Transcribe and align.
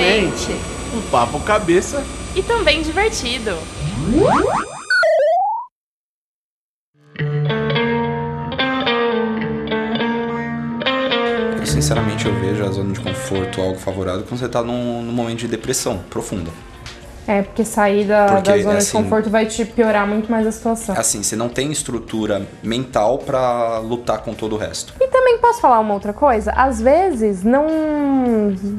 mente. 0.00 0.52
Um 0.94 1.02
papo 1.10 1.38
cabeça. 1.40 2.04
E 2.34 2.42
também 2.42 2.82
divertido. 2.82 3.56
Eu, 11.58 11.66
sinceramente, 11.66 12.26
eu 12.26 12.34
vejo 12.40 12.64
a 12.64 12.70
zona 12.70 12.92
de 12.92 13.00
conforto 13.00 13.60
algo 13.60 13.78
favorável 13.78 14.22
quando 14.22 14.40
você 14.40 14.48
tá 14.48 14.62
num, 14.62 15.02
num 15.02 15.12
momento 15.12 15.40
de 15.40 15.48
depressão 15.48 15.98
profunda. 16.08 16.50
É, 17.30 17.42
porque 17.42 17.64
sair 17.64 18.06
da, 18.06 18.26
Porque, 18.26 18.50
da 18.50 18.58
zona 18.58 18.78
assim, 18.78 18.96
de 18.98 19.04
conforto 19.04 19.30
vai 19.30 19.46
te 19.46 19.64
piorar 19.64 20.04
muito 20.04 20.28
mais 20.28 20.44
a 20.44 20.50
situação. 20.50 20.96
Assim, 20.98 21.22
você 21.22 21.36
não 21.36 21.48
tem 21.48 21.70
estrutura 21.70 22.44
mental 22.60 23.18
pra 23.18 23.78
lutar 23.78 24.18
com 24.18 24.34
todo 24.34 24.56
o 24.56 24.58
resto. 24.58 24.94
E 25.00 25.06
também 25.06 25.38
posso 25.38 25.60
falar 25.60 25.78
uma 25.78 25.94
outra 25.94 26.12
coisa? 26.12 26.50
Às 26.50 26.82
vezes 26.82 27.44
não, 27.44 27.68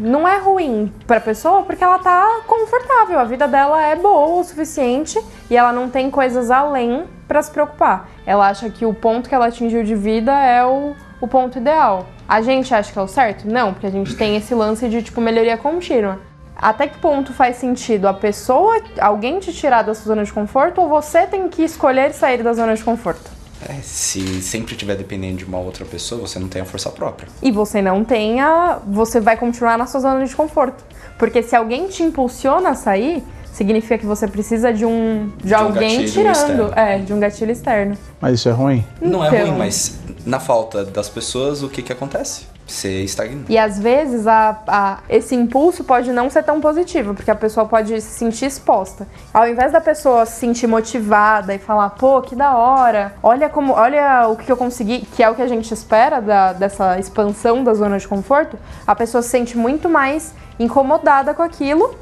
não 0.01 0.27
é 0.27 0.37
ruim 0.37 0.91
pra 1.07 1.21
pessoa 1.21 1.63
porque 1.63 1.81
ela 1.81 1.97
tá 1.99 2.41
confortável, 2.45 3.19
a 3.19 3.23
vida 3.23 3.47
dela 3.47 3.81
é 3.81 3.95
boa 3.95 4.41
o 4.41 4.43
suficiente 4.43 5.17
e 5.49 5.55
ela 5.55 5.71
não 5.71 5.89
tem 5.89 6.11
coisas 6.11 6.51
além 6.51 7.05
pra 7.29 7.41
se 7.41 7.51
preocupar. 7.51 8.09
Ela 8.25 8.49
acha 8.49 8.69
que 8.69 8.85
o 8.85 8.93
ponto 8.93 9.29
que 9.29 9.35
ela 9.35 9.45
atingiu 9.45 9.81
de 9.81 9.95
vida 9.95 10.33
é 10.33 10.65
o, 10.65 10.93
o 11.21 11.27
ponto 11.27 11.57
ideal. 11.57 12.05
A 12.27 12.41
gente 12.41 12.75
acha 12.75 12.91
que 12.91 12.99
é 12.99 13.01
o 13.01 13.07
certo? 13.07 13.47
Não, 13.47 13.71
porque 13.71 13.87
a 13.87 13.91
gente 13.91 14.13
tem 14.13 14.35
esse 14.35 14.53
lance 14.53 14.89
de 14.89 15.01
tipo 15.01 15.21
melhoria 15.21 15.55
contínua. 15.55 16.19
Até 16.61 16.87
que 16.87 16.97
ponto 16.99 17.33
faz 17.33 17.55
sentido 17.57 18.07
a 18.07 18.13
pessoa, 18.13 18.79
alguém 18.99 19.39
te 19.39 19.51
tirar 19.51 19.81
da 19.81 19.95
sua 19.95 20.05
zona 20.13 20.23
de 20.23 20.31
conforto 20.31 20.79
ou 20.81 20.87
você 20.87 21.25
tem 21.25 21.49
que 21.49 21.63
escolher 21.63 22.13
sair 22.13 22.43
da 22.43 22.53
zona 22.53 22.75
de 22.75 22.83
conforto? 22.83 23.31
É, 23.67 23.73
se 23.81 24.41
sempre 24.41 24.73
estiver 24.73 24.95
dependendo 24.95 25.37
de 25.37 25.45
uma 25.45 25.57
outra 25.59 25.85
pessoa, 25.85 26.21
você 26.21 26.37
não 26.39 26.47
tem 26.47 26.61
a 26.61 26.65
força 26.65 26.89
própria. 26.89 27.27
e 27.41 27.51
você 27.51 27.81
não 27.81 28.03
tenha, 28.03 28.79
você 28.87 29.19
vai 29.19 29.37
continuar 29.37 29.77
na 29.77 29.85
sua 29.87 29.99
zona 30.01 30.23
de 30.25 30.35
conforto. 30.35 30.83
Porque 31.17 31.43
se 31.43 31.55
alguém 31.55 31.87
te 31.87 32.01
impulsiona 32.01 32.69
a 32.71 32.73
sair, 32.75 33.23
significa 33.53 33.97
que 33.99 34.05
você 34.05 34.27
precisa 34.27 34.73
de 34.73 34.83
um 34.85 35.31
de, 35.37 35.49
De 35.49 35.53
um 35.53 35.57
alguém 35.57 36.05
tirando, 36.05 36.31
externo. 36.31 36.71
é, 36.75 36.97
de 36.99 37.13
um 37.13 37.19
gatilho 37.19 37.51
externo. 37.51 37.97
Mas 38.19 38.35
isso 38.39 38.49
é 38.49 38.51
ruim? 38.51 38.83
Não 38.99 39.23
é 39.23 39.27
Então. 39.27 39.47
ruim, 39.49 39.57
mas 39.59 39.99
na 40.25 40.39
falta 40.39 40.83
das 40.83 41.09
pessoas, 41.09 41.61
o 41.61 41.69
que 41.69 41.83
que 41.83 41.91
acontece? 41.93 42.45
Você 42.71 43.03
estagna. 43.03 43.43
E 43.49 43.57
às 43.57 43.77
vezes 43.77 44.25
a, 44.27 44.57
a- 44.67 44.97
esse 45.09 45.35
impulso 45.35 45.83
pode 45.83 46.11
não 46.11 46.29
ser 46.29 46.43
tão 46.43 46.61
positivo, 46.61 47.13
porque 47.13 47.29
a 47.29 47.35
pessoa 47.35 47.65
pode 47.65 47.99
se 48.01 48.09
sentir 48.17 48.45
exposta. 48.45 49.07
Ao 49.33 49.47
invés 49.47 49.71
da 49.71 49.81
pessoa 49.81 50.25
se 50.25 50.39
sentir 50.39 50.67
motivada 50.67 51.53
e 51.53 51.59
falar, 51.59 51.89
pô, 51.91 52.21
que 52.21 52.35
da 52.35 52.55
hora, 52.55 53.13
olha 53.21 53.49
como, 53.49 53.73
olha 53.73 54.27
o 54.29 54.35
que 54.35 54.51
eu 54.51 54.55
consegui, 54.57 55.01
que 55.15 55.21
é 55.21 55.29
o 55.29 55.35
que 55.35 55.41
a 55.41 55.47
gente 55.47 55.73
espera 55.73 56.21
da- 56.21 56.53
dessa 56.53 56.97
expansão 56.97 57.63
da 57.63 57.73
zona 57.73 57.97
de 57.99 58.07
conforto, 58.07 58.57
a 58.87 58.95
pessoa 58.95 59.21
se 59.21 59.29
sente 59.29 59.57
muito 59.57 59.89
mais 59.89 60.33
incomodada 60.59 61.33
com 61.33 61.41
aquilo 61.43 61.93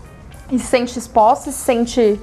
e 0.52 0.59
se 0.59 0.66
sente 0.67 0.98
exposta, 1.00 1.52
se 1.52 1.58
sente 1.58 2.20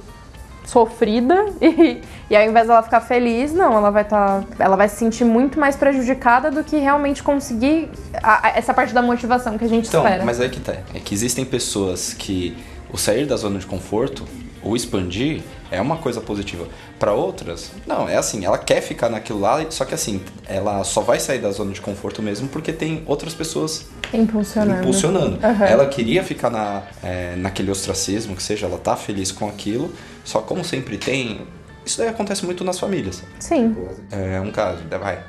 sofrida 0.67 1.45
e, 1.61 2.01
e 2.29 2.35
ao 2.35 2.43
invés 2.43 2.67
dela 2.67 2.83
ficar 2.83 3.01
feliz, 3.01 3.53
não, 3.53 3.73
ela 3.77 3.89
vai 3.89 4.03
estar, 4.03 4.43
ela 4.59 4.75
vai 4.75 4.87
se 4.89 4.97
sentir 4.97 5.23
muito 5.25 5.59
mais 5.59 5.75
prejudicada 5.75 6.51
do 6.51 6.63
que 6.63 6.77
realmente 6.77 7.23
conseguir 7.23 7.89
a- 8.21 8.47
a- 8.49 8.51
essa 8.57 8.73
parte 8.73 8.93
da 8.93 9.01
motivação 9.01 9.57
que 9.57 9.63
a 9.65 9.69
gente 9.69 9.87
Então, 9.87 10.03
espera. 10.03 10.23
mas 10.25 10.39
aí 10.41 10.49
que 10.49 10.59
tá. 10.59 10.73
É 10.93 10.99
que 10.99 11.13
existem 11.15 11.45
pessoas 11.45 12.13
que 12.13 12.55
o 12.91 12.97
sair 12.97 13.25
da 13.25 13.35
zona 13.37 13.57
de 13.59 13.65
conforto, 13.65 14.25
o 14.61 14.75
expandir, 14.75 15.41
é 15.71 15.81
uma 15.81 15.97
coisa 15.97 16.19
positiva. 16.21 16.67
Para 16.99 17.13
outras, 17.13 17.71
não, 17.85 18.07
é 18.09 18.15
assim, 18.17 18.43
ela 18.45 18.57
quer 18.57 18.81
ficar 18.81 19.09
naquilo 19.09 19.39
lá, 19.39 19.63
só 19.69 19.85
que 19.85 19.93
assim, 19.93 20.21
ela 20.47 20.83
só 20.83 21.01
vai 21.01 21.19
sair 21.19 21.39
da 21.39 21.51
zona 21.51 21.71
de 21.73 21.79
conforto 21.81 22.21
mesmo 22.21 22.47
porque 22.47 22.73
tem 22.73 23.03
outras 23.05 23.33
pessoas 23.33 23.85
Impulsionando. 24.13 24.79
impulsionando. 24.81 25.39
Aham. 25.45 25.65
Ela 25.65 25.85
queria 25.87 26.23
ficar 26.23 26.49
na, 26.49 26.83
é, 27.03 27.35
naquele 27.37 27.69
ostracismo, 27.69 28.35
que 28.35 28.41
seja, 28.43 28.65
ela 28.65 28.77
tá 28.77 28.95
feliz 28.95 29.31
com 29.31 29.47
aquilo, 29.47 29.91
só 30.27 30.41
como 30.41 30.61
sempre 30.63 30.97
tem, 30.97 31.47
isso 31.85 31.97
daí 31.97 32.09
acontece 32.09 32.45
muito 32.45 32.65
nas 32.65 32.77
famílias. 32.77 33.23
Sim. 33.39 33.73
É 34.11 34.41
um 34.41 34.51
caso, 34.51 34.83
daí 34.89 34.99
vai. 34.99 35.23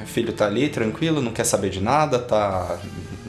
O 0.00 0.06
filho 0.06 0.32
tá 0.32 0.46
ali 0.46 0.68
tranquilo, 0.68 1.20
não 1.20 1.32
quer 1.32 1.42
saber 1.42 1.70
de 1.70 1.80
nada, 1.80 2.20
tá 2.20 2.78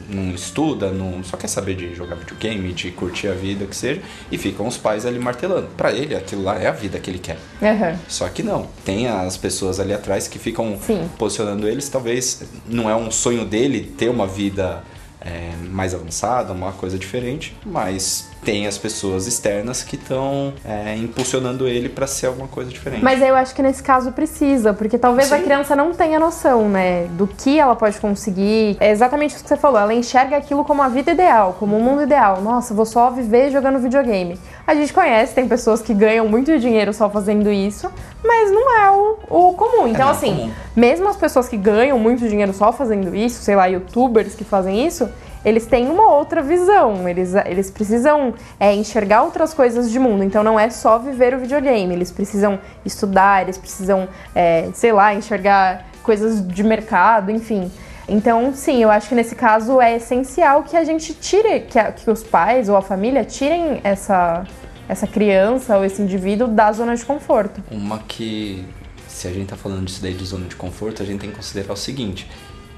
não 0.08 0.32
estuda, 0.34 0.90
não 0.90 1.22
só 1.24 1.36
quer 1.36 1.48
saber 1.48 1.74
de 1.74 1.94
jogar 1.94 2.16
videogame, 2.16 2.72
de 2.72 2.92
curtir 2.92 3.28
a 3.28 3.32
vida, 3.32 3.64
que 3.66 3.74
seja, 3.74 4.00
e 4.30 4.38
ficam 4.38 4.66
os 4.66 4.76
pais 4.76 5.04
ali 5.04 5.18
martelando. 5.18 5.68
Pra 5.76 5.92
ele, 5.92 6.14
aquilo 6.14 6.42
lá 6.42 6.56
é 6.60 6.68
a 6.68 6.72
vida 6.72 6.98
que 6.98 7.10
ele 7.10 7.18
quer. 7.18 7.38
Aham. 7.60 7.98
Só 8.08 8.28
que 8.28 8.42
não. 8.42 8.68
Tem 8.84 9.08
as 9.08 9.36
pessoas 9.36 9.80
ali 9.80 9.92
atrás 9.92 10.28
que 10.28 10.38
ficam 10.38 10.78
Sim. 10.80 11.08
posicionando 11.18 11.66
eles. 11.66 11.88
Talvez 11.88 12.42
não 12.66 12.88
é 12.88 12.94
um 12.94 13.10
sonho 13.10 13.44
dele 13.44 13.92
ter 13.96 14.08
uma 14.08 14.26
vida 14.26 14.82
é, 15.20 15.52
mais 15.70 15.94
avançada, 15.94 16.52
uma 16.52 16.72
coisa 16.72 16.98
diferente, 16.98 17.56
mas 17.64 18.30
tem 18.44 18.66
as 18.66 18.78
pessoas 18.78 19.26
externas 19.26 19.82
que 19.82 19.96
estão 19.96 20.52
é, 20.64 20.96
impulsionando 20.96 21.68
ele 21.68 21.88
pra 21.88 22.06
ser 22.06 22.26
alguma 22.26 22.48
coisa 22.48 22.70
diferente. 22.70 23.02
Mas 23.02 23.20
eu 23.20 23.34
acho 23.36 23.54
que 23.54 23.62
nesse 23.62 23.82
caso 23.82 24.12
precisa, 24.12 24.72
porque 24.72 24.98
talvez 24.98 25.30
a 25.30 25.36
Sim. 25.36 25.44
criança 25.44 25.76
não 25.76 25.92
tenha 25.92 26.18
noção, 26.18 26.68
né, 26.68 27.04
do 27.12 27.26
que 27.26 27.58
ela 27.58 27.76
pode 27.76 27.98
conseguir. 27.98 28.76
É 28.80 28.90
exatamente 28.90 29.34
isso 29.34 29.42
que 29.42 29.48
você 29.48 29.56
falou, 29.56 29.78
ela 29.78 29.92
enxerga 29.92 30.36
aquilo 30.36 30.64
como 30.64 30.82
a 30.82 30.88
vida 30.88 31.12
ideal, 31.12 31.56
como 31.58 31.76
o 31.76 31.82
mundo 31.82 32.02
ideal. 32.02 32.40
Nossa, 32.40 32.72
vou 32.72 32.86
só 32.86 33.10
viver 33.10 33.50
jogando 33.50 33.78
videogame. 33.78 34.38
A 34.70 34.74
gente 34.76 34.92
conhece, 34.92 35.34
tem 35.34 35.48
pessoas 35.48 35.82
que 35.82 35.92
ganham 35.92 36.28
muito 36.28 36.56
dinheiro 36.56 36.92
só 36.94 37.10
fazendo 37.10 37.50
isso, 37.50 37.90
mas 38.22 38.52
não 38.52 38.78
é 38.78 38.90
o, 38.92 39.18
o 39.28 39.52
comum. 39.54 39.88
Então, 39.88 40.04
não 40.06 40.12
assim, 40.12 40.32
comum. 40.36 40.50
mesmo 40.76 41.08
as 41.08 41.16
pessoas 41.16 41.48
que 41.48 41.56
ganham 41.56 41.98
muito 41.98 42.28
dinheiro 42.28 42.52
só 42.52 42.72
fazendo 42.72 43.12
isso, 43.12 43.42
sei 43.42 43.56
lá, 43.56 43.66
youtubers 43.66 44.36
que 44.36 44.44
fazem 44.44 44.86
isso, 44.86 45.10
eles 45.44 45.66
têm 45.66 45.88
uma 45.88 46.12
outra 46.12 46.40
visão. 46.40 47.08
Eles, 47.08 47.34
eles 47.46 47.68
precisam 47.68 48.32
é, 48.60 48.72
enxergar 48.72 49.24
outras 49.24 49.52
coisas 49.52 49.90
de 49.90 49.98
mundo. 49.98 50.22
Então 50.22 50.44
não 50.44 50.56
é 50.60 50.70
só 50.70 51.00
viver 51.00 51.34
o 51.34 51.40
videogame. 51.40 51.92
Eles 51.92 52.12
precisam 52.12 52.56
estudar, 52.84 53.42
eles 53.42 53.58
precisam, 53.58 54.06
é, 54.36 54.68
sei 54.72 54.92
lá, 54.92 55.12
enxergar 55.12 55.84
coisas 56.04 56.46
de 56.46 56.62
mercado, 56.62 57.32
enfim. 57.32 57.72
Então, 58.08 58.52
sim, 58.54 58.82
eu 58.82 58.90
acho 58.90 59.08
que 59.08 59.14
nesse 59.14 59.34
caso 59.36 59.80
é 59.80 59.96
essencial 59.96 60.62
que 60.64 60.76
a 60.76 60.82
gente 60.82 61.14
tire, 61.14 61.60
que, 61.60 61.78
a- 61.78 61.92
que 61.92 62.10
os 62.10 62.22
pais 62.24 62.68
ou 62.68 62.76
a 62.76 62.82
família 62.82 63.24
tirem 63.24 63.80
essa, 63.84 64.42
essa 64.90 65.06
criança 65.06 65.78
ou 65.78 65.84
esse 65.84 66.02
indivíduo 66.02 66.48
da 66.48 66.72
zona 66.72 66.96
de 66.96 67.04
conforto. 67.04 67.62
Uma 67.70 68.00
que, 68.00 68.64
se 69.06 69.28
a 69.28 69.32
gente 69.32 69.46
tá 69.46 69.56
falando 69.56 69.84
disso 69.84 70.02
daí 70.02 70.14
de 70.14 70.24
zona 70.24 70.46
de 70.46 70.56
conforto, 70.56 71.00
a 71.00 71.06
gente 71.06 71.20
tem 71.20 71.30
que 71.30 71.36
considerar 71.36 71.72
o 71.72 71.76
seguinte: 71.76 72.28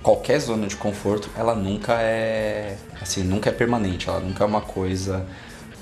qualquer 0.03 0.39
zona 0.39 0.67
de 0.67 0.77
conforto, 0.77 1.31
ela 1.35 1.55
nunca 1.55 1.95
é, 1.95 2.77
assim, 3.01 3.23
nunca 3.25 3.49
é 3.49 3.53
permanente, 3.53 4.11
ela 4.11 4.21
nunca 4.21 4.45
é 4.45 4.47
uma 4.47 4.61
coisa 4.61 5.25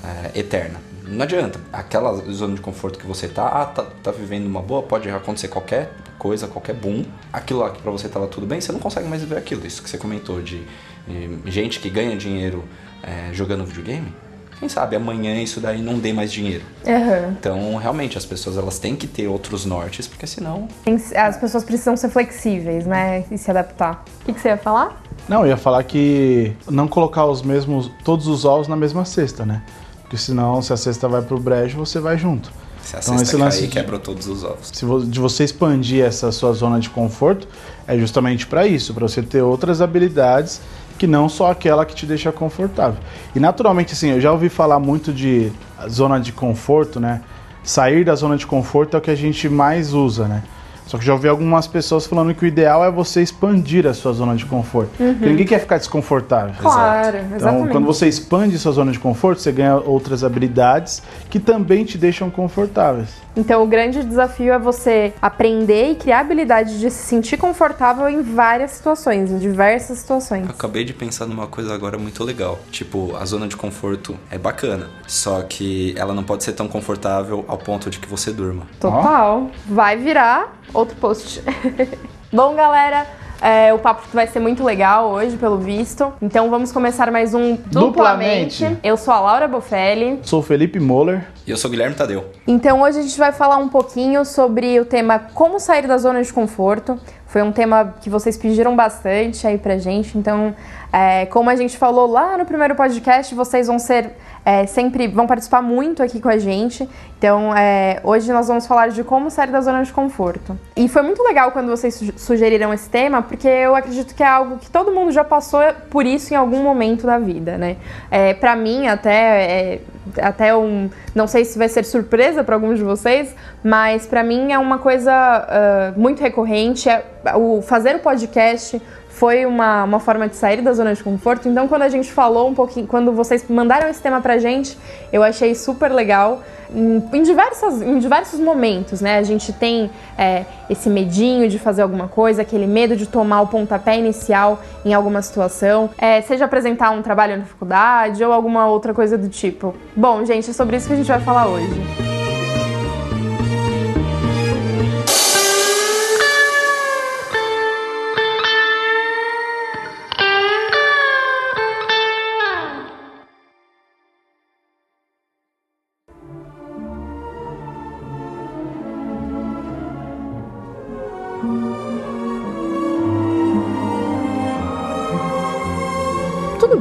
é, 0.04 0.38
eterna. 0.38 0.80
Não 1.02 1.24
adianta. 1.24 1.58
Aquela 1.72 2.14
zona 2.30 2.54
de 2.54 2.60
conforto 2.60 2.96
que 2.96 3.06
você 3.06 3.26
tá, 3.26 3.48
ah, 3.48 3.66
tá, 3.66 3.82
tá 3.82 4.12
vivendo 4.12 4.46
uma 4.46 4.62
boa, 4.62 4.84
pode 4.84 5.10
acontecer 5.10 5.48
qualquer 5.48 5.90
coisa, 6.16 6.46
qualquer 6.46 6.76
boom. 6.76 7.04
Aquilo 7.32 7.58
lá 7.58 7.70
que 7.70 7.82
pra 7.82 7.90
você 7.90 8.08
tava 8.08 8.28
tudo 8.28 8.46
bem, 8.46 8.60
você 8.60 8.70
não 8.70 8.78
consegue 8.78 9.08
mais 9.08 9.20
viver 9.20 9.36
aquilo. 9.36 9.66
Isso 9.66 9.82
que 9.82 9.90
você 9.90 9.98
comentou 9.98 10.40
de, 10.40 10.64
de 11.08 11.50
gente 11.50 11.80
que 11.80 11.90
ganha 11.90 12.16
dinheiro 12.16 12.62
é, 13.02 13.32
jogando 13.32 13.64
videogame. 13.64 14.14
Quem 14.60 14.68
sabe 14.68 14.94
amanhã 14.94 15.40
isso 15.42 15.58
daí 15.58 15.80
não 15.80 15.98
dê 15.98 16.12
mais 16.12 16.30
dinheiro. 16.30 16.62
Aham. 16.86 17.34
Então, 17.40 17.76
realmente, 17.76 18.18
as 18.18 18.26
pessoas 18.26 18.58
elas 18.58 18.78
têm 18.78 18.94
que 18.94 19.06
ter 19.06 19.26
outros 19.26 19.64
nortes, 19.64 20.06
porque 20.06 20.26
senão. 20.26 20.68
As 21.16 21.36
pessoas 21.38 21.64
precisam 21.64 21.96
ser 21.96 22.10
flexíveis, 22.10 22.84
né? 22.86 23.24
E 23.30 23.38
se 23.38 23.50
adaptar. 23.50 24.04
O 24.20 24.24
que, 24.26 24.34
que 24.34 24.40
você 24.40 24.48
ia 24.48 24.58
falar? 24.58 25.02
Não, 25.26 25.40
eu 25.42 25.48
ia 25.48 25.56
falar 25.56 25.82
que 25.84 26.52
não 26.70 26.86
colocar 26.86 27.24
os 27.24 27.40
mesmos, 27.40 27.90
todos 28.04 28.26
os 28.26 28.44
ovos 28.44 28.68
na 28.68 28.76
mesma 28.76 29.04
cesta, 29.06 29.46
né? 29.46 29.62
Porque 30.02 30.18
senão, 30.18 30.60
se 30.60 30.72
a 30.72 30.76
cesta 30.76 31.08
vai 31.08 31.22
pro 31.22 31.38
brejo, 31.40 31.78
você 31.78 31.98
vai 31.98 32.18
junto. 32.18 32.52
Se 32.82 32.96
a 32.96 32.98
Então, 32.98 33.12
cesta 33.18 33.22
esse 33.22 33.36
lance 33.36 33.58
cair, 33.60 33.68
de- 33.68 33.72
quebrou 33.74 33.98
todos 34.00 34.26
os 34.26 34.44
ovos. 34.44 34.70
Se 34.74 34.84
vo- 34.84 35.04
de 35.04 35.18
você 35.20 35.44
expandir 35.44 36.04
essa 36.04 36.30
sua 36.32 36.52
zona 36.52 36.78
de 36.80 36.90
conforto, 36.90 37.46
é 37.86 37.96
justamente 37.96 38.46
para 38.46 38.66
isso, 38.66 38.92
para 38.92 39.06
você 39.08 39.22
ter 39.22 39.40
outras 39.42 39.80
habilidades 39.80 40.60
que 41.00 41.06
não 41.06 41.30
só 41.30 41.50
aquela 41.50 41.86
que 41.86 41.94
te 41.94 42.04
deixa 42.04 42.30
confortável. 42.30 43.00
E 43.34 43.40
naturalmente, 43.40 43.94
assim, 43.94 44.10
eu 44.10 44.20
já 44.20 44.30
ouvi 44.30 44.50
falar 44.50 44.78
muito 44.78 45.14
de 45.14 45.50
zona 45.88 46.20
de 46.20 46.30
conforto, 46.30 47.00
né? 47.00 47.22
Sair 47.64 48.04
da 48.04 48.14
zona 48.14 48.36
de 48.36 48.46
conforto 48.46 48.94
é 48.94 48.98
o 48.98 49.00
que 49.00 49.10
a 49.10 49.14
gente 49.14 49.48
mais 49.48 49.94
usa, 49.94 50.28
né? 50.28 50.42
Só 50.90 50.98
que 50.98 51.04
já 51.04 51.12
ouvi 51.12 51.28
algumas 51.28 51.68
pessoas 51.68 52.04
falando 52.04 52.34
que 52.34 52.44
o 52.44 52.48
ideal 52.48 52.84
é 52.84 52.90
você 52.90 53.22
expandir 53.22 53.86
a 53.86 53.94
sua 53.94 54.12
zona 54.12 54.34
de 54.34 54.44
conforto. 54.44 54.90
Porque 54.96 55.24
ninguém 55.24 55.46
quer 55.46 55.60
ficar 55.60 55.78
desconfortável. 55.78 56.52
Claro, 56.58 57.16
Então, 57.16 57.36
exatamente. 57.36 57.70
quando 57.70 57.86
você 57.86 58.08
expande 58.08 58.58
sua 58.58 58.72
zona 58.72 58.90
de 58.90 58.98
conforto, 58.98 59.40
você 59.40 59.52
ganha 59.52 59.76
outras 59.76 60.24
habilidades 60.24 61.00
que 61.30 61.38
também 61.38 61.84
te 61.84 61.96
deixam 61.96 62.28
confortáveis. 62.28 63.08
Então, 63.36 63.62
o 63.62 63.66
grande 63.68 64.02
desafio 64.02 64.52
é 64.52 64.58
você 64.58 65.12
aprender 65.22 65.92
e 65.92 65.94
criar 65.94 66.18
habilidade 66.20 66.80
de 66.80 66.90
se 66.90 67.04
sentir 67.04 67.36
confortável 67.36 68.08
em 68.08 68.20
várias 68.22 68.72
situações, 68.72 69.30
em 69.30 69.38
diversas 69.38 69.98
situações. 69.98 70.44
Eu 70.44 70.50
acabei 70.50 70.82
de 70.84 70.92
pensar 70.92 71.26
numa 71.26 71.46
coisa 71.46 71.72
agora 71.72 71.96
muito 71.96 72.24
legal. 72.24 72.58
Tipo, 72.72 73.14
a 73.16 73.24
zona 73.24 73.46
de 73.46 73.56
conforto 73.56 74.16
é 74.28 74.36
bacana, 74.36 74.88
só 75.06 75.40
que 75.42 75.94
ela 75.96 76.12
não 76.12 76.24
pode 76.24 76.42
ser 76.42 76.52
tão 76.54 76.66
confortável 76.66 77.44
ao 77.46 77.56
ponto 77.56 77.88
de 77.88 78.00
que 78.00 78.08
você 78.08 78.32
durma. 78.32 78.66
Total. 78.80 79.48
Vai 79.68 79.96
virar 79.96 80.58
outro 80.80 80.96
post. 80.96 81.42
Bom, 82.32 82.54
galera, 82.54 83.06
É, 83.42 83.72
o 83.72 83.78
papo 83.78 84.02
vai 84.12 84.26
ser 84.26 84.38
muito 84.38 84.62
legal 84.62 85.08
hoje, 85.12 85.34
pelo 85.38 85.56
visto. 85.56 86.12
Então 86.20 86.50
vamos 86.50 86.72
começar 86.72 87.10
mais 87.10 87.32
um 87.32 87.56
Duplamente. 87.56 88.58
Duplamente. 88.58 88.80
Eu 88.82 88.98
sou 88.98 89.14
a 89.14 89.20
Laura 89.20 89.48
Bofelli. 89.48 90.18
Sou 90.22 90.40
o 90.40 90.42
Felipe 90.42 90.78
Moller. 90.78 91.26
E 91.46 91.50
eu 91.50 91.56
sou 91.56 91.68
o 91.68 91.72
Guilherme 91.72 91.94
Tadeu. 91.94 92.26
Então 92.46 92.82
hoje 92.82 92.98
a 92.98 93.02
gente 93.02 93.18
vai 93.18 93.32
falar 93.32 93.56
um 93.56 93.68
pouquinho 93.70 94.26
sobre 94.26 94.78
o 94.78 94.84
tema 94.84 95.18
como 95.32 95.58
sair 95.58 95.86
da 95.86 95.96
zona 95.96 96.22
de 96.22 96.30
conforto. 96.30 96.98
Foi 97.26 97.40
um 97.40 97.50
tema 97.50 97.94
que 98.02 98.10
vocês 98.10 98.36
pediram 98.36 98.76
bastante 98.76 99.46
aí 99.46 99.56
pra 99.56 99.78
gente. 99.78 100.18
Então, 100.18 100.54
é, 100.92 101.26
como 101.26 101.50
a 101.50 101.56
gente 101.56 101.76
falou 101.76 102.06
lá 102.06 102.36
no 102.36 102.44
primeiro 102.44 102.74
podcast, 102.74 103.34
vocês 103.34 103.66
vão 103.66 103.78
ser 103.78 104.12
é, 104.44 104.66
sempre 104.66 105.06
vão 105.06 105.26
participar 105.26 105.62
muito 105.62 106.02
aqui 106.02 106.20
com 106.20 106.28
a 106.28 106.38
gente. 106.38 106.88
Então, 107.18 107.54
é, 107.54 108.00
hoje 108.02 108.32
nós 108.32 108.48
vamos 108.48 108.66
falar 108.66 108.88
de 108.88 109.04
como 109.04 109.30
sair 109.30 109.48
da 109.48 109.60
zona 109.60 109.82
de 109.82 109.92
conforto. 109.92 110.58
E 110.74 110.88
foi 110.88 111.02
muito 111.02 111.22
legal 111.22 111.52
quando 111.52 111.68
vocês 111.68 111.94
su- 111.94 112.12
sugeriram 112.16 112.72
esse 112.72 112.88
tema, 112.88 113.20
porque 113.20 113.46
eu 113.46 113.76
acredito 113.76 114.14
que 114.14 114.22
é 114.22 114.26
algo 114.26 114.56
que 114.56 114.70
todo 114.70 114.90
mundo 114.90 115.12
já 115.12 115.22
passou 115.22 115.60
por 115.90 116.06
isso 116.06 116.32
em 116.32 116.36
algum 116.36 116.62
momento 116.62 117.06
da 117.06 117.18
vida, 117.18 117.58
né? 117.58 117.76
É, 118.10 118.32
para 118.32 118.56
mim, 118.56 118.86
até 118.86 119.74
é, 119.74 119.80
até 120.22 120.56
um, 120.56 120.88
não 121.14 121.26
sei 121.26 121.44
se 121.44 121.58
vai 121.58 121.68
ser 121.68 121.84
surpresa 121.84 122.42
para 122.42 122.54
alguns 122.54 122.78
de 122.78 122.84
vocês, 122.84 123.34
mas 123.62 124.06
para 124.06 124.24
mim 124.24 124.52
é 124.52 124.58
uma 124.58 124.78
coisa 124.78 125.12
ah, 125.12 125.92
muito 125.96 126.20
recorrente. 126.20 126.88
É, 126.88 127.04
o 127.36 127.60
fazer 127.60 127.96
o 127.96 127.98
podcast 127.98 128.80
foi 129.20 129.44
uma, 129.44 129.84
uma 129.84 130.00
forma 130.00 130.26
de 130.26 130.34
sair 130.34 130.62
da 130.62 130.72
zona 130.72 130.94
de 130.94 131.04
conforto. 131.04 131.46
Então, 131.46 131.68
quando 131.68 131.82
a 131.82 131.90
gente 131.90 132.10
falou 132.10 132.48
um 132.48 132.54
pouquinho, 132.54 132.86
quando 132.86 133.12
vocês 133.12 133.44
mandaram 133.50 133.86
esse 133.90 134.00
tema 134.00 134.18
pra 134.22 134.38
gente, 134.38 134.78
eu 135.12 135.22
achei 135.22 135.54
super 135.54 135.92
legal. 135.92 136.40
Em, 136.74 137.04
em 137.12 137.22
diversas, 137.22 137.82
em 137.82 137.98
diversos 137.98 138.40
momentos, 138.40 139.02
né? 139.02 139.18
A 139.18 139.22
gente 139.22 139.52
tem 139.52 139.90
é, 140.16 140.46
esse 140.70 140.88
medinho 140.88 141.50
de 141.50 141.58
fazer 141.58 141.82
alguma 141.82 142.08
coisa, 142.08 142.40
aquele 142.40 142.66
medo 142.66 142.96
de 142.96 143.06
tomar 143.06 143.42
o 143.42 143.48
pontapé 143.48 143.98
inicial 143.98 144.62
em 144.86 144.94
alguma 144.94 145.20
situação, 145.20 145.90
é, 145.98 146.22
seja 146.22 146.46
apresentar 146.46 146.90
um 146.90 147.02
trabalho 147.02 147.36
na 147.36 147.44
faculdade 147.44 148.24
ou 148.24 148.32
alguma 148.32 148.68
outra 148.68 148.94
coisa 148.94 149.18
do 149.18 149.28
tipo. 149.28 149.74
Bom, 149.94 150.24
gente, 150.24 150.48
é 150.48 150.52
sobre 150.54 150.78
isso 150.78 150.86
que 150.86 150.94
a 150.94 150.96
gente 150.96 151.08
vai 151.08 151.20
falar 151.20 151.46
hoje. 151.46 152.09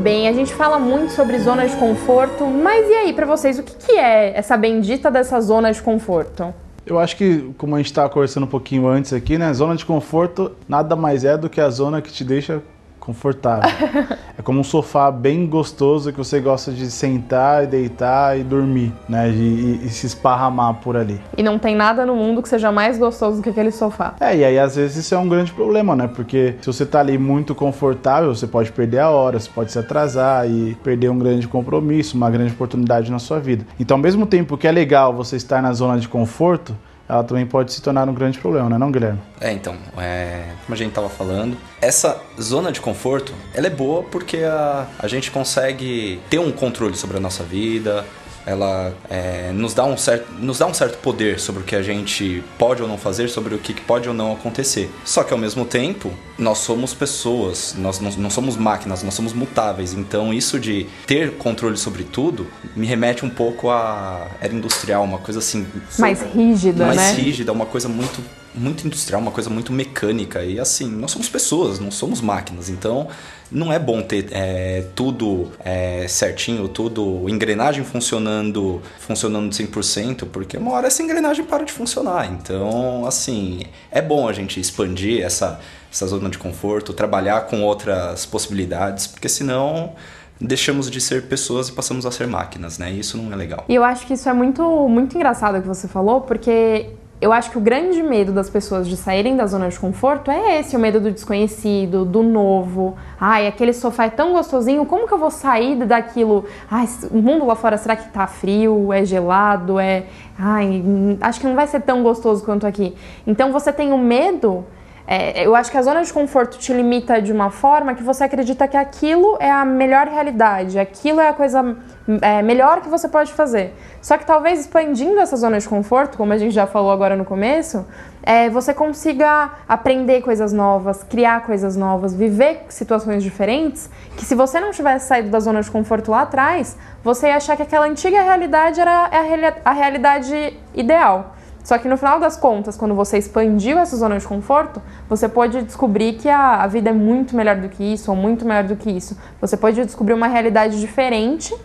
Bem, 0.09 0.27
a 0.27 0.33
gente 0.33 0.56
fala 0.56 0.79
muito 0.79 1.11
sobre 1.11 1.38
zona 1.38 1.67
de 1.67 1.75
conforto, 1.75 2.44
mas 2.47 2.89
e 2.89 2.94
aí 2.94 3.13
pra 3.13 3.27
vocês, 3.27 3.59
o 3.59 3.63
que, 3.63 3.75
que 3.75 3.91
é 3.91 4.35
essa 4.35 4.57
bendita 4.57 5.11
dessa 5.11 5.39
zona 5.39 5.71
de 5.71 5.79
conforto? 5.83 6.51
Eu 6.83 6.97
acho 6.97 7.15
que, 7.15 7.53
como 7.59 7.75
a 7.75 7.77
gente 7.77 7.91
estava 7.91 8.09
conversando 8.09 8.45
um 8.45 8.50
pouquinho 8.50 8.88
antes 8.88 9.13
aqui, 9.13 9.38
né? 9.38 9.53
Zona 9.53 9.75
de 9.75 9.85
conforto 9.85 10.53
nada 10.67 10.95
mais 10.95 11.23
é 11.23 11.38
do 11.38 11.47
que 11.47 11.61
a 11.61 11.69
zona 11.69 12.01
que 12.01 12.11
te 12.11 12.23
deixa 12.23 12.63
confortável. 13.09 13.69
é 14.38 14.41
como 14.44 14.59
um 14.59 14.63
sofá 14.63 15.09
bem 15.11 15.47
gostoso 15.47 16.11
que 16.11 16.17
você 16.17 16.39
gosta 16.39 16.71
de 16.71 16.89
sentar 16.91 17.63
e 17.63 17.67
deitar 17.67 18.38
e 18.39 18.44
dormir, 18.44 18.94
né? 19.07 19.29
E, 19.29 19.33
e- 19.33 19.79
e 19.85 19.89
se 19.89 20.06
esparramar 20.06 20.75
por 20.75 20.95
ali. 20.95 21.19
E 21.38 21.41
não 21.44 21.57
tem 21.57 21.75
nada 21.75 22.06
no 22.06 22.15
mundo 22.15 22.41
que 22.41 22.50
seja 22.50 22.71
mais 22.71 22.97
gostoso 22.97 23.38
do 23.38 23.44
que 23.44 23.50
aquele 23.50 23.71
sofá. 23.71 24.13
É, 24.19 24.35
e 24.38 24.44
aí 24.45 24.59
às 24.59 24.75
vezes 24.75 24.97
isso 24.97 25.15
é 25.15 25.17
um 25.17 25.27
grande 25.27 25.51
problema, 25.51 25.95
né? 25.95 26.07
Porque 26.07 26.56
se 26.61 26.67
você 26.67 26.85
tá 26.85 27.00
ali 27.00 27.17
muito 27.17 27.56
confortável, 27.56 28.33
você 28.33 28.45
pode 28.47 28.71
perder 28.71 29.00
a 29.00 29.09
hora, 29.09 29.39
você 29.39 29.50
pode 29.50 29.71
se 29.71 29.79
atrasar 29.79 30.47
e 30.50 30.75
perder 30.83 31.09
um 31.09 31.17
grande 31.17 31.47
compromisso, 31.47 32.15
uma 32.15 32.29
grande 32.29 32.53
oportunidade 32.53 33.11
na 33.11 33.19
sua 33.19 33.39
vida. 33.39 33.65
Então, 33.79 33.97
ao 33.97 34.01
mesmo 34.03 34.25
tempo 34.25 34.57
que 34.57 34.67
é 34.67 34.71
legal 34.71 35.13
você 35.13 35.35
estar 35.35 35.61
na 35.61 35.73
zona 35.73 35.97
de 36.00 36.07
conforto, 36.07 36.75
ela 37.09 37.23
também 37.23 37.45
pode 37.45 37.73
se 37.73 37.81
tornar 37.81 38.07
um 38.07 38.13
grande 38.13 38.38
problema, 38.38 38.69
né, 38.69 38.77
não, 38.77 38.91
Guilherme? 38.91 39.19
É, 39.41 39.51
então, 39.51 39.75
é, 39.97 40.53
como 40.63 40.75
a 40.75 40.77
gente 40.77 40.94
tava 40.94 41.09
falando, 41.09 41.57
essa 41.81 42.21
zona 42.39 42.71
de 42.71 42.79
conforto, 42.79 43.33
ela 43.53 43.65
é 43.65 43.69
boa 43.71 44.03
porque 44.03 44.38
a, 44.38 44.85
a 45.00 45.07
gente 45.07 45.31
consegue 45.31 46.21
ter 46.29 46.38
um 46.38 46.51
controle 46.51 46.95
sobre 46.95 47.17
a 47.17 47.19
nossa 47.19 47.44
vida, 47.44 48.06
ela 48.45 48.94
é, 49.09 49.51
nos, 49.53 49.74
dá 49.74 49.86
um 49.86 49.97
certo, 49.97 50.31
nos 50.39 50.59
dá 50.59 50.65
um 50.65 50.74
certo 50.74 50.97
poder 51.00 51.39
sobre 51.39 51.62
o 51.62 51.65
que 51.65 51.75
a 51.75 51.81
gente 51.81 52.44
pode 52.57 52.81
ou 52.81 52.88
não 52.88 52.97
fazer, 52.97 53.30
sobre 53.30 53.56
o 53.56 53.57
que 53.57 53.74
pode 53.74 54.07
ou 54.07 54.13
não 54.13 54.33
acontecer. 54.33 54.89
Só 55.06 55.24
que 55.24 55.33
ao 55.33 55.39
mesmo 55.39 55.65
tempo, 55.65 56.12
nós 56.38 56.59
somos 56.59 56.94
pessoas, 56.94 57.75
nós 57.77 58.00
não, 58.00 58.12
não 58.12 58.30
somos 58.30 58.56
máquinas, 58.57 59.03
nós 59.03 59.13
somos 59.13 59.33
mutáveis. 59.33 59.94
Então 59.94 60.33
isso 60.33 60.59
de 60.59 60.88
ter 61.06 61.38
controle 61.38 61.77
sobre 61.77 62.03
tudo 62.03 62.47
me 62.75 62.86
remete 62.86 63.25
um 63.25 63.30
pouco 63.30 63.69
à 63.69 64.27
era 64.42 64.53
industrial, 64.53 65.03
uma 65.03 65.19
coisa 65.19 65.39
assim... 65.39 65.65
Mais 65.97 66.21
rígida, 66.21 66.85
mais 66.85 66.97
né? 66.97 67.12
rígida, 67.13 67.51
uma 67.51 67.65
coisa 67.65 67.88
muito 67.88 68.21
muito 68.53 68.85
industrial, 68.85 69.21
uma 69.21 69.31
coisa 69.31 69.50
muito 69.50 69.71
mecânica 69.71 70.44
e 70.44 70.59
assim, 70.59 70.89
nós 70.89 71.12
somos 71.12 71.30
pessoas, 71.30 71.80
não 71.80 71.92
somos 71.92 72.19
máquinas, 72.19 72.68
então 72.68 73.07
não 73.51 73.74
é 73.74 73.80
bom 73.80 74.01
ter 74.01 74.28
é, 74.31 74.86
tudo 74.96 75.51
é, 75.63 76.07
certinho, 76.07 76.68
tudo 76.68 77.28
engrenagem 77.28 77.84
funcionando, 77.84 78.81
funcionando 79.00 79.51
100%, 79.51 80.28
porque 80.31 80.57
uma 80.57 80.72
hora 80.72 80.88
essa 80.88 81.01
engrenagem 81.01 81.44
para 81.46 81.63
de 81.63 81.72
funcionar. 81.72 82.31
Então, 82.31 83.06
assim, 83.06 83.62
é 83.92 84.01
bom 84.01 84.28
a 84.28 84.34
gente 84.34 84.60
expandir 84.60 85.24
essa 85.24 85.60
essa 85.92 86.06
zona 86.06 86.30
de 86.30 86.38
conforto, 86.38 86.94
trabalhar 86.94 87.48
com 87.48 87.63
outras 87.63 88.25
possibilidades, 88.25 89.07
porque 89.07 89.28
senão 89.28 89.94
deixamos 90.40 90.90
de 90.90 91.02
ser 91.02 91.24
pessoas 91.24 91.68
e 91.69 91.72
passamos 91.72 92.06
a 92.06 92.12
ser 92.12 92.28
máquinas, 92.28 92.78
né? 92.78 92.92
E 92.92 93.00
isso 93.00 93.18
não 93.18 93.34
é 93.34 93.36
legal. 93.36 93.66
E 93.68 93.75
eu 93.75 93.84
acho 93.84 94.06
que 94.06 94.13
isso 94.13 94.30
é 94.30 94.34
muito, 94.34 94.88
muito 94.88 95.16
engraçado 95.16 95.62
que 95.62 95.68
você 95.68 95.88
falou, 95.88 96.22
porque 96.22 96.92
eu 97.21 97.33
acho 97.33 97.51
que 97.51 97.57
o 97.57 97.62
grande 97.62 98.01
medo 98.01 98.31
das 98.31 98.50
pessoas 98.50 98.88
de 98.88 98.95
saírem 98.95 99.36
da 99.36 99.45
zona 99.45 99.68
de 99.68 99.77
conforto 99.77 100.31
é 100.31 100.60
esse, 100.60 100.75
o 100.75 100.80
medo 100.80 101.01
do 101.01 101.12
desconhecido, 101.12 102.06
do 102.06 102.24
novo. 102.24 102.95
Ai, 103.19 103.45
aquele 103.45 103.74
sofá 103.74 104.06
é 104.06 104.10
tão 104.10 104.31
gostosinho, 104.31 104.86
como 104.86 105.06
que 105.06 105.13
eu 105.13 105.18
vou 105.18 105.30
sair 105.30 105.75
daquilo? 105.86 106.45
Ai, 106.71 106.88
o 107.12 107.18
mundo 107.18 107.45
lá 107.45 107.56
fora, 107.56 107.77
será 107.77 107.98
que 107.98 108.07
tá 108.10 108.25
frio, 108.25 108.94
é 108.94 109.04
gelado, 109.04 109.80
é... 109.80 110.06
Ai, 110.38 110.81
hum, 110.86 111.18
acho 111.19 111.42
que 111.42 111.48
não 111.48 111.56
vai 111.56 111.68
ser 111.68 111.81
tão 111.81 112.01
gostoso 112.04 112.44
quanto 112.45 112.66
aqui. 112.66 112.95
Então 113.27 113.51
você 113.51 113.74
tem 113.74 113.92
o 113.92 113.98
medo... 113.98 114.66
É, 115.11 115.44
eu 115.44 115.56
acho 115.56 115.71
que 115.71 115.77
a 115.77 115.81
zona 115.81 116.03
de 116.03 116.13
conforto 116.13 116.59
te 116.59 116.71
limita 116.71 117.19
de 117.19 117.33
uma 117.33 117.49
forma 117.49 117.95
que 117.95 118.04
você 118.04 118.25
acredita 118.25 118.68
que 118.68 118.78
aquilo 118.78 119.37
é 119.39 119.49
a 119.49 119.66
melhor 119.66 120.07
realidade, 120.07 120.78
aquilo 120.78 121.19
é 121.19 121.30
a 121.30 121.33
coisa 121.33 121.75
é, 122.21 122.44
melhor 122.44 122.80
que 122.81 122.89
você 122.89 123.09
pode 123.09 123.33
fazer. 123.33 123.73
Só 124.04 124.19
que 124.19 124.23
talvez 124.23 124.59
expandindo 124.59 125.19
essa 125.19 125.35
zona 125.35 125.57
de 125.57 125.68
conforto, 125.68 126.16
como 126.16 126.31
a 126.31 126.37
gente 126.37 126.54
já 126.54 126.68
falou 126.68 126.92
agora 126.92 127.16
no 127.16 127.25
começo, 127.25 127.87
é, 128.21 128.51
você 128.51 128.71
consiga 128.71 129.49
aprender 129.68 130.21
coisas 130.21 130.54
novas, 130.54 131.01
criar 131.01 131.44
coisas 131.44 131.75
novas, 131.75 132.13
viver 132.13 132.66
situações 132.69 133.23
diferentes, 133.23 133.89
que 134.16 134.23
se 134.23 134.35
você 134.35 134.59
não 134.59 134.69
tivesse 134.69 135.07
saído 135.07 135.30
da 135.30 135.39
zona 135.39 135.63
de 135.63 135.71
conforto 135.71 136.11
lá 136.11 136.21
atrás, 136.21 136.78
você 137.04 137.30
ia 137.30 137.37
achar 137.37 137.57
que 137.57 137.63
aquela 137.63 137.87
antiga 137.87 138.21
realidade 138.21 138.80
era 138.80 139.09
a, 139.11 139.71
a 139.71 139.73
realidade 139.73 140.54
ideal. 140.75 141.33
Só 141.69 141.78
que 141.78 141.88
no 141.88 141.97
final 141.97 142.19
das 142.19 142.35
contas, 142.35 142.76
quando 142.76 142.95
você 142.95 143.19
expandiu 143.19 143.78
essa 143.78 143.95
zona 143.95 144.18
de 144.18 144.26
conforto, 144.26 144.81
você 145.07 145.30
pode 145.30 145.61
descobrir 145.61 146.14
que 146.14 146.28
a, 146.28 146.64
a 146.64 146.66
vida 146.66 146.90
é 146.90 146.94
muito 146.94 147.35
melhor 147.35 147.57
do 147.57 147.69
que 147.69 147.83
isso, 147.83 148.09
ou 148.09 148.18
muito 148.18 148.44
melhor 148.44 148.64
do 148.64 148.76
que 148.76 148.90
isso. 148.90 149.16
Você 149.40 149.56
pode 149.56 149.85
descobrir 149.85 150.16
uma 150.16 150.26
realidade 150.26 150.80
diferente 150.80 151.56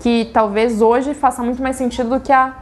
que 0.00 0.28
talvez 0.34 0.82
hoje 0.82 1.14
faça 1.14 1.42
muito 1.42 1.62
mais 1.62 1.76
sentido 1.76 2.10
do 2.10 2.20
que 2.20 2.30
a 2.30 2.52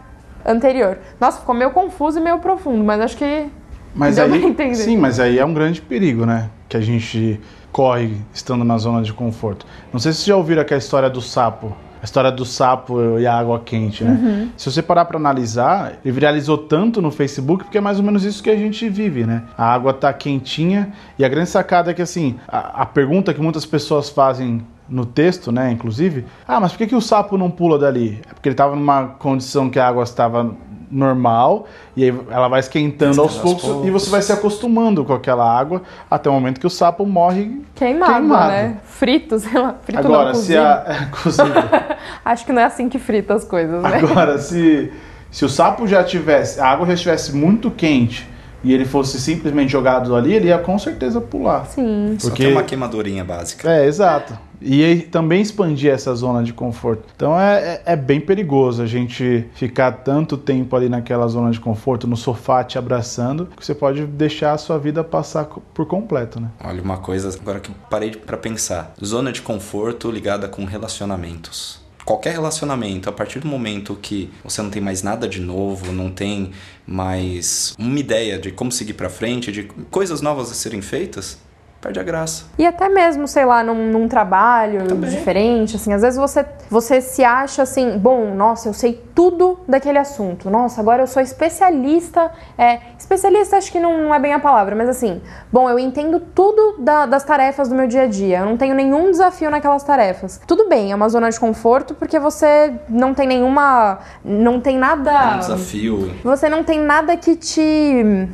anterior. 0.46 0.96
Nossa, 1.20 1.40
ficou 1.40 1.56
meio 1.56 1.72
confuso 1.72 2.20
e 2.20 2.22
meio 2.22 2.38
profundo, 2.38 2.84
mas 2.84 3.00
acho 3.00 3.16
que 3.16 3.48
Mas 3.96 4.14
deu 4.14 4.28
pra 4.28 4.36
aí, 4.36 4.44
entender. 4.44 4.76
sim, 4.76 4.96
mas 4.96 5.18
aí 5.18 5.40
é 5.40 5.44
um 5.44 5.52
grande 5.52 5.82
perigo, 5.82 6.24
né? 6.24 6.50
Que 6.68 6.76
a 6.76 6.80
gente 6.80 7.40
corre 7.72 8.16
estando 8.32 8.64
na 8.64 8.78
zona 8.78 9.02
de 9.02 9.12
conforto. 9.12 9.66
Não 9.92 9.98
sei 9.98 10.12
se 10.12 10.18
vocês 10.18 10.28
já 10.28 10.36
ouviram 10.36 10.62
aquela 10.62 10.78
história 10.78 11.10
do 11.10 11.20
sapo. 11.20 11.76
A 12.02 12.04
história 12.04 12.32
do 12.32 12.44
sapo 12.44 13.18
e 13.18 13.26
a 13.26 13.34
água 13.34 13.60
quente, 13.64 14.02
né? 14.02 14.10
Uhum. 14.10 14.48
Se 14.56 14.68
você 14.68 14.82
parar 14.82 15.04
pra 15.04 15.16
analisar, 15.16 16.00
ele 16.04 16.12
viralizou 16.12 16.58
tanto 16.58 17.00
no 17.00 17.12
Facebook 17.12 17.64
porque 17.64 17.78
é 17.78 17.80
mais 17.80 17.98
ou 17.98 18.04
menos 18.04 18.24
isso 18.24 18.42
que 18.42 18.50
a 18.50 18.56
gente 18.56 18.88
vive, 18.88 19.24
né? 19.24 19.44
A 19.56 19.72
água 19.72 19.94
tá 19.94 20.12
quentinha 20.12 20.92
e 21.16 21.24
a 21.24 21.28
grande 21.28 21.48
sacada 21.48 21.92
é 21.92 21.94
que, 21.94 22.02
assim, 22.02 22.36
a, 22.48 22.82
a 22.82 22.86
pergunta 22.86 23.32
que 23.32 23.40
muitas 23.40 23.64
pessoas 23.64 24.10
fazem 24.10 24.62
no 24.88 25.06
texto, 25.06 25.50
né, 25.50 25.70
inclusive, 25.70 26.26
ah, 26.46 26.60
mas 26.60 26.72
por 26.72 26.78
que, 26.78 26.88
que 26.88 26.94
o 26.94 27.00
sapo 27.00 27.38
não 27.38 27.50
pula 27.50 27.78
dali? 27.78 28.20
É 28.28 28.34
porque 28.34 28.48
ele 28.48 28.54
estava 28.54 28.76
numa 28.76 29.06
condição 29.06 29.70
que 29.70 29.78
a 29.78 29.88
água 29.88 30.02
estava 30.02 30.54
normal 30.92 31.66
e 31.96 32.04
aí 32.04 32.14
ela 32.30 32.48
vai 32.48 32.60
esquentando 32.60 33.20
aos 33.22 33.32
Esquentando 33.36 33.52
aos 33.54 33.62
poucos, 33.62 33.64
e 33.64 33.72
poucos. 33.88 34.02
você 34.04 34.10
vai 34.10 34.20
se 34.22 34.30
acostumando 34.32 35.04
com 35.04 35.14
aquela 35.14 35.44
água 35.58 35.80
até 36.10 36.28
o 36.28 36.32
momento 36.34 36.60
que 36.60 36.66
o 36.66 36.70
sapo 36.70 37.06
morre 37.06 37.62
Queimado, 37.74 38.12
Queimado. 38.12 38.48
né? 38.52 38.76
Frito, 38.84 39.38
sei 39.38 39.58
lá. 39.58 39.74
Frito 39.82 39.98
Agora, 39.98 40.28
não, 40.32 40.34
se 40.34 40.56
a. 40.56 41.08
cozido. 41.22 41.44
Acho 42.24 42.44
que 42.44 42.52
não 42.52 42.60
é 42.60 42.64
assim 42.64 42.88
que 42.88 42.98
frita 42.98 43.34
as 43.34 43.44
coisas, 43.44 43.82
né? 43.82 43.96
Agora, 43.96 44.36
se, 44.38 44.92
se 45.30 45.44
o 45.44 45.48
sapo 45.48 45.86
já 45.86 46.04
tivesse. 46.04 46.60
A 46.60 46.66
água 46.66 46.86
já 46.86 46.92
estivesse 46.94 47.34
muito 47.34 47.70
quente 47.70 48.28
e 48.62 48.72
ele 48.72 48.84
fosse 48.84 49.20
simplesmente 49.20 49.72
jogado 49.72 50.14
ali, 50.14 50.34
ele 50.34 50.48
ia 50.48 50.58
com 50.58 50.78
certeza 50.78 51.20
pular. 51.20 51.64
Sim. 51.66 52.16
Só 52.18 52.28
Porque- 52.28 52.44
que 52.44 52.48
é 52.50 52.52
uma 52.52 52.62
queimadorinha 52.62 53.24
básica. 53.24 53.68
É, 53.72 53.86
exato. 53.86 54.38
E 54.64 55.02
também 55.10 55.40
expandir 55.42 55.90
essa 55.92 56.14
zona 56.14 56.42
de 56.42 56.52
conforto. 56.52 57.04
Então 57.14 57.38
é, 57.38 57.82
é, 57.86 57.92
é 57.92 57.96
bem 57.96 58.20
perigoso 58.20 58.82
a 58.82 58.86
gente 58.86 59.46
ficar 59.54 59.92
tanto 59.92 60.36
tempo 60.36 60.74
ali 60.76 60.88
naquela 60.88 61.26
zona 61.28 61.50
de 61.50 61.60
conforto, 61.60 62.06
no 62.06 62.16
sofá 62.16 62.62
te 62.64 62.78
abraçando, 62.78 63.46
que 63.56 63.64
você 63.64 63.74
pode 63.74 64.06
deixar 64.06 64.52
a 64.52 64.58
sua 64.58 64.78
vida 64.78 65.02
passar 65.02 65.44
por 65.44 65.86
completo, 65.86 66.40
né? 66.40 66.48
Olha, 66.62 66.82
uma 66.82 66.98
coisa 66.98 67.36
agora 67.40 67.60
que 67.60 67.70
parei 67.90 68.12
pra 68.12 68.36
pensar. 68.36 68.94
Zona 69.04 69.32
de 69.32 69.42
conforto 69.42 70.10
ligada 70.10 70.48
com 70.48 70.64
relacionamentos. 70.64 71.82
Qualquer 72.04 72.32
relacionamento, 72.32 73.08
a 73.08 73.12
partir 73.12 73.38
do 73.38 73.46
momento 73.46 73.96
que 74.00 74.28
você 74.42 74.60
não 74.60 74.70
tem 74.70 74.82
mais 74.82 75.04
nada 75.04 75.28
de 75.28 75.40
novo, 75.40 75.92
não 75.92 76.10
tem 76.10 76.50
mais 76.84 77.74
uma 77.78 77.98
ideia 77.98 78.38
de 78.38 78.50
como 78.50 78.72
seguir 78.72 78.94
pra 78.94 79.08
frente, 79.08 79.52
de 79.52 79.64
coisas 79.88 80.20
novas 80.20 80.50
a 80.50 80.54
serem 80.54 80.82
feitas, 80.82 81.38
perde 81.82 81.98
a 81.98 82.02
graça. 82.04 82.44
E 82.56 82.64
até 82.64 82.88
mesmo, 82.88 83.26
sei 83.26 83.44
lá, 83.44 83.62
num, 83.62 83.90
num 83.90 84.06
trabalho 84.08 84.86
Também. 84.86 85.10
diferente, 85.10 85.74
assim, 85.76 85.92
às 85.92 86.00
vezes 86.00 86.18
você, 86.18 86.46
você 86.70 87.00
se 87.00 87.24
acha 87.24 87.62
assim, 87.62 87.98
bom, 87.98 88.32
nossa, 88.34 88.68
eu 88.68 88.72
sei 88.72 89.02
tudo 89.14 89.58
daquele 89.68 89.98
assunto, 89.98 90.48
nossa, 90.48 90.80
agora 90.80 91.02
eu 91.02 91.06
sou 91.08 91.20
especialista, 91.20 92.30
é, 92.56 92.78
especialista 92.96 93.56
acho 93.56 93.70
que 93.72 93.80
não, 93.80 93.98
não 94.04 94.14
é 94.14 94.18
bem 94.20 94.32
a 94.32 94.38
palavra, 94.38 94.76
mas 94.76 94.88
assim, 94.88 95.20
bom, 95.52 95.68
eu 95.68 95.76
entendo 95.78 96.20
tudo 96.20 96.76
da- 96.78 97.04
das 97.04 97.24
tarefas 97.24 97.68
do 97.68 97.74
meu 97.74 97.88
dia 97.88 98.02
a 98.02 98.06
dia, 98.06 98.38
eu 98.38 98.46
não 98.46 98.56
tenho 98.56 98.74
nenhum 98.76 99.10
desafio 99.10 99.50
naquelas 99.50 99.82
tarefas. 99.82 100.40
Tudo 100.46 100.68
bem, 100.68 100.92
é 100.92 100.94
uma 100.94 101.08
zona 101.08 101.28
de 101.30 101.38
conforto 101.40 101.94
porque 101.94 102.18
você 102.18 102.72
não 102.88 103.12
tem 103.12 103.26
nenhuma, 103.26 103.98
não 104.24 104.60
tem 104.60 104.74
É 104.76 104.78
um 104.78 104.80
nada... 104.80 105.36
desafio. 105.38 106.14
Você 106.22 106.48
não 106.48 106.62
tem 106.62 106.78
nada 106.78 107.16
que 107.16 107.34
te. 107.34 108.28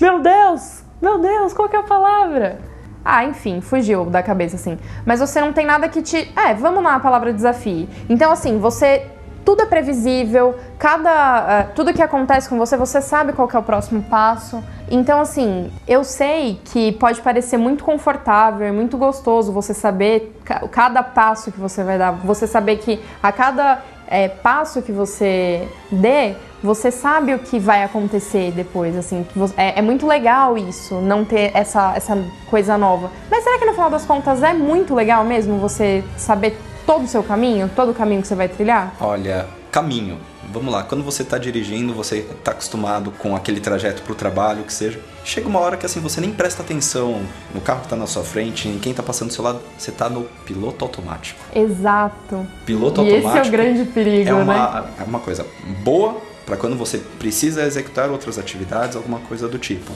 Meu 0.00 0.20
Deus! 0.20 0.86
Meu 1.00 1.18
Deus, 1.18 1.52
qual 1.52 1.68
que 1.68 1.76
é 1.76 1.78
a 1.78 1.82
palavra? 1.84 2.60
Ah, 3.04 3.24
enfim, 3.24 3.60
fugiu 3.60 4.04
da 4.06 4.22
cabeça 4.22 4.56
assim. 4.56 4.78
Mas 5.06 5.20
você 5.20 5.40
não 5.40 5.52
tem 5.52 5.64
nada 5.64 5.88
que 5.88 6.02
te. 6.02 6.30
É, 6.36 6.52
vamos 6.54 6.82
na 6.82 6.98
palavra 7.00 7.32
desafio. 7.32 7.88
Então, 8.08 8.30
assim, 8.30 8.58
você. 8.58 9.06
Tudo 9.44 9.62
é 9.62 9.66
previsível, 9.66 10.56
cada. 10.78 11.10
ah, 11.10 11.64
tudo 11.74 11.94
que 11.94 12.02
acontece 12.02 12.46
com 12.48 12.58
você, 12.58 12.76
você 12.76 13.00
sabe 13.00 13.32
qual 13.32 13.48
é 13.50 13.56
o 13.58 13.62
próximo 13.62 14.02
passo. 14.02 14.62
Então, 14.90 15.20
assim, 15.20 15.72
eu 15.86 16.04
sei 16.04 16.60
que 16.66 16.92
pode 16.92 17.22
parecer 17.22 17.56
muito 17.56 17.82
confortável 17.82 18.72
muito 18.74 18.98
gostoso 18.98 19.50
você 19.50 19.72
saber 19.72 20.38
ca- 20.44 20.66
cada 20.68 21.02
passo 21.02 21.50
que 21.50 21.58
você 21.58 21.82
vai 21.82 21.96
dar, 21.96 22.12
você 22.12 22.46
saber 22.46 22.76
que 22.76 23.00
a 23.22 23.32
cada 23.32 23.78
é, 24.06 24.28
passo 24.28 24.82
que 24.82 24.92
você 24.92 25.66
dê, 25.90 26.34
você 26.62 26.90
sabe 26.90 27.34
o 27.34 27.38
que 27.38 27.58
vai 27.58 27.82
acontecer 27.84 28.52
depois, 28.52 28.96
assim. 28.96 29.24
que 29.30 29.38
vo- 29.38 29.52
É, 29.56 29.78
é 29.78 29.82
muito 29.82 30.06
legal 30.06 30.56
isso, 30.58 30.96
não 31.00 31.24
ter 31.24 31.50
essa, 31.54 31.94
essa 31.96 32.16
coisa 32.50 32.76
nova. 32.78 33.10
Mas 33.30 33.44
será 33.44 33.58
que 33.58 33.64
no 33.64 33.72
final 33.72 33.90
das 33.90 34.04
contas 34.04 34.42
é 34.42 34.52
muito 34.52 34.94
legal 34.94 35.24
mesmo 35.24 35.58
você 35.58 36.02
saber 36.16 36.58
todo 36.86 37.04
o 37.04 37.08
seu 37.08 37.22
caminho, 37.22 37.70
todo 37.76 37.90
o 37.90 37.94
caminho 37.94 38.22
que 38.22 38.28
você 38.28 38.34
vai 38.34 38.48
trilhar? 38.48 38.94
Olha, 39.00 39.46
caminho. 39.70 40.18
Vamos 40.50 40.72
lá, 40.72 40.82
quando 40.82 41.04
você 41.04 41.22
está 41.22 41.36
dirigindo, 41.36 41.92
você 41.92 42.20
está 42.20 42.52
acostumado 42.52 43.10
com 43.18 43.36
aquele 43.36 43.60
trajeto 43.60 44.00
para 44.00 44.12
o 44.12 44.14
trabalho, 44.14 44.64
que 44.64 44.72
seja. 44.72 44.98
Chega 45.22 45.46
uma 45.46 45.60
hora 45.60 45.76
que 45.76 45.84
assim 45.84 46.00
você 46.00 46.22
nem 46.22 46.32
presta 46.32 46.62
atenção 46.62 47.20
no 47.54 47.60
carro 47.60 47.80
que 47.80 47.84
está 47.86 47.96
na 47.96 48.06
sua 48.06 48.22
frente, 48.24 48.66
em 48.66 48.78
quem 48.78 48.92
está 48.92 49.02
passando 49.02 49.28
do 49.28 49.34
seu 49.34 49.44
lado, 49.44 49.60
você 49.76 49.90
está 49.90 50.08
no 50.08 50.22
piloto 50.46 50.86
automático. 50.86 51.38
Exato. 51.54 52.46
Piloto 52.64 53.02
e 53.02 53.08
esse 53.08 53.16
automático 53.26 53.44
é 53.46 53.48
o 53.48 53.52
grande 53.52 53.84
perigo, 53.90 54.30
é 54.30 54.32
né? 54.32 54.42
uma, 54.42 54.86
é 54.98 55.02
uma 55.04 55.18
coisa 55.18 55.46
boa 55.84 56.16
para 56.48 56.56
quando 56.56 56.76
você 56.76 56.96
precisa 57.18 57.62
executar 57.62 58.10
outras 58.10 58.38
atividades, 58.38 58.96
alguma 58.96 59.18
coisa 59.18 59.46
do 59.46 59.58
tipo. 59.58 59.92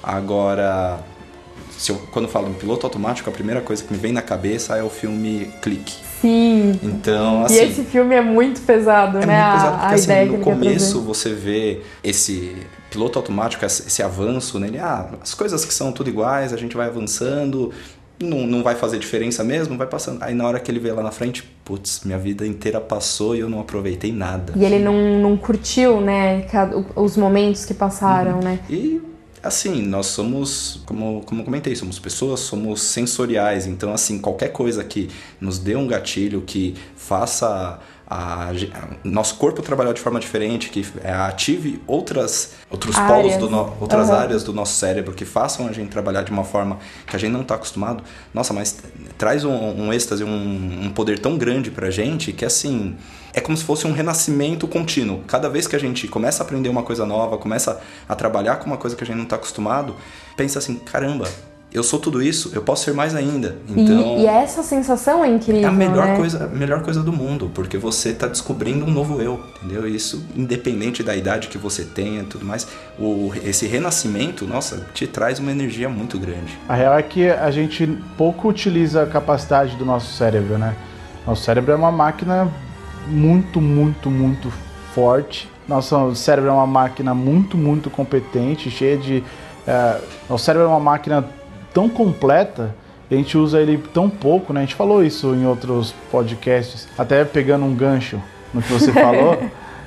Agora, 0.00 1.00
se 1.76 1.90
eu, 1.90 1.96
quando 2.12 2.26
eu 2.26 2.30
falo 2.30 2.48
em 2.48 2.52
piloto 2.52 2.86
automático, 2.86 3.28
a 3.28 3.32
primeira 3.32 3.60
coisa 3.60 3.82
que 3.82 3.92
me 3.92 3.98
vem 3.98 4.12
na 4.12 4.22
cabeça 4.22 4.76
é 4.76 4.84
o 4.84 4.88
filme 4.88 5.50
Clique. 5.60 5.96
Sim. 6.20 6.78
Então, 6.80 7.42
e 7.42 7.44
assim, 7.46 7.58
esse 7.58 7.82
filme 7.82 8.14
é 8.14 8.22
muito 8.22 8.60
pesado, 8.60 9.18
é 9.18 9.26
né? 9.26 9.42
muito 9.42 9.52
pesado 9.56 9.74
a, 9.74 9.78
porque 9.78 9.92
a 9.92 9.96
assim, 9.96 10.04
ideia 10.04 10.26
que 10.28 10.36
no 10.36 10.44
começo 10.44 11.00
você 11.00 11.34
vê 11.34 11.80
esse 12.04 12.56
piloto 12.88 13.18
automático, 13.18 13.64
esse 13.64 13.88
esse 13.88 14.00
avanço 14.00 14.60
nele. 14.60 14.78
Ah, 14.78 15.10
as 15.20 15.34
coisas 15.34 15.64
que 15.64 15.74
são 15.74 15.90
tudo 15.90 16.08
iguais, 16.08 16.52
a 16.52 16.56
gente 16.56 16.76
vai 16.76 16.86
avançando, 16.86 17.72
não, 18.18 18.46
não 18.46 18.62
vai 18.62 18.74
fazer 18.74 18.98
diferença 18.98 19.44
mesmo, 19.44 19.76
vai 19.76 19.86
passando. 19.86 20.22
Aí 20.22 20.34
na 20.34 20.46
hora 20.46 20.58
que 20.60 20.70
ele 20.70 20.78
vê 20.78 20.92
lá 20.92 21.02
na 21.02 21.10
frente, 21.10 21.42
putz, 21.64 22.02
minha 22.04 22.18
vida 22.18 22.46
inteira 22.46 22.80
passou 22.80 23.36
e 23.36 23.40
eu 23.40 23.48
não 23.48 23.60
aproveitei 23.60 24.12
nada. 24.12 24.52
E 24.56 24.64
ele 24.64 24.78
não, 24.78 25.20
não 25.20 25.36
curtiu, 25.36 26.00
né, 26.00 26.46
os 26.94 27.16
momentos 27.16 27.64
que 27.64 27.74
passaram, 27.74 28.40
né? 28.40 28.60
E 28.70 29.00
assim, 29.42 29.82
nós 29.82 30.06
somos, 30.06 30.82
como, 30.86 31.22
como 31.24 31.40
eu 31.40 31.44
comentei, 31.44 31.74
somos 31.76 31.98
pessoas, 31.98 32.40
somos 32.40 32.82
sensoriais. 32.82 33.66
Então, 33.66 33.92
assim, 33.92 34.18
qualquer 34.18 34.48
coisa 34.48 34.82
que 34.82 35.08
nos 35.40 35.58
dê 35.58 35.76
um 35.76 35.86
gatilho, 35.86 36.42
que 36.42 36.74
faça 36.96 37.78
a, 38.08 38.50
a- 38.50 38.52
nosso 39.02 39.34
corpo 39.36 39.62
trabalhar 39.62 39.92
de 39.92 40.00
forma 40.00 40.20
diferente, 40.20 40.70
que 40.70 40.86
é, 41.02 41.12
ative 41.12 41.82
outras, 41.86 42.52
outros 42.70 42.94
polos, 42.96 43.32
Áreas. 43.32 43.36
do 43.38 43.50
no- 43.50 43.74
outras 43.80 44.10
Aham. 44.10 44.18
áreas 44.20 44.44
do 44.44 44.52
nosso 44.52 44.74
cérebro, 44.74 45.12
que 45.14 45.24
façam 45.24 45.66
a 45.66 45.72
gente 45.72 45.88
trabalhar 45.90 46.22
de 46.22 46.30
uma 46.30 46.44
forma 46.44 46.78
que 47.06 47.16
a 47.16 47.18
gente 47.18 47.32
não 47.32 47.42
está 47.42 47.56
acostumado. 47.56 48.02
Nossa, 48.32 48.52
mas 48.52 48.78
traz 49.18 49.44
um, 49.44 49.52
um 49.52 49.92
êxtase, 49.92 50.22
um, 50.24 50.84
um 50.84 50.90
poder 50.90 51.18
tão 51.18 51.36
grande 51.36 51.70
pra 51.70 51.90
gente 51.90 52.32
que, 52.32 52.44
assim, 52.44 52.96
é 53.34 53.40
como 53.40 53.56
se 53.56 53.64
fosse 53.64 53.86
um 53.86 53.92
renascimento 53.92 54.66
contínuo. 54.68 55.22
Cada 55.26 55.48
vez 55.48 55.66
que 55.66 55.74
a 55.76 55.80
gente 55.80 56.06
começa 56.08 56.42
a 56.42 56.46
aprender 56.46 56.68
uma 56.68 56.82
coisa 56.82 57.04
nova, 57.04 57.36
começa 57.38 57.80
a 58.08 58.14
trabalhar 58.14 58.56
com 58.56 58.66
uma 58.66 58.76
coisa 58.76 58.94
que 58.96 59.02
a 59.02 59.06
gente 59.06 59.16
não 59.16 59.24
está 59.24 59.36
acostumado, 59.36 59.94
pensa 60.36 60.58
assim, 60.58 60.76
caramba, 60.76 61.28
eu 61.72 61.82
sou 61.82 61.98
tudo 61.98 62.22
isso, 62.22 62.52
eu 62.54 62.62
posso 62.62 62.84
ser 62.84 62.94
mais 62.94 63.14
ainda. 63.14 63.56
E- 63.68 63.80
Então, 63.80 64.16
E, 64.18 64.26
essa 64.26 64.62
sensação 64.62 65.22
é 65.24 65.28
incrível, 65.28 65.62
é 65.62 65.66
a 65.66 65.72
melhor 65.72 66.06
né? 66.06 66.16
coisa, 66.16 66.44
a 66.44 66.46
melhor 66.48 66.80
coisa 66.82 67.02
do 67.02 67.12
mundo, 67.12 67.50
porque 67.54 67.76
você 67.76 68.10
está 68.10 68.26
descobrindo 68.26 68.84
um 68.86 68.90
novo 68.90 69.20
eu, 69.20 69.40
entendeu? 69.62 69.86
Isso 69.86 70.24
independente 70.34 71.02
da 71.02 71.14
idade 71.14 71.48
que 71.48 71.58
você 71.58 71.84
tenha, 71.84 72.22
e 72.22 72.24
tudo 72.24 72.46
mais, 72.46 72.66
o, 72.98 73.30
esse 73.44 73.66
renascimento, 73.66 74.46
nossa, 74.46 74.86
te 74.94 75.06
traz 75.06 75.38
uma 75.38 75.50
energia 75.50 75.88
muito 75.88 76.18
grande. 76.18 76.56
A 76.68 76.74
real 76.74 76.96
é 76.98 77.02
que 77.02 77.28
a 77.28 77.50
gente 77.50 77.86
pouco 78.16 78.48
utiliza 78.48 79.02
a 79.02 79.06
capacidade 79.06 79.76
do 79.76 79.84
nosso 79.84 80.14
cérebro, 80.14 80.56
né? 80.56 80.74
Nosso 81.26 81.42
cérebro 81.44 81.72
é 81.72 81.76
uma 81.76 81.92
máquina 81.92 82.48
muito, 83.08 83.60
muito, 83.60 84.10
muito 84.10 84.52
forte. 84.94 85.48
Nosso 85.68 86.14
cérebro 86.14 86.48
é 86.50 86.52
uma 86.52 86.66
máquina 86.66 87.12
muito, 87.12 87.56
muito 87.58 87.90
competente, 87.90 88.70
cheia 88.70 88.96
de. 88.96 89.22
é, 89.66 90.00
nosso 90.30 90.44
cérebro 90.44 90.66
é 90.68 90.70
uma 90.70 90.78
máquina 90.80 91.24
tão 91.76 91.90
completa 91.90 92.74
a 93.10 93.14
gente 93.14 93.36
usa 93.38 93.60
ele 93.60 93.78
tão 93.92 94.08
pouco, 94.08 94.52
né? 94.52 94.60
A 94.60 94.62
gente 94.64 94.74
falou 94.74 95.04
isso 95.04 95.34
em 95.34 95.46
outros 95.46 95.94
podcasts, 96.10 96.88
até 96.98 97.24
pegando 97.24 97.64
um 97.64 97.74
gancho 97.74 98.20
no 98.52 98.60
que 98.60 98.72
você 98.72 98.90
falou, 98.92 99.38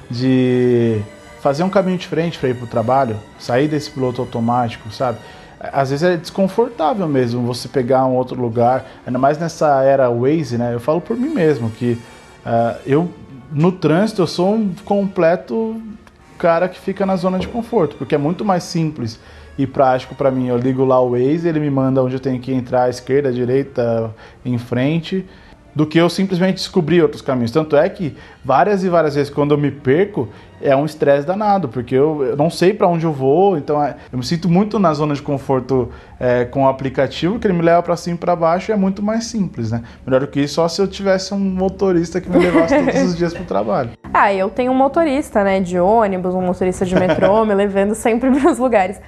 de 0.09 1.01
fazer 1.41 1.63
um 1.63 1.69
caminho 1.69 1.97
diferente 1.97 2.37
para 2.37 2.49
ir 2.49 2.55
para 2.55 2.63
o 2.63 2.67
trabalho, 2.67 3.17
sair 3.37 3.67
desse 3.67 3.89
piloto 3.89 4.21
automático, 4.21 4.89
sabe? 4.91 5.17
Às 5.59 5.89
vezes 5.89 6.03
é 6.03 6.15
desconfortável 6.15 7.07
mesmo 7.07 7.41
você 7.41 7.67
pegar 7.67 8.05
um 8.05 8.15
outro 8.15 8.39
lugar, 8.39 8.85
ainda 9.05 9.19
mais 9.19 9.37
nessa 9.37 9.83
era 9.83 10.09
Waze, 10.09 10.57
né? 10.57 10.73
Eu 10.73 10.79
falo 10.79 11.01
por 11.01 11.17
mim 11.17 11.29
mesmo 11.29 11.69
que 11.71 11.97
ah, 12.45 12.77
eu 12.85 13.09
no 13.51 13.71
trânsito 13.71 14.21
eu 14.21 14.27
sou 14.27 14.53
um 14.53 14.73
completo 14.85 15.81
cara 16.37 16.69
que 16.69 16.79
fica 16.79 17.05
na 17.05 17.17
zona 17.17 17.37
de 17.37 17.47
conforto, 17.49 17.97
porque 17.97 18.15
é 18.15 18.17
muito 18.17 18.45
mais 18.45 18.63
simples 18.63 19.19
e 19.59 19.67
prático 19.67 20.15
para 20.15 20.31
mim. 20.31 20.47
Eu 20.47 20.57
ligo 20.57 20.85
lá 20.85 21.01
o 21.01 21.11
Waze, 21.11 21.49
ele 21.49 21.59
me 21.59 21.69
manda 21.69 22.01
onde 22.01 22.15
eu 22.15 22.19
tenho 22.19 22.39
que 22.39 22.53
entrar, 22.53 22.83
à 22.83 22.89
esquerda, 22.89 23.27
à 23.27 23.31
direita, 23.31 24.15
em 24.45 24.57
frente, 24.57 25.25
do 25.79 25.87
que 25.87 25.97
eu 25.97 26.09
simplesmente 26.09 26.55
descobrir 26.55 27.01
outros 27.01 27.21
caminhos. 27.21 27.51
Tanto 27.51 27.77
é 27.77 27.87
que 27.87 28.13
várias 28.43 28.83
e 28.83 28.89
várias 28.89 29.15
vezes 29.15 29.33
quando 29.33 29.53
eu 29.53 29.57
me 29.57 29.71
perco, 29.71 30.27
é 30.61 30.75
um 30.75 30.83
estresse 30.83 31.25
danado, 31.25 31.69
porque 31.69 31.95
eu, 31.95 32.21
eu 32.21 32.35
não 32.35 32.49
sei 32.49 32.73
para 32.73 32.85
onde 32.85 33.05
eu 33.05 33.13
vou, 33.13 33.57
então 33.57 33.81
é, 33.81 33.95
eu 34.11 34.17
me 34.17 34.25
sinto 34.25 34.49
muito 34.49 34.77
na 34.77 34.93
zona 34.93 35.13
de 35.13 35.21
conforto 35.21 35.87
é, 36.19 36.43
com 36.43 36.65
o 36.65 36.67
aplicativo, 36.67 37.39
que 37.39 37.47
ele 37.47 37.53
me 37.53 37.61
leva 37.61 37.81
para 37.81 37.95
cima 37.95 38.17
e 38.17 38.19
para 38.19 38.35
baixo 38.35 38.69
e 38.69 38.73
é 38.73 38.75
muito 38.75 39.01
mais 39.01 39.27
simples, 39.27 39.71
né? 39.71 39.81
Melhor 40.05 40.19
do 40.19 40.27
que 40.27 40.41
isso, 40.41 40.55
só 40.55 40.67
se 40.67 40.81
eu 40.81 40.87
tivesse 40.87 41.33
um 41.33 41.39
motorista 41.39 42.19
que 42.19 42.29
me 42.29 42.39
levasse 42.39 42.75
todos 42.77 43.01
os 43.01 43.17
dias 43.17 43.33
pro 43.33 43.45
trabalho. 43.45 43.91
Ah, 44.11 44.33
eu 44.33 44.49
tenho 44.49 44.71
um 44.71 44.75
motorista, 44.75 45.43
né, 45.43 45.59
de 45.61 45.79
ônibus, 45.79 46.33
um 46.33 46.41
motorista 46.41 46.83
de 46.83 46.95
metrô, 46.95 47.45
me 47.45 47.53
levando 47.53 47.93
sempre 47.93 48.31
para 48.31 48.51
os 48.51 48.57
lugares. 48.57 48.99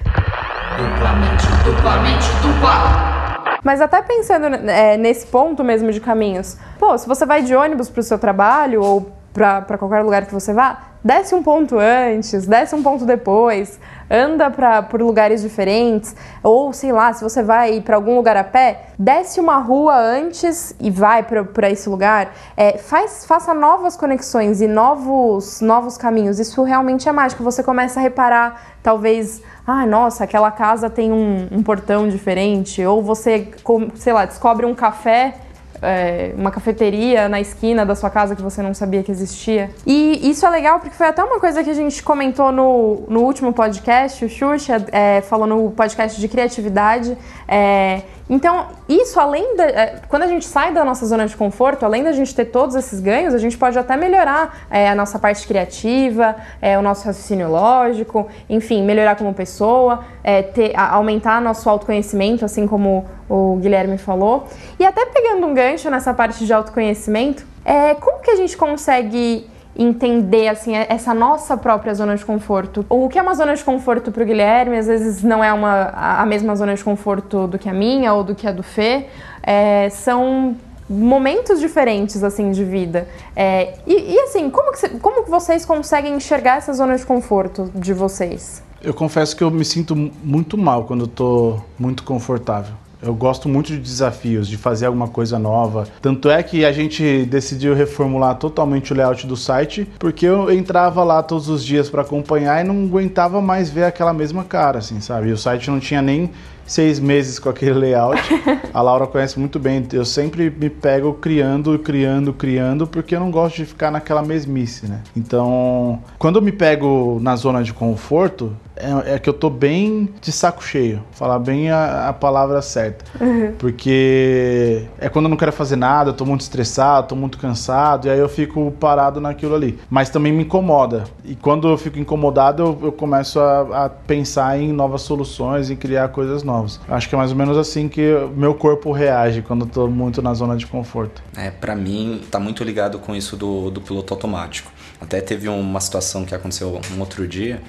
duplamente, 0.78 1.46
duplamente, 1.64 2.26
dupla. 2.40 3.21
Mas 3.62 3.80
até 3.80 4.02
pensando 4.02 4.46
é, 4.68 4.96
nesse 4.96 5.26
ponto 5.26 5.62
mesmo 5.62 5.92
de 5.92 6.00
caminhos, 6.00 6.56
pô, 6.78 6.96
se 6.98 7.06
você 7.06 7.24
vai 7.24 7.42
de 7.42 7.54
ônibus 7.54 7.88
pro 7.88 8.02
seu 8.02 8.18
trabalho 8.18 8.82
ou 8.82 9.12
pra 9.32 9.78
qualquer 9.78 10.02
lugar 10.02 10.26
que 10.26 10.32
você 10.34 10.52
vá, 10.52 10.82
desce 11.02 11.34
um 11.34 11.42
ponto 11.42 11.78
antes, 11.78 12.46
desce 12.46 12.74
um 12.74 12.82
ponto 12.82 13.06
depois, 13.06 13.80
anda 14.12 14.50
pra, 14.50 14.82
por 14.82 15.00
lugares 15.00 15.40
diferentes, 15.40 16.14
ou 16.42 16.72
sei 16.72 16.92
lá, 16.92 17.12
se 17.14 17.24
você 17.24 17.42
vai 17.42 17.80
para 17.80 17.96
algum 17.96 18.14
lugar 18.14 18.36
a 18.36 18.44
pé, 18.44 18.88
desce 18.98 19.40
uma 19.40 19.56
rua 19.56 19.96
antes 19.96 20.74
e 20.78 20.90
vai 20.90 21.22
para 21.22 21.70
esse 21.70 21.88
lugar. 21.88 22.34
É, 22.54 22.76
faz, 22.76 23.24
faça 23.24 23.54
novas 23.54 23.96
conexões 23.96 24.60
e 24.60 24.68
novos, 24.68 25.62
novos 25.62 25.96
caminhos. 25.96 26.38
Isso 26.38 26.62
realmente 26.62 27.08
é 27.08 27.12
mágico. 27.12 27.42
Você 27.42 27.62
começa 27.62 27.98
a 27.98 28.02
reparar, 28.02 28.76
talvez, 28.82 29.40
ah, 29.66 29.86
nossa, 29.86 30.24
aquela 30.24 30.50
casa 30.50 30.90
tem 30.90 31.10
um, 31.10 31.48
um 31.50 31.62
portão 31.62 32.08
diferente, 32.08 32.84
ou 32.84 33.02
você, 33.02 33.48
sei 33.94 34.12
lá, 34.12 34.26
descobre 34.26 34.66
um 34.66 34.74
café 34.74 35.34
é, 35.82 36.32
uma 36.36 36.50
cafeteria 36.50 37.28
na 37.28 37.40
esquina 37.40 37.84
da 37.84 37.94
sua 37.94 38.08
casa 38.08 38.36
que 38.36 38.42
você 38.42 38.62
não 38.62 38.72
sabia 38.72 39.02
que 39.02 39.10
existia. 39.10 39.70
E 39.86 40.30
isso 40.30 40.46
é 40.46 40.50
legal 40.50 40.78
porque 40.78 40.94
foi 40.94 41.08
até 41.08 41.22
uma 41.22 41.40
coisa 41.40 41.62
que 41.62 41.70
a 41.70 41.74
gente 41.74 42.02
comentou 42.02 42.52
no, 42.52 43.04
no 43.08 43.20
último 43.20 43.52
podcast, 43.52 44.24
o 44.24 44.28
Xuxa 44.28 44.84
é, 44.92 45.20
falou 45.22 45.46
no 45.46 45.70
podcast 45.72 46.20
de 46.20 46.28
criatividade. 46.28 47.16
É, 47.48 48.02
então, 48.32 48.68
isso 48.88 49.20
além 49.20 49.56
da. 49.56 49.64
É, 49.64 50.00
quando 50.08 50.22
a 50.22 50.26
gente 50.26 50.46
sai 50.46 50.72
da 50.72 50.82
nossa 50.86 51.04
zona 51.04 51.26
de 51.26 51.36
conforto, 51.36 51.84
além 51.84 52.02
da 52.02 52.12
gente 52.12 52.34
ter 52.34 52.46
todos 52.46 52.74
esses 52.74 52.98
ganhos, 52.98 53.34
a 53.34 53.38
gente 53.38 53.58
pode 53.58 53.78
até 53.78 53.94
melhorar 53.94 54.66
é, 54.70 54.88
a 54.88 54.94
nossa 54.94 55.18
parte 55.18 55.46
criativa, 55.46 56.34
é, 56.58 56.78
o 56.78 56.82
nosso 56.82 57.04
raciocínio 57.04 57.50
lógico, 57.50 58.26
enfim, 58.48 58.82
melhorar 58.84 59.16
como 59.16 59.34
pessoa, 59.34 60.02
é, 60.24 60.40
ter, 60.40 60.72
aumentar 60.74 61.42
nosso 61.42 61.68
autoconhecimento, 61.68 62.42
assim 62.42 62.66
como 62.66 63.04
o 63.28 63.56
Guilherme 63.56 63.98
falou. 63.98 64.46
E 64.80 64.86
até 64.86 65.04
pegando 65.04 65.46
um 65.46 65.52
gancho 65.52 65.90
nessa 65.90 66.14
parte 66.14 66.46
de 66.46 66.54
autoconhecimento, 66.54 67.44
é, 67.66 67.94
como 67.96 68.20
que 68.20 68.30
a 68.30 68.36
gente 68.36 68.56
consegue 68.56 69.46
entender 69.76 70.48
assim 70.48 70.74
essa 70.76 71.14
nossa 71.14 71.56
própria 71.56 71.94
zona 71.94 72.14
de 72.16 72.24
conforto. 72.24 72.84
O 72.88 73.08
que 73.08 73.18
é 73.18 73.22
uma 73.22 73.34
zona 73.34 73.54
de 73.54 73.64
conforto 73.64 74.12
para 74.12 74.22
o 74.22 74.26
Guilherme 74.26 74.76
às 74.76 74.86
vezes 74.86 75.22
não 75.22 75.42
é 75.42 75.52
uma, 75.52 75.90
a 75.94 76.26
mesma 76.26 76.54
zona 76.54 76.74
de 76.74 76.84
conforto 76.84 77.46
do 77.46 77.58
que 77.58 77.68
a 77.68 77.72
minha 77.72 78.12
ou 78.12 78.22
do 78.22 78.34
que 78.34 78.46
a 78.46 78.52
do 78.52 78.62
Fê. 78.62 79.06
É, 79.42 79.88
são 79.90 80.56
momentos 80.88 81.58
diferentes 81.58 82.22
assim 82.22 82.50
de 82.50 82.64
vida. 82.64 83.08
É, 83.34 83.78
e, 83.86 84.14
e, 84.14 84.20
assim, 84.20 84.50
como 84.50 84.72
que, 84.72 84.88
como 84.98 85.24
que 85.24 85.30
vocês 85.30 85.64
conseguem 85.64 86.14
enxergar 86.14 86.58
essa 86.58 86.72
zona 86.72 86.96
de 86.96 87.06
conforto 87.06 87.70
de 87.74 87.94
vocês? 87.94 88.62
Eu 88.82 88.92
confesso 88.92 89.36
que 89.36 89.42
eu 89.42 89.50
me 89.50 89.64
sinto 89.64 89.94
muito 89.96 90.58
mal 90.58 90.84
quando 90.84 91.06
tô 91.06 91.58
muito 91.78 92.02
confortável. 92.02 92.74
Eu 93.02 93.14
gosto 93.14 93.48
muito 93.48 93.66
de 93.72 93.78
desafios, 93.78 94.46
de 94.46 94.56
fazer 94.56 94.86
alguma 94.86 95.08
coisa 95.08 95.36
nova. 95.36 95.88
Tanto 96.00 96.30
é 96.30 96.40
que 96.40 96.64
a 96.64 96.70
gente 96.70 97.24
decidiu 97.24 97.74
reformular 97.74 98.36
totalmente 98.36 98.92
o 98.92 98.96
layout 98.96 99.26
do 99.26 99.36
site, 99.36 99.88
porque 99.98 100.24
eu 100.24 100.52
entrava 100.52 101.02
lá 101.02 101.20
todos 101.20 101.48
os 101.48 101.64
dias 101.64 101.90
para 101.90 102.02
acompanhar 102.02 102.64
e 102.64 102.68
não 102.68 102.84
aguentava 102.84 103.40
mais 103.40 103.68
ver 103.68 103.84
aquela 103.84 104.12
mesma 104.12 104.44
cara, 104.44 104.78
assim, 104.78 105.00
sabe? 105.00 105.30
E 105.30 105.32
o 105.32 105.36
site 105.36 105.68
não 105.68 105.80
tinha 105.80 106.00
nem 106.00 106.30
seis 106.66 106.98
meses 106.98 107.38
com 107.38 107.48
aquele 107.48 107.72
layout. 107.72 108.20
A 108.72 108.80
Laura 108.80 109.06
conhece 109.06 109.38
muito 109.38 109.58
bem. 109.58 109.86
Eu 109.92 110.04
sempre 110.04 110.50
me 110.50 110.70
pego 110.70 111.14
criando, 111.14 111.78
criando, 111.78 112.32
criando, 112.32 112.86
porque 112.86 113.14
eu 113.14 113.20
não 113.20 113.30
gosto 113.30 113.56
de 113.56 113.66
ficar 113.66 113.90
naquela 113.90 114.22
mesmice, 114.22 114.86
né? 114.86 115.00
Então, 115.16 116.00
quando 116.18 116.36
eu 116.36 116.42
me 116.42 116.52
pego 116.52 117.18
na 117.20 117.36
zona 117.36 117.62
de 117.62 117.72
conforto, 117.72 118.56
é, 118.76 119.14
é 119.14 119.18
que 119.18 119.28
eu 119.28 119.34
tô 119.34 119.50
bem 119.50 120.08
de 120.20 120.32
saco 120.32 120.64
cheio. 120.64 121.02
Falar 121.12 121.38
bem 121.38 121.70
a, 121.70 122.08
a 122.08 122.12
palavra 122.12 122.62
certa. 122.62 123.04
Uhum. 123.20 123.52
Porque 123.58 124.84
é 124.98 125.08
quando 125.08 125.26
eu 125.26 125.30
não 125.30 125.36
quero 125.36 125.52
fazer 125.52 125.76
nada, 125.76 126.10
eu 126.10 126.14
tô 126.14 126.24
muito 126.24 126.40
estressado, 126.40 127.08
tô 127.08 127.16
muito 127.16 127.38
cansado, 127.38 128.06
e 128.06 128.10
aí 128.10 128.18
eu 128.18 128.28
fico 128.28 128.72
parado 128.80 129.20
naquilo 129.20 129.54
ali. 129.54 129.78
Mas 129.90 130.10
também 130.10 130.32
me 130.32 130.44
incomoda. 130.44 131.04
E 131.24 131.34
quando 131.34 131.68
eu 131.68 131.76
fico 131.76 131.98
incomodado, 131.98 132.62
eu, 132.62 132.78
eu 132.84 132.92
começo 132.92 133.38
a, 133.38 133.84
a 133.84 133.88
pensar 133.88 134.58
em 134.58 134.72
novas 134.72 135.02
soluções, 135.02 135.70
em 135.70 135.76
criar 135.76 136.08
coisas 136.08 136.42
novas 136.42 136.51
novos. 136.52 136.80
Acho 136.88 137.08
que 137.08 137.14
é 137.14 137.18
mais 137.18 137.30
ou 137.30 137.36
menos 137.36 137.56
assim 137.56 137.88
que 137.88 138.02
meu 138.36 138.54
corpo 138.54 138.92
reage 138.92 139.42
quando 139.42 139.64
eu 139.64 139.70
tô 139.70 139.88
muito 139.88 140.20
na 140.20 140.34
zona 140.34 140.56
de 140.56 140.66
conforto. 140.66 141.22
É, 141.36 141.50
para 141.50 141.74
mim 141.74 142.20
tá 142.30 142.38
muito 142.38 142.62
ligado 142.62 142.98
com 142.98 143.14
isso 143.14 143.36
do, 143.36 143.70
do 143.70 143.80
piloto 143.80 144.12
automático. 144.12 144.70
Até 145.00 145.20
teve 145.20 145.48
uma 145.48 145.80
situação 145.80 146.24
que 146.24 146.34
aconteceu 146.34 146.80
um 146.94 147.00
outro 147.00 147.26
dia, 147.26 147.62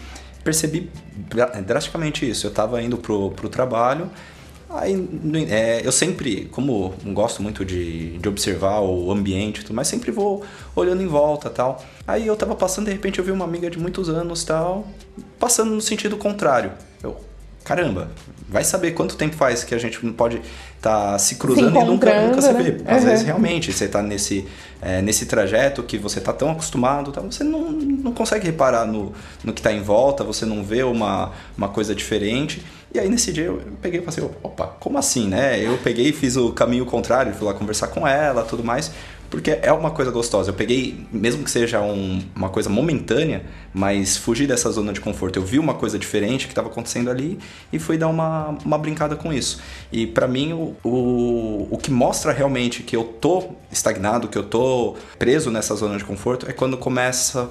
percebi 0.44 0.90
drasticamente 1.66 2.30
isso. 2.30 2.46
Eu 2.46 2.52
tava 2.52 2.82
indo 2.82 2.98
pro, 2.98 3.32
pro 3.32 3.50
trabalho, 3.50 4.10
Aí, 4.75 5.08
é, 5.50 5.86
eu 5.86 5.92
sempre, 5.92 6.46
como 6.46 6.96
gosto 7.06 7.44
muito 7.44 7.63
de, 7.63 8.17
de 8.17 8.28
observar 8.28 8.80
o 8.82 9.12
ambiente, 9.12 9.72
mas 9.72 9.88
sempre 9.88 10.10
vou 10.10 10.43
olhando 10.76 11.04
em 11.04 11.08
volta 11.08 11.48
tal. 11.48 11.84
Aí 12.08 12.26
eu 12.26 12.36
tava 12.36 12.56
passando, 12.56 12.86
de 12.86 12.91
repente 12.91 13.19
eu 13.19 13.26
vi 13.26 13.30
uma 13.30 13.46
amiga 13.46 13.69
de 13.69 13.78
muitos 13.78 14.10
anos 14.10 14.43
tal, 14.43 14.88
passando 15.39 15.72
no 15.72 15.82
sentido 15.82 16.17
contrário. 16.17 16.72
Caramba, 17.63 18.12
vai 18.49 18.63
saber 18.63 18.91
quanto 18.91 19.15
tempo 19.15 19.36
faz 19.36 19.63
que 19.63 19.73
a 19.73 19.78
gente 19.78 20.06
não 20.06 20.12
pode 20.12 20.41
estar 20.78 21.13
tá 21.13 21.17
se 21.17 21.36
cruzando 21.36 21.71
se 21.71 21.82
e 21.82 21.86
nunca, 21.86 22.28
nunca 22.28 22.41
se 22.41 22.54
vê. 22.54 22.71
Né? 22.71 22.84
Às 22.86 23.04
uhum. 23.04 23.10
vezes, 23.10 23.26
realmente, 23.26 23.71
você 23.71 23.86
está 23.86 24.02
nesse, 24.02 24.45
é, 24.82 25.02
nesse 25.02 25.26
trajeto 25.26 25.82
que 25.82 25.97
você 25.97 26.19
está 26.19 26.34
tão 26.34 26.52
acostumado, 26.52 27.12
tá, 27.12 27.21
você 27.21 27.43
não, 27.43 27.71
não 27.71 28.12
consegue 28.12 28.45
reparar 28.45 28.86
no, 28.86 29.13
no 29.43 29.54
que 29.54 29.62
está 29.62 29.71
em 29.71 29.82
volta, 29.82 30.23
você 30.23 30.45
não 30.45 30.63
vê 30.63 30.84
uma, 30.84 31.32
uma 31.58 31.69
coisa 31.69 31.95
diferente. 31.95 32.62
E 32.93 32.99
aí, 32.99 33.10
nesse 33.10 33.32
dia, 33.32 33.45
eu 33.45 33.62
peguei 33.82 34.02
e 34.02 34.04
falei, 34.04 34.30
opa, 34.43 34.67
como 34.80 34.97
assim, 34.97 35.28
né? 35.28 35.60
Eu 35.60 35.78
peguei 35.78 36.10
e 36.10 36.13
fiz 36.13 36.36
o 36.36 36.52
caminho 36.52 36.86
contrário, 36.86 37.34
fui 37.34 37.47
lá 37.47 37.54
conversar 37.54 37.88
com 37.88 38.08
ela, 38.08 38.43
tudo 38.43 38.63
mais 38.63 38.91
porque 39.34 39.58
é 39.63 39.74
uma 39.74 39.89
coisa 39.89 40.12
gostosa. 40.12 40.52
Eu 40.52 40.54
peguei, 40.54 41.08
mesmo 41.12 41.43
que 41.43 41.50
seja 41.50 41.82
um, 41.82 42.22
uma 42.36 42.50
coisa 42.50 42.69
momentânea, 42.69 43.41
mas 43.74 44.15
fugi 44.15 44.46
dessa 44.46 44.69
zona 44.69 44.93
de 44.93 45.02
conforto. 45.02 45.39
Eu 45.39 45.43
vi 45.43 45.58
uma 45.58 45.74
coisa 45.74 45.98
diferente 45.98 46.46
que 46.46 46.52
estava 46.52 46.67
acontecendo 46.67 47.10
ali 47.10 47.39
e 47.72 47.80
fui 47.80 47.98
dar 47.98 48.10
uma, 48.10 48.56
uma 48.63 48.78
brincada 48.78 49.15
com 49.15 49.34
isso. 49.34 49.60
E 49.91 50.06
para 50.06 50.28
mim, 50.28 50.54
o, 50.54 50.76
o, 50.84 51.67
o 51.72 51.78
que 51.80 51.89
mostra 51.89 52.32
realmente 52.32 52.84
que 52.84 52.96
eu 52.96 53.06
tô 53.06 53.46
estagnado, 53.72 54.28
que 54.28 54.38
eu 54.38 54.43
tô 54.43 54.98
preso 55.17 55.50
nessa 55.50 55.74
zona 55.74 55.98
de 55.98 56.06
conforto, 56.06 56.48
é 56.48 56.54
quando 56.54 56.78
começa 56.78 57.50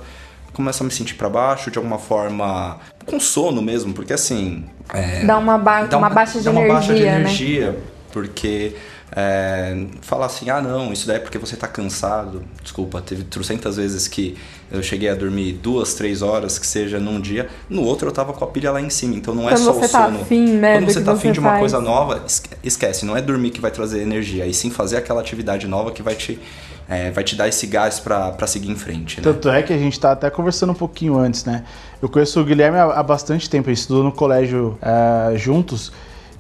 começa 0.53 0.85
a 0.85 0.87
me 0.87 0.93
sentir 0.93 1.15
para 1.15 1.31
baixo 1.31 1.71
de 1.71 1.79
alguma 1.79 1.99
forma 1.99 2.79
com 3.07 3.19
sono 3.19 3.63
mesmo 3.63 3.95
porque 3.95 4.13
assim 4.13 4.67
é, 4.93 5.25
dá 5.25 5.39
uma, 5.39 5.57
ba 5.57 5.85
dá 5.87 5.97
uma, 5.97 6.09
uma 6.09 6.15
baixa 6.15 6.39
de 6.41 6.45
dá 6.45 6.51
energia, 6.51 6.69
uma 6.69 6.75
baixa 6.75 6.95
de 6.95 7.03
né? 7.03 7.21
energia 7.21 7.79
porque 8.13 8.77
é, 9.15 9.77
falar 10.01 10.27
assim, 10.27 10.49
ah 10.49 10.63
não, 10.63 10.91
isso 10.91 11.07
daí 11.07 11.17
é 11.17 11.19
porque 11.19 11.37
você 11.37 11.55
está 11.55 11.69
cansado. 11.69 12.43
Desculpa, 12.63 13.03
teve 13.03 13.25
trocentas 13.25 13.77
vezes 13.77 14.09
que 14.09 14.39
eu 14.71 14.83
cheguei 14.83 15.11
a 15.11 15.15
dormir 15.15 15.53
duas, 15.53 15.93
três 15.93 16.23
horas, 16.23 16.59
que 16.59 16.67
seja 16.67 16.99
num 16.99 17.21
dia. 17.21 17.47
No 17.69 17.83
outro 17.83 18.09
eu 18.09 18.13
tava 18.13 18.33
com 18.33 18.43
a 18.43 18.47
pilha 18.49 18.73
lá 18.73 18.81
em 18.81 18.89
cima, 18.89 19.15
então 19.15 19.35
não 19.35 19.47
é 19.47 19.53
Quando 19.53 19.65
só 19.65 19.73
você 19.75 19.85
o 19.85 19.89
tá 19.91 20.07
sono. 20.07 20.23
Afim, 20.23 20.47
né, 20.47 20.79
Quando 20.79 20.91
você 20.91 21.03
tá 21.03 21.13
afim 21.13 21.31
de 21.31 21.41
uma 21.41 21.51
faz. 21.51 21.61
coisa 21.61 21.81
nova, 21.81 22.25
esquece, 22.65 23.05
não 23.05 23.15
é 23.15 23.21
dormir 23.21 23.51
que 23.51 23.61
vai 23.61 23.71
trazer 23.71 24.01
energia, 24.01 24.47
e 24.47 24.55
sim 24.55 24.71
fazer 24.71 24.97
aquela 24.97 25.21
atividade 25.21 25.69
nova 25.69 25.91
que 25.91 26.03
vai 26.03 26.15
te, 26.15 26.41
é, 26.89 27.11
vai 27.11 27.23
te 27.23 27.37
dar 27.37 27.49
esse 27.49 27.67
gás 27.67 28.01
para 28.01 28.47
seguir 28.47 28.71
em 28.71 28.77
frente. 28.77 29.19
Né? 29.19 29.25
Tanto 29.25 29.51
é 29.51 29.63
que 29.63 29.75
a 29.75 29.79
gente 29.79 30.01
tá 30.01 30.13
até 30.13 30.31
conversando 30.31 30.71
um 30.73 30.75
pouquinho 30.75 31.19
antes, 31.19 31.45
né? 31.45 31.65
Eu 32.01 32.09
conheço 32.09 32.41
o 32.41 32.45
Guilherme 32.45 32.79
há, 32.79 32.85
há 32.85 33.03
bastante 33.03 33.51
tempo, 33.51 33.69
a 33.69 33.73
gente 33.75 33.83
estudou 33.83 34.03
no 34.03 34.11
colégio 34.11 34.79
é, 34.81 35.37
juntos. 35.37 35.93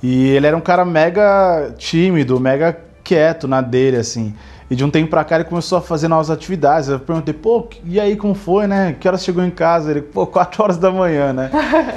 E 0.02 0.30
ele 0.30 0.46
era 0.46 0.56
um 0.56 0.60
cara 0.60 0.84
mega 0.84 1.72
tímido, 1.78 2.40
mega 2.40 2.76
quieto 3.04 3.46
na 3.46 3.60
dele, 3.60 3.98
assim. 3.98 4.34
E 4.72 4.74
de 4.74 4.82
um 4.82 4.90
tempo 4.90 5.10
pra 5.10 5.22
cá 5.22 5.34
ele 5.34 5.44
começou 5.44 5.76
a 5.76 5.82
fazer 5.82 6.08
novas 6.08 6.30
atividades. 6.30 6.88
Eu 6.88 6.98
perguntei, 6.98 7.34
pô, 7.34 7.68
e 7.84 8.00
aí 8.00 8.16
como 8.16 8.34
foi, 8.34 8.66
né? 8.66 8.96
Que 8.98 9.06
horas 9.06 9.22
chegou 9.22 9.44
em 9.44 9.50
casa? 9.50 9.90
Ele, 9.90 10.00
pô, 10.00 10.26
4 10.26 10.62
horas 10.62 10.78
da 10.78 10.90
manhã, 10.90 11.30
né? 11.30 11.50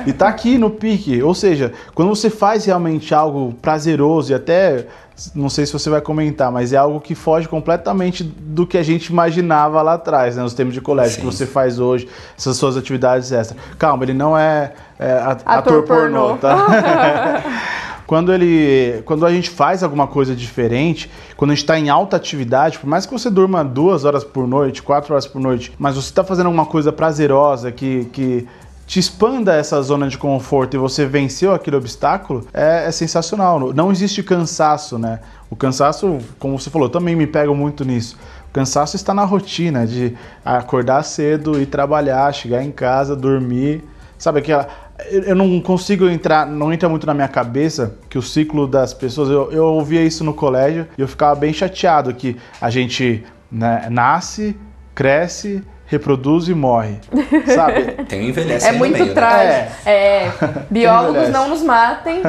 e 0.05 0.11
tá 0.11 0.27
aqui 0.27 0.57
no 0.57 0.69
pique. 0.69 1.23
Ou 1.23 1.33
seja, 1.33 1.71
quando 1.93 2.09
você 2.09 2.29
faz 2.29 2.65
realmente 2.65 3.15
algo 3.15 3.53
prazeroso 3.61 4.33
e 4.33 4.35
até. 4.35 4.87
Não 5.33 5.47
sei 5.47 5.65
se 5.65 5.71
você 5.71 5.89
vai 5.89 6.01
comentar, 6.01 6.51
mas 6.51 6.73
é 6.73 6.75
algo 6.75 6.99
que 6.99 7.15
foge 7.15 7.47
completamente 7.47 8.21
do 8.21 8.67
que 8.67 8.77
a 8.77 8.83
gente 8.83 9.05
imaginava 9.05 9.81
lá 9.81 9.93
atrás, 9.93 10.35
né? 10.35 10.43
Nos 10.43 10.53
tempos 10.53 10.73
de 10.73 10.81
colégio 10.81 11.13
Sim. 11.13 11.21
que 11.21 11.25
você 11.25 11.45
faz 11.45 11.79
hoje, 11.79 12.09
essas 12.37 12.57
suas 12.57 12.75
atividades 12.75 13.31
extras. 13.31 13.57
Calma, 13.79 14.03
ele 14.03 14.13
não 14.13 14.37
é, 14.37 14.73
é 14.99 15.13
ator, 15.13 15.43
ator 15.45 15.83
pornô, 15.83 16.35
pornô 16.35 16.37
tá? 16.37 17.41
Quando 18.07 18.31
ele, 18.31 19.01
quando 19.05 19.25
a 19.25 19.31
gente 19.31 19.49
faz 19.49 19.83
alguma 19.83 20.07
coisa 20.07 20.35
diferente, 20.35 21.09
quando 21.35 21.51
a 21.51 21.55
gente 21.55 21.63
está 21.63 21.79
em 21.79 21.89
alta 21.89 22.15
atividade, 22.15 22.77
por 22.77 22.87
mais 22.87 23.05
que 23.05 23.11
você 23.11 23.29
durma 23.29 23.63
duas 23.63 24.05
horas 24.05 24.23
por 24.23 24.47
noite, 24.47 24.83
quatro 24.83 25.13
horas 25.13 25.25
por 25.25 25.41
noite, 25.41 25.73
mas 25.79 25.95
você 25.95 26.09
está 26.09 26.23
fazendo 26.23 26.45
alguma 26.47 26.65
coisa 26.65 26.91
prazerosa 26.91 27.71
que, 27.71 28.05
que 28.13 28.47
te 28.85 28.99
expanda 28.99 29.55
essa 29.55 29.81
zona 29.81 30.07
de 30.07 30.17
conforto 30.17 30.75
e 30.75 30.77
você 30.77 31.05
venceu 31.05 31.53
aquele 31.53 31.75
obstáculo, 31.75 32.47
é, 32.53 32.85
é, 32.87 32.91
sensacional. 32.91 33.73
Não 33.73 33.91
existe 33.91 34.21
cansaço, 34.21 34.99
né? 34.99 35.19
O 35.49 35.55
cansaço, 35.55 36.19
como 36.37 36.59
você 36.59 36.69
falou, 36.69 36.87
também 36.87 37.15
me 37.15 37.25
pega 37.25 37.53
muito 37.53 37.83
nisso. 37.83 38.17
O 38.49 38.53
cansaço 38.53 38.95
está 38.95 39.13
na 39.13 39.25
rotina 39.25 39.87
de 39.87 40.15
acordar 40.43 41.03
cedo 41.03 41.59
e 41.59 41.65
trabalhar, 41.65 42.31
chegar 42.33 42.63
em 42.63 42.71
casa, 42.71 43.15
dormir. 43.15 43.83
Sabe 44.17 44.39
aquela 44.39 44.67
eu 45.09 45.35
não 45.35 45.59
consigo 45.59 46.07
entrar, 46.07 46.45
não 46.45 46.71
entra 46.71 46.87
muito 46.87 47.05
na 47.05 47.13
minha 47.13 47.27
cabeça 47.27 47.95
que 48.09 48.17
o 48.17 48.21
ciclo 48.21 48.67
das 48.67 48.93
pessoas. 48.93 49.29
Eu, 49.29 49.51
eu 49.51 49.65
ouvia 49.65 50.01
isso 50.01 50.23
no 50.23 50.33
colégio 50.33 50.87
e 50.97 51.01
eu 51.01 51.07
ficava 51.07 51.35
bem 51.35 51.51
chateado 51.51 52.13
que 52.13 52.37
a 52.61 52.69
gente 52.69 53.23
né, 53.51 53.87
nasce, 53.89 54.55
cresce 54.93 55.63
reproduz 55.87 56.47
e 56.47 56.53
morre. 56.53 56.97
Sabe? 57.53 58.03
Tem 58.05 58.25
um 58.25 58.29
envelhece 58.29 58.67
É 58.67 58.71
muito 58.71 58.93
meio, 58.93 59.05
né? 59.07 59.13
trágico. 59.13 59.71
É. 59.85 60.31
Biólogos 60.69 61.09
envelhece. 61.09 61.31
não 61.31 61.49
nos 61.49 61.61
matem. 61.61 62.21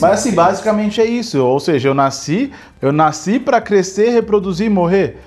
Mas 0.00 0.04
assim, 0.04 0.32
basicamente 0.32 1.00
é 1.00 1.04
isso. 1.04 1.44
Ou 1.44 1.60
seja, 1.60 1.88
eu 1.88 1.94
nasci, 1.94 2.52
eu 2.80 2.92
nasci 2.92 3.38
para 3.38 3.60
crescer, 3.60 4.10
reproduzir 4.10 4.66
e 4.66 4.70
morrer. 4.70 5.18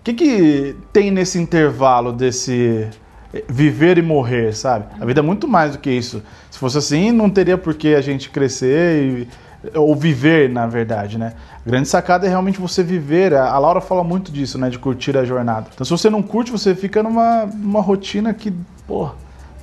O 0.00 0.04
que, 0.04 0.12
que 0.12 0.76
tem 0.92 1.10
nesse 1.10 1.38
intervalo 1.38 2.12
desse 2.12 2.86
viver 3.48 3.98
e 3.98 4.02
morrer, 4.02 4.54
sabe? 4.54 4.86
A 5.00 5.04
vida 5.04 5.20
é 5.20 5.22
muito 5.22 5.48
mais 5.48 5.72
do 5.72 5.78
que 5.78 5.90
isso. 5.90 6.22
Se 6.50 6.58
fosse 6.58 6.78
assim, 6.78 7.10
não 7.12 7.28
teria 7.30 7.58
por 7.58 7.74
que 7.74 7.94
a 7.94 8.00
gente 8.00 8.30
crescer 8.30 9.02
e- 9.02 9.28
ou 9.74 9.96
viver, 9.96 10.50
na 10.50 10.66
verdade, 10.66 11.18
né? 11.18 11.32
A 11.64 11.68
grande 11.68 11.88
sacada 11.88 12.26
é 12.26 12.28
realmente 12.28 12.60
você 12.60 12.82
viver. 12.82 13.34
A 13.34 13.58
Laura 13.58 13.80
fala 13.80 14.04
muito 14.04 14.30
disso, 14.30 14.58
né? 14.58 14.68
De 14.68 14.78
curtir 14.78 15.16
a 15.16 15.24
jornada. 15.24 15.68
Então, 15.74 15.84
se 15.84 15.90
você 15.90 16.10
não 16.10 16.22
curte, 16.22 16.52
você 16.52 16.74
fica 16.74 17.02
numa, 17.02 17.46
numa 17.46 17.80
rotina 17.80 18.34
que, 18.34 18.52
pô, 18.86 19.08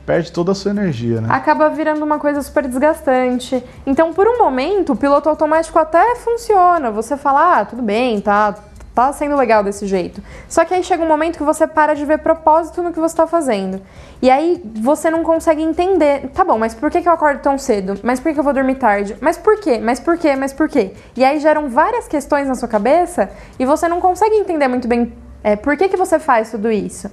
perde 0.05 0.31
toda 0.31 0.51
a 0.51 0.55
sua 0.55 0.71
energia, 0.71 1.21
né? 1.21 1.27
acaba 1.31 1.69
virando 1.69 2.03
uma 2.03 2.17
coisa 2.17 2.41
super 2.41 2.67
desgastante. 2.67 3.63
Então, 3.85 4.11
por 4.11 4.27
um 4.27 4.39
momento, 4.39 4.93
o 4.93 4.95
piloto 4.95 5.29
automático 5.29 5.77
até 5.77 6.15
funciona. 6.15 6.89
Você 6.89 7.15
fala, 7.15 7.59
ah, 7.59 7.65
tudo 7.65 7.83
bem, 7.83 8.19
tá, 8.19 8.55
tá 8.93 9.11
sendo 9.13 9.35
legal 9.35 9.63
desse 9.63 9.85
jeito. 9.85 10.21
Só 10.49 10.65
que 10.65 10.73
aí 10.73 10.83
chega 10.83 11.03
um 11.03 11.07
momento 11.07 11.37
que 11.37 11.43
você 11.43 11.65
para 11.65 11.93
de 11.93 12.05
ver 12.05 12.19
propósito 12.19 12.81
no 12.83 12.91
que 12.91 12.99
você 12.99 13.15
tá 13.15 13.25
fazendo. 13.25 13.81
E 14.21 14.29
aí 14.29 14.61
você 14.81 15.09
não 15.09 15.23
consegue 15.23 15.61
entender. 15.61 16.29
Tá 16.33 16.43
bom, 16.43 16.57
mas 16.57 16.73
por 16.73 16.91
que, 16.91 17.01
que 17.01 17.07
eu 17.07 17.13
acordo 17.13 17.39
tão 17.41 17.57
cedo? 17.57 17.99
Mas 18.03 18.19
por 18.19 18.29
que, 18.29 18.33
que 18.33 18.39
eu 18.39 18.43
vou 18.43 18.53
dormir 18.53 18.75
tarde? 18.75 19.15
Mas 19.21 19.37
por 19.37 19.59
quê? 19.59 19.79
Mas 19.81 19.99
por 19.99 20.17
quê? 20.17 20.35
Mas 20.35 20.53
por 20.53 20.67
quê? 20.69 20.91
E 21.15 21.23
aí 21.23 21.39
geram 21.39 21.69
várias 21.69 22.07
questões 22.07 22.47
na 22.47 22.55
sua 22.55 22.67
cabeça 22.67 23.29
e 23.57 23.65
você 23.65 23.87
não 23.87 24.01
consegue 24.01 24.35
entender 24.35 24.67
muito 24.67 24.87
bem 24.87 25.13
é, 25.43 25.55
por 25.55 25.75
que, 25.75 25.89
que 25.89 25.97
você 25.97 26.19
faz 26.19 26.51
tudo 26.51 26.69
isso. 26.71 27.09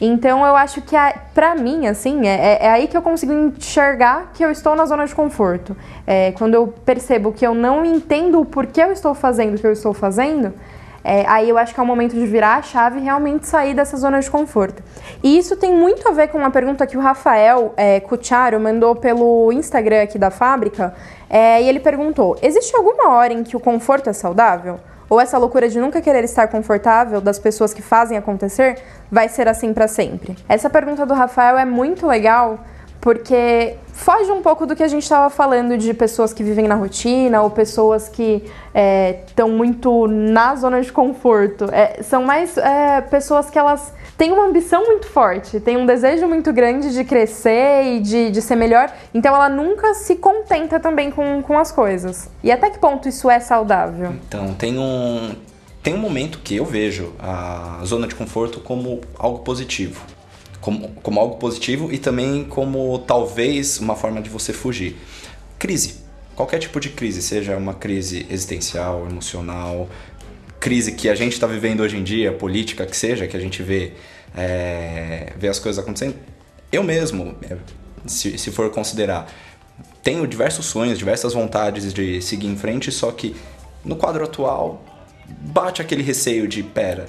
Então 0.00 0.44
eu 0.46 0.56
acho 0.56 0.82
que 0.82 0.94
a- 0.96 1.14
pra 1.34 1.54
mim, 1.54 1.86
assim, 1.86 2.26
é, 2.26 2.34
é- 2.60 2.66
é 2.66 2.70
aí 2.70 2.86
que 2.88 2.96
eu 2.96 3.02
consigo 3.02 3.32
enxergar 3.32 4.30
que 4.34 4.44
eu 4.44 4.50
estou 4.50 4.74
na 4.76 4.84
zona 4.84 5.06
de 5.06 5.14
conforto. 5.14 5.76
É, 6.06 6.32
quando 6.32 6.54
eu 6.54 6.66
percebo 6.84 7.32
que 7.32 7.46
eu 7.46 7.54
não 7.54 7.84
entendo 7.84 8.40
o 8.40 8.44
porquê 8.44 8.82
eu 8.82 8.92
estou 8.92 9.14
fazendo 9.14 9.56
o 9.56 9.58
que 9.58 9.66
eu 9.66 9.72
estou 9.72 9.92
fazendo, 9.94 10.52
é, 11.04 11.24
aí 11.26 11.48
eu 11.48 11.58
acho 11.58 11.74
que 11.74 11.80
é 11.80 11.82
o 11.82 11.86
momento 11.86 12.14
de 12.14 12.26
virar 12.26 12.56
a 12.56 12.62
chave 12.62 12.98
e 13.00 13.02
realmente 13.02 13.46
sair 13.46 13.74
dessa 13.74 13.96
zona 13.96 14.20
de 14.20 14.30
conforto. 14.30 14.82
E 15.22 15.36
isso 15.36 15.56
tem 15.56 15.74
muito 15.74 16.08
a 16.08 16.12
ver 16.12 16.28
com 16.28 16.38
uma 16.38 16.50
pergunta 16.50 16.86
que 16.86 16.96
o 16.96 17.00
Rafael 17.00 17.74
é, 17.76 18.00
Cucharo 18.00 18.60
mandou 18.60 18.94
pelo 18.94 19.52
Instagram 19.52 20.02
aqui 20.02 20.18
da 20.18 20.30
fábrica. 20.30 20.94
É, 21.28 21.62
e 21.62 21.68
ele 21.68 21.80
perguntou: 21.80 22.36
existe 22.40 22.74
alguma 22.76 23.10
hora 23.10 23.32
em 23.32 23.42
que 23.42 23.56
o 23.56 23.60
conforto 23.60 24.08
é 24.08 24.12
saudável? 24.12 24.78
Ou 25.10 25.20
essa 25.20 25.36
loucura 25.36 25.68
de 25.68 25.78
nunca 25.78 26.00
querer 26.00 26.24
estar 26.24 26.48
confortável 26.48 27.20
das 27.20 27.38
pessoas 27.38 27.74
que 27.74 27.82
fazem 27.82 28.16
acontecer 28.16 28.78
vai 29.10 29.28
ser 29.28 29.46
assim 29.46 29.74
pra 29.74 29.86
sempre? 29.86 30.36
Essa 30.48 30.70
pergunta 30.70 31.04
do 31.04 31.12
Rafael 31.12 31.58
é 31.58 31.66
muito 31.66 32.06
legal 32.06 32.60
porque 32.98 33.76
foge 33.92 34.30
um 34.30 34.42
pouco 34.42 34.66
do 34.66 34.74
que 34.74 34.82
a 34.82 34.88
gente 34.88 35.02
estava 35.02 35.30
falando 35.30 35.76
de 35.76 35.94
pessoas 35.94 36.32
que 36.32 36.42
vivem 36.42 36.66
na 36.66 36.74
rotina 36.74 37.42
ou 37.42 37.50
pessoas 37.50 38.08
que 38.08 38.42
estão 39.28 39.50
muito 39.50 40.06
na 40.08 40.56
zona 40.56 40.80
de 40.80 40.90
conforto. 40.90 41.66
É, 41.70 42.02
são 42.02 42.24
mais 42.24 42.56
é, 42.56 43.00
pessoas 43.02 43.50
que 43.50 43.58
elas 43.58 43.92
têm 44.16 44.32
uma 44.32 44.44
ambição 44.44 44.84
muito 44.86 45.06
forte, 45.06 45.60
têm 45.60 45.76
um 45.76 45.86
desejo 45.86 46.26
muito 46.26 46.52
grande 46.52 46.92
de 46.92 47.04
crescer 47.04 47.84
e 47.84 48.00
de, 48.00 48.30
de 48.30 48.42
ser 48.42 48.56
melhor, 48.56 48.92
então 49.12 49.34
ela 49.34 49.48
nunca 49.48 49.94
se 49.94 50.16
contenta 50.16 50.80
também 50.80 51.10
com, 51.10 51.42
com 51.42 51.58
as 51.58 51.70
coisas. 51.70 52.30
E 52.42 52.50
até 52.50 52.70
que 52.70 52.78
ponto 52.78 53.08
isso 53.08 53.30
é 53.30 53.40
saudável? 53.40 54.14
Então, 54.26 54.54
tem 54.54 54.78
um, 54.78 55.34
tem 55.82 55.94
um 55.94 55.98
momento 55.98 56.38
que 56.38 56.56
eu 56.56 56.64
vejo 56.64 57.12
a 57.18 57.80
zona 57.84 58.06
de 58.06 58.14
conforto 58.14 58.60
como 58.60 59.00
algo 59.18 59.40
positivo. 59.40 60.00
Como, 60.62 60.88
como 61.02 61.20
algo 61.20 61.36
positivo 61.36 61.92
e 61.92 61.98
também 61.98 62.44
como 62.44 62.98
talvez 63.00 63.78
uma 63.78 63.94
forma 63.94 64.22
de 64.22 64.30
você 64.30 64.54
fugir. 64.54 64.96
Crise. 65.58 65.96
Qualquer 66.34 66.58
tipo 66.58 66.80
de 66.80 66.88
crise, 66.88 67.20
seja 67.20 67.54
uma 67.58 67.74
crise 67.74 68.26
existencial, 68.30 69.06
emocional, 69.06 69.90
crise 70.58 70.92
que 70.92 71.08
a 71.08 71.14
gente 71.14 71.32
está 71.32 71.46
vivendo 71.46 71.80
hoje 71.80 71.98
em 71.98 72.02
dia, 72.02 72.32
política 72.32 72.86
que 72.86 72.96
seja, 72.96 73.26
que 73.26 73.36
a 73.36 73.40
gente 73.40 73.62
vê, 73.62 73.92
é, 74.34 75.32
vê 75.36 75.48
as 75.48 75.58
coisas 75.58 75.82
acontecendo. 75.82 76.14
Eu 76.70 76.82
mesmo, 76.82 77.36
é, 77.42 77.56
se, 78.06 78.38
se 78.38 78.50
for 78.50 78.70
considerar, 78.70 79.30
tenho 80.02 80.26
diversos 80.26 80.66
sonhos, 80.66 80.98
diversas 80.98 81.34
vontades 81.34 81.92
de 81.92 82.22
seguir 82.22 82.46
em 82.46 82.56
frente, 82.56 82.90
só 82.90 83.10
que 83.12 83.36
no 83.84 83.96
quadro 83.96 84.24
atual 84.24 84.84
bate 85.28 85.82
aquele 85.82 86.02
receio 86.02 86.46
de, 86.46 86.62
pera, 86.62 87.06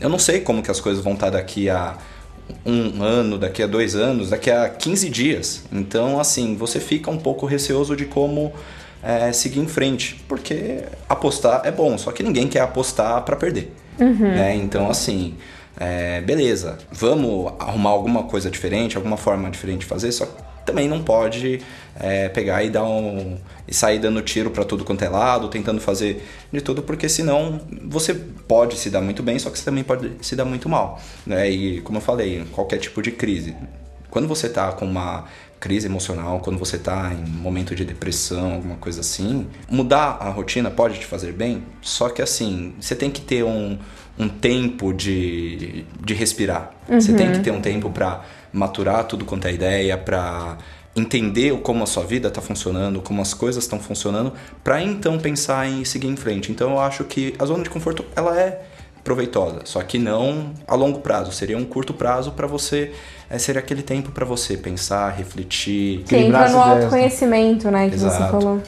eu 0.00 0.08
não 0.08 0.18
sei 0.18 0.40
como 0.40 0.62
que 0.62 0.70
as 0.70 0.80
coisas 0.80 1.02
vão 1.02 1.14
estar 1.14 1.30
daqui 1.30 1.70
a 1.70 1.96
um 2.64 3.02
ano, 3.02 3.38
daqui 3.38 3.62
a 3.62 3.66
dois 3.66 3.94
anos, 3.94 4.30
daqui 4.30 4.50
a 4.50 4.68
15 4.68 5.08
dias. 5.08 5.64
Então, 5.72 6.20
assim, 6.20 6.56
você 6.56 6.80
fica 6.80 7.10
um 7.10 7.18
pouco 7.18 7.46
receoso 7.46 7.96
de 7.96 8.04
como 8.04 8.52
é, 9.02 9.32
seguir 9.32 9.60
em 9.60 9.68
frente, 9.68 10.22
porque 10.28 10.82
apostar 11.08 11.62
é 11.64 11.70
bom, 11.70 11.96
só 11.96 12.12
que 12.12 12.22
ninguém 12.22 12.48
quer 12.48 12.60
apostar 12.60 13.22
para 13.22 13.36
perder. 13.36 13.72
né? 14.30 14.54
Então, 14.56 14.90
assim, 14.90 15.34
é, 15.78 16.20
beleza, 16.20 16.78
vamos 16.90 17.52
arrumar 17.58 17.90
alguma 17.90 18.24
coisa 18.24 18.50
diferente, 18.50 18.96
alguma 18.96 19.16
forma 19.16 19.50
diferente 19.50 19.80
de 19.80 19.86
fazer, 19.86 20.12
só 20.12 20.26
que 20.26 20.49
também 20.64 20.88
não 20.88 21.02
pode 21.02 21.60
é, 21.98 22.28
pegar 22.28 22.62
e 22.62 22.70
dar 22.70 22.84
um 22.84 23.36
e 23.66 23.74
sair 23.74 23.98
dando 24.00 24.20
tiro 24.22 24.50
para 24.50 24.64
tudo 24.64 24.84
quanto 24.84 25.02
é 25.02 25.08
lado, 25.08 25.48
tentando 25.48 25.80
fazer 25.80 26.26
de 26.52 26.60
tudo, 26.60 26.82
porque 26.82 27.08
senão 27.08 27.60
você 27.84 28.12
pode 28.14 28.76
se 28.76 28.90
dar 28.90 29.00
muito 29.00 29.22
bem, 29.22 29.38
só 29.38 29.48
que 29.48 29.58
você 29.58 29.64
também 29.64 29.84
pode 29.84 30.12
se 30.20 30.34
dar 30.34 30.44
muito 30.44 30.68
mal, 30.68 31.00
né? 31.24 31.48
E 31.48 31.80
como 31.82 31.98
eu 31.98 32.02
falei, 32.02 32.44
qualquer 32.50 32.78
tipo 32.78 33.00
de 33.00 33.12
crise. 33.12 33.54
Quando 34.10 34.26
você 34.26 34.48
tá 34.48 34.72
com 34.72 34.84
uma 34.84 35.26
crise 35.60 35.86
emocional, 35.86 36.40
quando 36.40 36.58
você 36.58 36.78
tá 36.78 37.12
em 37.12 37.22
um 37.22 37.42
momento 37.42 37.74
de 37.74 37.84
depressão, 37.84 38.54
alguma 38.54 38.76
coisa 38.76 39.02
assim, 39.02 39.46
mudar 39.68 40.16
a 40.20 40.30
rotina 40.30 40.70
pode 40.70 40.98
te 40.98 41.06
fazer 41.06 41.32
bem, 41.32 41.62
só 41.82 42.08
que 42.08 42.22
assim, 42.22 42.74
você 42.80 42.96
tem 42.96 43.10
que 43.10 43.20
ter 43.20 43.44
um, 43.44 43.78
um 44.18 44.28
tempo 44.28 44.92
de, 44.92 45.84
de 46.04 46.14
respirar. 46.14 46.72
Você 46.88 47.12
tem 47.12 47.30
que 47.30 47.38
ter 47.40 47.52
um 47.52 47.60
tempo 47.60 47.90
para 47.90 48.24
maturar 48.52 49.04
tudo 49.04 49.24
quanto 49.24 49.46
é 49.46 49.52
ideia, 49.52 49.96
para 49.96 50.58
entender 50.94 51.56
como 51.60 51.84
a 51.84 51.86
sua 51.86 52.04
vida 52.04 52.28
está 52.28 52.40
funcionando, 52.40 53.00
como 53.00 53.22
as 53.22 53.32
coisas 53.32 53.64
estão 53.64 53.78
funcionando, 53.78 54.32
para 54.64 54.82
então 54.82 55.18
pensar 55.18 55.68
em 55.68 55.84
seguir 55.84 56.08
em 56.08 56.16
frente. 56.16 56.50
Então 56.50 56.70
eu 56.70 56.80
acho 56.80 57.04
que 57.04 57.34
a 57.38 57.44
zona 57.44 57.62
de 57.62 57.70
conforto 57.70 58.04
ela 58.16 58.38
é 58.38 58.62
proveitosa, 59.04 59.60
só 59.64 59.82
que 59.82 59.98
não 59.98 60.52
a 60.66 60.74
longo 60.74 61.00
prazo. 61.00 61.32
Seria 61.32 61.56
um 61.56 61.64
curto 61.64 61.94
prazo 61.94 62.32
para 62.32 62.46
você, 62.46 62.92
é, 63.28 63.38
seria 63.38 63.60
aquele 63.60 63.82
tempo 63.82 64.10
para 64.10 64.24
você 64.24 64.56
pensar, 64.56 65.10
refletir. 65.10 66.02
Que 66.04 66.16
Equilibrar 66.16 66.48
entra 66.48 66.58
no 66.58 66.66
né? 66.66 66.72
autoconhecimento, 66.72 67.70
né, 67.70 67.88
que 67.88 67.98
você 67.98 68.06
Exato. 68.06 68.32
falou. 68.32 68.62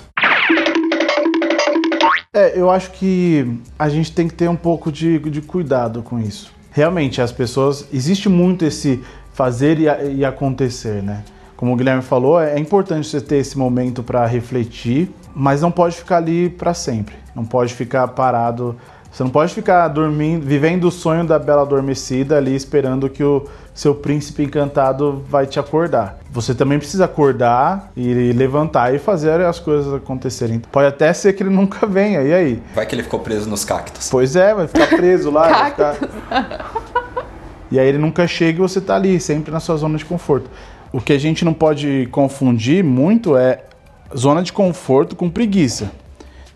É, 2.34 2.58
eu 2.58 2.70
acho 2.70 2.92
que 2.92 3.58
a 3.78 3.90
gente 3.90 4.10
tem 4.12 4.26
que 4.26 4.32
ter 4.34 4.48
um 4.48 4.56
pouco 4.56 4.90
de, 4.90 5.18
de 5.18 5.42
cuidado 5.42 6.02
com 6.02 6.18
isso. 6.18 6.50
Realmente, 6.70 7.20
as 7.20 7.30
pessoas. 7.30 7.86
Existe 7.92 8.30
muito 8.30 8.64
esse 8.64 9.02
fazer 9.32 9.78
e, 9.78 10.16
e 10.16 10.24
acontecer, 10.24 11.02
né? 11.02 11.22
Como 11.56 11.72
o 11.72 11.76
Guilherme 11.76 12.02
falou, 12.02 12.40
é, 12.40 12.54
é 12.54 12.58
importante 12.58 13.06
você 13.06 13.20
ter 13.20 13.36
esse 13.36 13.56
momento 13.56 14.02
para 14.02 14.26
refletir, 14.26 15.08
mas 15.34 15.60
não 15.62 15.70
pode 15.70 15.96
ficar 15.96 16.16
ali 16.16 16.48
para 16.48 16.74
sempre. 16.74 17.14
Não 17.34 17.44
pode 17.44 17.72
ficar 17.74 18.08
parado. 18.08 18.76
Você 19.12 19.22
não 19.22 19.30
pode 19.30 19.52
ficar 19.52 19.86
dormindo, 19.88 20.44
vivendo 20.44 20.84
o 20.84 20.90
sonho 20.90 21.24
da 21.24 21.38
bela 21.38 21.62
adormecida 21.62 22.36
ali, 22.36 22.54
esperando 22.54 23.10
que 23.10 23.22
o 23.22 23.46
seu 23.74 23.94
príncipe 23.94 24.42
encantado 24.42 25.22
vai 25.28 25.46
te 25.46 25.60
acordar. 25.60 26.18
Você 26.30 26.54
também 26.54 26.78
precisa 26.78 27.04
acordar 27.04 27.92
e 27.94 28.32
levantar 28.32 28.94
e 28.94 28.98
fazer 28.98 29.40
as 29.42 29.58
coisas 29.58 29.92
acontecerem. 29.92 30.60
Pode 30.60 30.88
até 30.88 31.12
ser 31.12 31.34
que 31.34 31.42
ele 31.42 31.50
nunca 31.50 31.86
venha, 31.86 32.22
e 32.22 32.32
aí? 32.32 32.62
Vai 32.74 32.86
que 32.86 32.94
ele 32.94 33.02
ficou 33.02 33.20
preso 33.20 33.48
nos 33.48 33.64
cactos. 33.64 34.08
Pois 34.10 34.34
é, 34.34 34.54
vai 34.54 34.66
ficar 34.66 34.88
preso 34.88 35.30
lá. 35.30 35.48
vai 35.48 35.70
ficar... 35.70 36.81
E 37.72 37.80
aí 37.80 37.88
ele 37.88 37.96
nunca 37.96 38.28
chega 38.28 38.58
e 38.58 38.60
você 38.60 38.82
tá 38.82 38.96
ali, 38.96 39.18
sempre 39.18 39.50
na 39.50 39.58
sua 39.58 39.78
zona 39.78 39.96
de 39.96 40.04
conforto. 40.04 40.50
O 40.92 41.00
que 41.00 41.10
a 41.10 41.18
gente 41.18 41.42
não 41.42 41.54
pode 41.54 42.06
confundir 42.12 42.84
muito 42.84 43.34
é 43.34 43.64
zona 44.14 44.42
de 44.42 44.52
conforto 44.52 45.16
com 45.16 45.30
preguiça. 45.30 45.90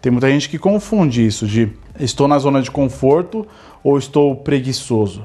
Tem 0.03 0.13
muita 0.13 0.29
gente 0.29 0.51
que 0.51 0.59
confunde 0.59 1.27
isso 1.27 1.47
de 1.47 1.73
estou 1.99 2.29
na 2.29 2.39
zona 2.39 2.61
de 2.61 2.71
conforto 2.71 3.47
ou 3.83 3.97
estou 3.97 4.37
preguiçoso, 4.37 5.25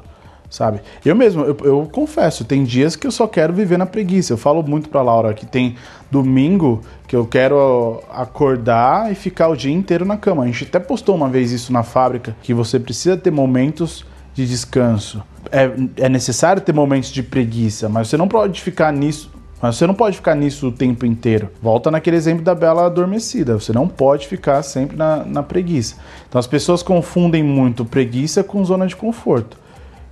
sabe? 0.50 0.80
Eu 1.04 1.14
mesmo, 1.14 1.44
eu, 1.44 1.58
eu 1.62 1.90
confesso, 1.92 2.46
tem 2.46 2.64
dias 2.64 2.96
que 2.96 3.06
eu 3.06 3.12
só 3.12 3.28
quero 3.28 3.52
viver 3.52 3.78
na 3.78 3.86
preguiça. 3.86 4.32
Eu 4.32 4.38
falo 4.38 4.64
muito 4.64 4.88
pra 4.88 5.02
Laura 5.02 5.34
que 5.34 5.46
tem 5.46 5.76
domingo 6.10 6.80
que 7.06 7.18
eu 7.18 7.26
quero 7.26 8.02
acordar 8.10 9.12
e 9.12 9.16
ficar 9.16 9.50
o 9.50 9.58
dia 9.58 9.74
inteiro 9.74 10.06
na 10.06 10.16
cama. 10.16 10.44
A 10.44 10.48
gente 10.48 10.64
até 10.64 10.80
postou 10.80 11.16
uma 11.16 11.28
vez 11.28 11.52
isso 11.52 11.74
na 11.74 11.84
fábrica, 11.84 12.34
que 12.42 12.54
você 12.54 12.80
precisa 12.80 13.18
ter 13.18 13.30
momentos 13.30 14.06
de 14.34 14.46
descanso. 14.48 15.22
É, 15.52 15.70
é 16.06 16.10
necessário 16.10 16.62
ter 16.62 16.74
momentos 16.74 17.10
de 17.12 17.22
preguiça, 17.24 17.90
mas 17.90 18.08
você 18.08 18.18
não 18.18 18.28
pode 18.28 18.62
ficar 18.62 18.92
nisso. 18.94 19.32
Mas 19.62 19.76
você 19.76 19.86
não 19.86 19.94
pode 19.94 20.16
ficar 20.16 20.34
nisso 20.34 20.70
o 20.70 20.72
tempo 20.72 21.06
inteiro. 21.06 21.48
Volta 21.62 21.92
naquele 21.92 22.18
exemplo 22.18 22.44
da 22.44 22.56
bela 22.56 22.88
adormecida. 22.88 23.54
Você 23.54 23.72
não 23.72 23.88
pode 23.88 24.28
ficar 24.28 24.64
sempre 24.64 24.98
na, 24.98 25.18
na 25.24 25.44
preguiça. 25.44 25.98
Então 26.28 26.40
as 26.40 26.48
pessoas 26.48 26.82
confundem 26.82 27.44
muito 27.44 27.86
preguiça 27.86 28.44
com 28.44 28.66
zona 28.66 28.88
de 28.88 28.96
conforto. 28.96 29.56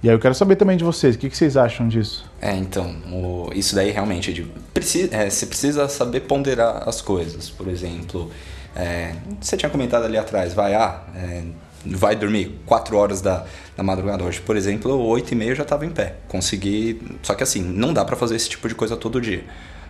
E 0.03 0.08
aí 0.10 0.13
eu 0.15 0.19
quero 0.19 0.36
saber 0.36 0.55
também 0.55 0.77
de 0.77 0.84
vocês, 0.84 1.15
o 1.15 1.17
que, 1.17 1.29
que 1.29 1.36
vocês 1.36 1.58
acham 1.58 1.88
disso? 1.88 2.23
É, 2.39 2.55
então, 2.55 2.95
o- 3.12 3.49
isso 3.53 3.73
daí 3.75 3.89
realmente, 3.89 4.32
de, 4.32 4.43
preci- 4.73 5.10
é, 5.12 5.27
você 5.29 5.45
precisa 5.47 5.89
saber 5.89 6.21
ponderar 6.21 6.88
as 6.88 7.01
coisas. 7.01 7.49
Por 7.49 7.67
exemplo, 7.67 8.29
é, 8.75 9.13
você 9.41 9.58
tinha 9.58 9.69
comentado 9.69 10.05
ali 10.05 10.17
atrás, 10.17 10.53
vai, 10.53 10.75
ah, 10.75 11.01
é, 11.15 11.41
vai 11.86 12.15
dormir 12.15 12.60
4 12.65 12.98
horas 12.98 13.22
da, 13.22 13.46
da 13.76 13.84
madrugada 13.84 14.24
hoje. 14.24 14.42
Por 14.42 14.56
exemplo, 14.56 14.98
8 14.98 15.32
e 15.32 15.36
meia 15.36 15.52
eu 15.52 15.56
já 15.56 15.63
estava 15.63 15.86
em 15.86 15.89
pé. 15.89 16.15
Consegui, 16.28 17.02
só 17.22 17.34
que 17.34 17.44
assim, 17.44 17.62
não 17.62 17.94
dá 17.94 18.04
para 18.04 18.15
fazer 18.15 18.36
esse 18.36 18.50
tipo 18.50 18.68
de 18.68 18.76
coisa 18.76 18.98
todo 18.98 19.20
dia. 19.22 19.44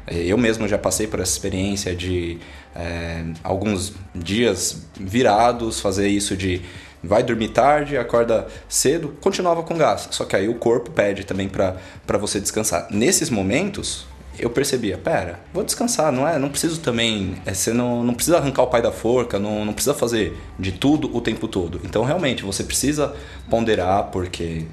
Eu 0.07 0.37
mesmo 0.37 0.67
já 0.67 0.77
passei 0.77 1.05
por 1.05 1.19
essa 1.19 1.31
experiência 1.31 1.95
de 1.95 2.39
é, 2.75 3.23
alguns 3.43 3.93
dias 4.15 4.83
virados, 4.99 5.79
fazer 5.79 6.07
isso 6.07 6.35
de 6.35 6.61
vai 7.01 7.23
dormir 7.23 7.49
tarde, 7.49 7.97
acorda 7.97 8.47
cedo, 8.67 9.15
continuava 9.21 9.63
com 9.63 9.77
gás. 9.77 10.07
Só 10.11 10.25
que 10.25 10.35
aí 10.35 10.49
o 10.49 10.55
corpo 10.55 10.91
pede 10.91 11.23
também 11.23 11.47
para 11.47 12.17
você 12.17 12.39
descansar. 12.39 12.87
Nesses 12.89 13.29
momentos, 13.29 14.05
eu 14.39 14.49
percebia, 14.49 14.97
pera, 14.97 15.39
vou 15.53 15.63
descansar, 15.63 16.11
não 16.11 16.27
é? 16.27 16.39
Não 16.39 16.49
preciso 16.49 16.79
também, 16.79 17.35
é, 17.45 17.53
você 17.53 17.73
não, 17.73 18.03
não 18.03 18.13
precisa 18.13 18.37
arrancar 18.37 18.63
o 18.63 18.67
pai 18.67 18.81
da 18.81 18.91
forca, 18.91 19.37
não, 19.37 19.65
não 19.65 19.73
precisa 19.73 19.93
fazer 19.93 20.37
de 20.57 20.71
tudo 20.71 21.15
o 21.15 21.21
tempo 21.21 21.47
todo. 21.47 21.81
Então, 21.83 22.03
realmente, 22.03 22.43
você 22.43 22.63
precisa 22.63 23.13
ponderar, 23.49 24.05
porque 24.11 24.65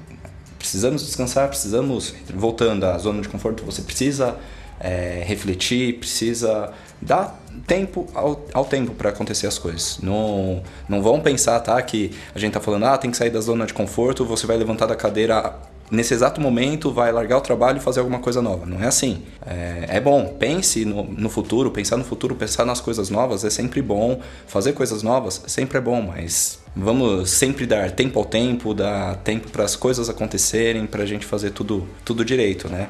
precisamos 0.57 1.05
descansar, 1.05 1.47
precisamos, 1.47 2.13
voltando 2.33 2.85
à 2.85 2.97
zona 2.97 3.21
de 3.21 3.29
conforto, 3.29 3.63
você 3.63 3.81
precisa 3.81 4.37
é, 4.79 5.23
refletir, 5.25 5.99
precisa 5.99 6.71
dar 7.01 7.39
tempo 7.65 8.07
ao, 8.13 8.45
ao 8.53 8.65
tempo 8.65 8.93
para 8.93 9.09
acontecer 9.09 9.47
as 9.47 9.57
coisas. 9.57 9.99
Não, 10.01 10.61
não 10.87 11.01
vão 11.01 11.19
pensar, 11.19 11.59
tá, 11.59 11.81
que 11.81 12.11
a 12.33 12.39
gente 12.39 12.53
tá 12.53 12.59
falando, 12.59 12.85
ah, 12.85 12.97
tem 12.97 13.11
que 13.11 13.17
sair 13.17 13.29
da 13.29 13.39
zona 13.39 13.65
de 13.65 13.73
conforto, 13.73 14.25
você 14.25 14.45
vai 14.45 14.57
levantar 14.57 14.85
da 14.85 14.95
cadeira 14.95 15.55
nesse 15.89 16.13
exato 16.13 16.41
momento, 16.41 16.91
vai 16.91 17.11
largar 17.11 17.37
o 17.37 17.41
trabalho 17.41 17.77
e 17.77 17.81
fazer 17.81 17.99
alguma 17.99 18.19
coisa 18.19 18.41
nova. 18.41 18.65
Não 18.65 18.83
é 18.83 18.87
assim. 18.87 19.23
É, 19.45 19.85
é 19.97 19.99
bom, 19.99 20.25
pense 20.39 20.85
no, 20.85 21.03
no 21.03 21.29
futuro, 21.29 21.71
pensar 21.71 21.97
no 21.97 22.03
futuro, 22.03 22.35
pensar 22.35 22.65
nas 22.65 22.81
coisas 22.81 23.09
novas 23.09 23.43
é 23.43 23.49
sempre 23.49 23.81
bom, 23.81 24.19
fazer 24.45 24.73
coisas 24.73 25.01
novas 25.03 25.43
sempre 25.47 25.77
é 25.77 25.81
bom, 25.81 26.01
mas 26.01 26.59
vamos 26.75 27.29
sempre 27.29 27.65
dar 27.65 27.91
tempo 27.91 28.19
ao 28.19 28.25
tempo, 28.25 28.73
dar 28.73 29.15
tempo 29.17 29.49
para 29.49 29.63
as 29.63 29.75
coisas 29.75 30.09
acontecerem, 30.09 30.85
para 30.85 31.03
a 31.03 31.05
gente 31.05 31.25
fazer 31.25 31.51
tudo, 31.51 31.87
tudo 32.03 32.23
direito, 32.23 32.69
né? 32.69 32.89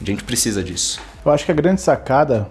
A 0.00 0.04
gente 0.04 0.24
precisa 0.24 0.62
disso. 0.62 1.00
Eu 1.24 1.32
acho 1.32 1.44
que 1.44 1.52
a 1.52 1.54
grande 1.54 1.80
sacada, 1.80 2.48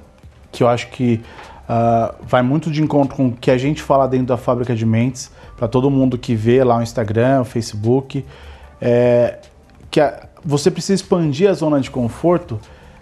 que 0.51 0.63
eu 0.63 0.67
acho 0.67 0.87
que 0.89 1.21
ah, 1.67 2.15
vai 2.21 2.41
muito 2.41 2.71
de 2.71 2.81
encontro 2.81 3.15
com 3.15 3.27
o 3.27 3.31
que 3.31 3.51
a 3.51 3.57
gente 3.57 3.81
fala 3.81 4.07
dentro 4.07 4.27
da 4.27 4.37
fábrica 4.37 4.75
de 4.75 4.85
mentes, 4.85 5.29
para 5.57 5.67
todo 5.67 5.89
mundo 5.89 6.17
que 6.17 6.35
vê 6.35 6.63
lá 6.63 6.77
o 6.77 6.81
Instagram, 6.81 7.41
o 7.41 7.45
Facebook, 7.45 8.25
é 8.81 9.39
que 9.93 10.01
a- 10.01 10.27
você 10.43 10.71
precisa 10.71 10.95
expandir 10.95 11.47
a 11.47 11.53
zona 11.53 11.79
de 11.79 11.91
conforto 11.91 12.59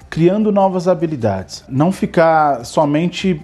criando 0.10 0.52
novas 0.52 0.90
habilidades. 0.90 1.64
Não 1.70 1.90
ficar 1.90 2.66
somente 2.66 3.42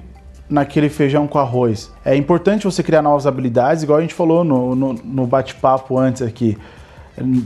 naquele 0.49 0.89
feijão 0.89 1.25
com 1.27 1.39
arroz. 1.39 1.89
É 2.03 2.13
importante 2.13 2.65
você 2.65 2.83
criar 2.83 3.01
novas 3.01 3.25
habilidades, 3.25 3.83
igual 3.83 3.99
a 3.99 4.01
gente 4.01 4.13
falou 4.13 4.43
no, 4.43 4.75
no, 4.75 4.93
no 4.93 5.25
bate-papo 5.25 5.97
antes 5.97 6.21
aqui. 6.21 6.57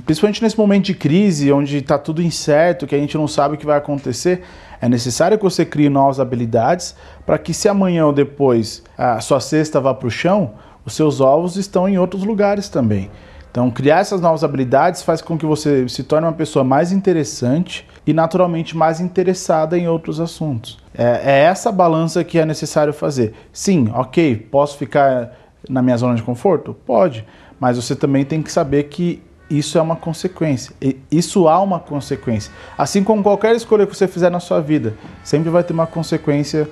Principalmente 0.03 0.41
nesse 0.41 0.57
momento 0.57 0.85
de 0.85 0.95
crise, 0.95 1.51
onde 1.51 1.77
está 1.77 1.99
tudo 1.99 2.19
incerto, 2.19 2.87
que 2.87 2.95
a 2.95 2.99
gente 2.99 3.15
não 3.15 3.27
sabe 3.27 3.53
o 3.53 3.57
que 3.57 3.65
vai 3.65 3.77
acontecer, 3.77 4.41
é 4.81 4.89
necessário 4.89 5.37
que 5.37 5.43
você 5.43 5.63
crie 5.63 5.87
novas 5.87 6.19
habilidades 6.19 6.95
para 7.27 7.37
que 7.37 7.53
se 7.53 7.69
amanhã 7.69 8.07
ou 8.07 8.11
depois 8.11 8.83
a 8.97 9.21
sua 9.21 9.39
cesta 9.39 9.79
vá 9.79 9.93
para 9.93 10.07
o 10.07 10.11
chão, 10.11 10.53
os 10.83 10.93
seus 10.93 11.21
ovos 11.21 11.57
estão 11.57 11.87
em 11.87 11.99
outros 11.99 12.23
lugares 12.23 12.69
também. 12.69 13.11
Então, 13.51 13.69
criar 13.69 13.99
essas 13.99 14.21
novas 14.21 14.43
habilidades 14.43 15.03
faz 15.03 15.21
com 15.21 15.37
que 15.37 15.45
você 15.45 15.87
se 15.89 16.03
torne 16.03 16.25
uma 16.25 16.33
pessoa 16.33 16.63
mais 16.63 16.93
interessante 16.93 17.85
e 18.07 18.13
naturalmente 18.13 18.75
mais 18.75 19.01
interessada 19.01 19.77
em 19.77 19.89
outros 19.89 20.21
assuntos. 20.21 20.79
É, 20.97 21.21
é 21.23 21.39
essa 21.43 21.69
balança 21.71 22.23
que 22.23 22.39
é 22.39 22.45
necessário 22.45 22.93
fazer. 22.93 23.33
Sim, 23.51 23.91
ok, 23.93 24.35
posso 24.49 24.77
ficar 24.77 25.33
na 25.69 25.81
minha 25.81 25.97
zona 25.97 26.15
de 26.15 26.23
conforto? 26.23 26.73
Pode, 26.85 27.25
mas 27.59 27.75
você 27.75 27.95
também 27.95 28.23
tem 28.23 28.41
que 28.41 28.51
saber 28.51 28.83
que 28.83 29.21
isso 29.49 29.77
é 29.77 29.81
uma 29.81 29.97
consequência. 29.97 30.73
Isso 31.11 31.49
há 31.49 31.61
uma 31.61 31.77
consequência. 31.79 32.53
Assim 32.77 33.03
como 33.03 33.21
qualquer 33.21 33.53
escolha 33.53 33.85
que 33.85 33.93
você 33.93 34.07
fizer 34.07 34.29
na 34.29 34.39
sua 34.39 34.61
vida, 34.61 34.95
sempre 35.25 35.49
vai 35.49 35.61
ter 35.61 35.73
uma 35.73 35.85
consequência 35.85 36.69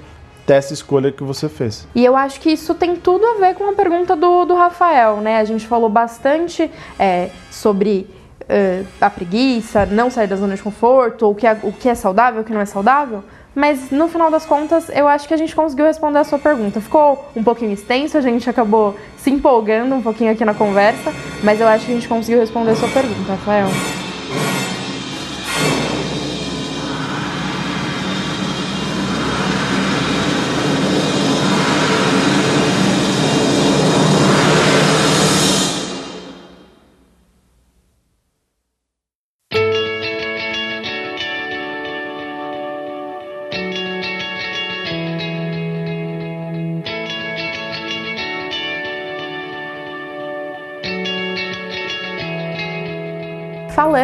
dessa 0.50 0.74
escolha 0.74 1.12
que 1.12 1.24
você 1.24 1.48
fez. 1.48 1.88
E 1.94 2.04
eu 2.04 2.16
acho 2.16 2.42
que 2.42 2.50
isso 2.50 2.74
tem 2.74 2.96
tudo 2.96 3.24
a 3.24 3.34
ver 3.36 3.54
com 3.54 3.70
a 3.70 3.74
pergunta 3.74 4.16
do, 4.16 4.46
do 4.46 4.56
Rafael, 4.56 5.18
né? 5.18 5.38
A 5.38 5.44
gente 5.44 5.68
falou 5.68 5.90
bastante 5.90 6.72
é, 6.98 7.30
sobre 7.52 8.10
é, 8.48 8.84
a 9.00 9.12
preguiça, 9.12 9.86
não 9.86 10.10
sair 10.10 10.26
da 10.26 10.36
zona 10.36 10.56
de 10.56 10.64
conforto, 10.64 11.30
o 11.30 11.36
que, 11.36 11.46
é, 11.46 11.56
o 11.62 11.72
que 11.72 11.88
é 11.88 11.94
saudável, 11.94 12.42
o 12.42 12.44
que 12.44 12.52
não 12.52 12.62
é 12.62 12.66
saudável. 12.66 13.24
Mas 13.54 13.92
no 13.92 14.08
final 14.08 14.32
das 14.32 14.44
contas, 14.44 14.90
eu 14.90 15.08
acho 15.08 15.28
que 15.28 15.36
a 15.36 15.38
gente 15.38 15.56
conseguiu 15.56 15.86
responder 15.86 16.18
a 16.18 16.24
sua 16.24 16.40
pergunta. 16.40 16.82
Ficou 16.82 17.30
um 17.36 17.44
pouquinho 17.44 17.72
extenso, 17.72 18.18
a 18.18 18.22
gente 18.22 18.50
acabou 18.50 18.96
se 19.18 19.30
empolgando 19.30 19.94
um 19.94 20.02
pouquinho 20.02 20.32
aqui 20.32 20.44
na 20.44 20.56
conversa, 20.56 21.14
mas 21.44 21.62
eu 21.62 21.68
acho 21.68 21.86
que 21.86 21.92
a 21.92 21.96
gente 21.96 22.08
conseguiu 22.08 22.40
responder 22.40 22.72
a 22.72 22.76
sua 22.76 22.90
pergunta, 22.90 23.34
Rafael. 23.34 23.68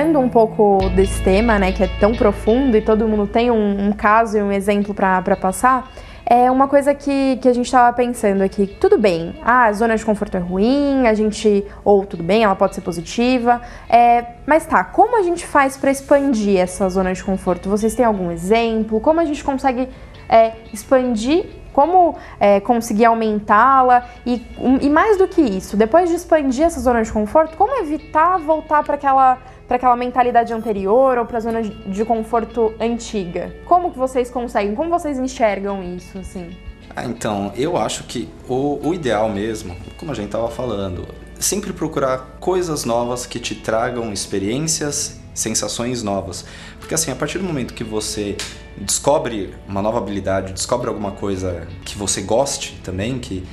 Falando 0.06 0.20
um 0.20 0.30
pouco 0.30 0.88
desse 0.90 1.20
tema, 1.24 1.58
né, 1.58 1.72
que 1.72 1.84
é 1.84 1.88
tão 2.00 2.14
profundo 2.14 2.78
e 2.78 2.82
todo 2.82 3.08
mundo 3.08 3.26
tem 3.26 3.50
um, 3.50 3.88
um 3.88 3.92
caso 3.92 4.38
e 4.38 4.42
um 4.42 4.52
exemplo 4.52 4.94
para 4.94 5.36
passar, 5.36 5.92
é 6.24 6.52
uma 6.52 6.68
coisa 6.68 6.94
que, 6.94 7.38
que 7.38 7.50
a 7.50 7.54
gente 7.54 7.66
estava 7.66 7.92
pensando 7.92 8.44
aqui. 8.44 8.68
Tudo 8.68 9.00
bem, 9.00 9.34
ah, 9.44 9.64
a 9.64 9.74
zona 9.74 9.98
de 9.98 10.06
conforto 10.06 10.38
é 10.38 10.40
ruim, 10.40 11.08
a 11.08 11.16
gente. 11.16 11.66
Ou 11.84 12.06
tudo 12.06 12.22
bem, 12.22 12.44
ela 12.44 12.56
pode 12.56 12.76
ser 12.76 12.82
positiva. 12.82 13.60
É, 13.90 14.24
mas 14.46 14.68
tá, 14.68 14.84
como 14.84 15.18
a 15.18 15.24
gente 15.24 15.44
faz 15.44 15.76
para 15.76 15.90
expandir 15.90 16.60
essa 16.60 16.88
zona 16.88 17.12
de 17.12 17.24
conforto? 17.24 17.68
Vocês 17.68 17.96
têm 17.96 18.06
algum 18.06 18.30
exemplo? 18.30 19.00
Como 19.00 19.20
a 19.20 19.26
gente 19.26 19.44
consegue 19.44 19.90
é, 20.30 20.52
expandir 20.72 21.46
como 21.74 22.16
é, 22.40 22.62
conseguir 22.62 23.04
aumentá-la 23.04 24.06
e, 24.26 24.42
um, 24.58 24.78
e 24.78 24.90
mais 24.90 25.18
do 25.18 25.28
que 25.28 25.42
isso, 25.42 25.76
depois 25.76 26.10
de 26.10 26.16
expandir 26.16 26.64
essa 26.64 26.80
zona 26.80 27.04
de 27.04 27.12
conforto, 27.12 27.58
como 27.58 27.82
evitar 27.82 28.38
voltar 28.40 28.82
para 28.82 28.96
aquela 28.96 29.40
para 29.68 29.78
aquela 29.78 29.96
mentalidade 29.96 30.54
anterior 30.54 31.18
ou 31.18 31.26
para 31.26 31.38
a 31.38 31.42
zona 31.42 31.62
de, 31.62 32.06
conforto 32.06 32.74
antiga? 32.80 33.56
Como 33.66 33.92
que 33.92 33.98
vocês 33.98 34.30
conseguem? 34.30 34.76
Como 34.76 34.90
vocês 34.90 35.18
enxergam 35.18 35.84
isso 35.84 36.18
assim? 36.18 36.56
Ah, 36.96 37.06
então, 37.06 37.52
eu 37.56 37.76
acho 37.76 38.04
que 38.04 38.30
o, 38.48 38.80
o 38.88 38.94
ideal 38.94 39.28
mesmo, 39.30 39.76
como 39.98 40.12
a 40.12 40.16
gente 40.16 40.28
estava 40.28 40.50
falando, 40.50 41.06
sempre 41.40 41.74
procurar 41.74 42.38
coisas 42.40 42.86
novas 42.86 43.26
que 43.26 43.40
te 43.40 43.56
tragam 43.56 44.14
experiências, 44.14 45.20
sensações 45.34 46.02
novas. 46.02 46.46
Porque 46.80 46.94
assim, 46.94 47.12
a 47.12 47.16
partir 47.16 47.40
do 47.40 47.44
momento 47.44 47.74
que 47.74 47.84
você 47.84 48.38
descobre 48.78 49.54
uma 49.68 49.82
nova 49.82 49.98
habilidade, 49.98 50.54
descobre 50.54 50.88
alguma 50.88 51.12
coisa 51.12 51.68
que 51.84 51.98
você 51.98 52.22
goste 52.22 52.80
também, 52.84 53.20
que 53.20 53.46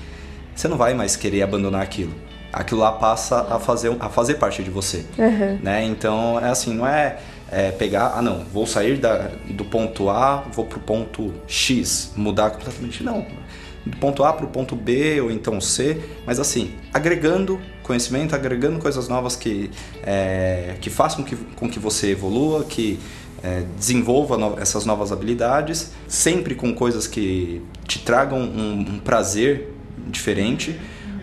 você 0.55 0.69
não 0.69 0.77
vai 0.77 0.95
mais 0.95 1.17
querer 1.17 1.43
abandonar 1.43 1.83
aquilo. 1.83 2.15
Aquilo 2.53 2.81
lá 2.81 2.93
passa 2.93 3.47
a 3.51 3.59
fazer, 3.59 3.97
a 3.99 4.09
fazer 4.09 4.35
parte 4.35 4.63
de 4.63 4.71
você. 4.71 5.07
Uhum. 5.19 5.59
Né? 5.63 5.85
Então, 5.85 6.39
é 6.39 6.51
assim, 6.51 6.75
não 6.75 6.87
é, 6.87 7.19
é 7.51 7.71
pegar, 7.71 8.15
ah 8.17 8.23
não, 8.23 8.45
vou 8.45 8.67
sair 8.67 8.99
da, 8.99 9.31
do 9.49 9.65
ponto 9.65 10.11
A, 10.11 10.45
vou 10.53 10.65
pro 10.65 10.81
ponto 10.81 11.33
X, 11.47 12.13
mudar 12.17 12.51
completamente. 12.51 13.03
Não. 13.03 13.27
Do 13.85 13.97
ponto 13.97 14.23
A 14.23 14.33
pro 14.33 14.47
ponto 14.47 14.77
B 14.77 15.21
ou 15.21 15.31
então 15.31 15.61
C, 15.61 16.01
mas 16.25 16.39
assim, 16.39 16.73
agregando 16.95 17.61
conhecimento, 17.83 18.35
agregando 18.35 18.79
coisas 18.79 19.09
novas 19.09 19.35
que, 19.35 19.71
é, 20.05 20.77
que 20.81 20.89
façam 20.89 21.25
que, 21.25 21.35
com 21.35 21.69
que 21.69 21.81
você 21.81 22.11
evolua, 22.11 22.65
que 22.65 23.01
é, 23.43 23.65
desenvolva 23.77 24.39
no, 24.39 24.59
essas 24.59 24.87
novas 24.87 25.11
habilidades, 25.11 25.93
sempre 26.07 26.55
com 26.55 26.73
coisas 26.73 27.07
que 27.07 27.61
te 27.87 27.99
tragam 27.99 28.39
um, 28.39 28.81
um 28.81 28.99
prazer 29.01 29.75
diferente, 30.07 30.79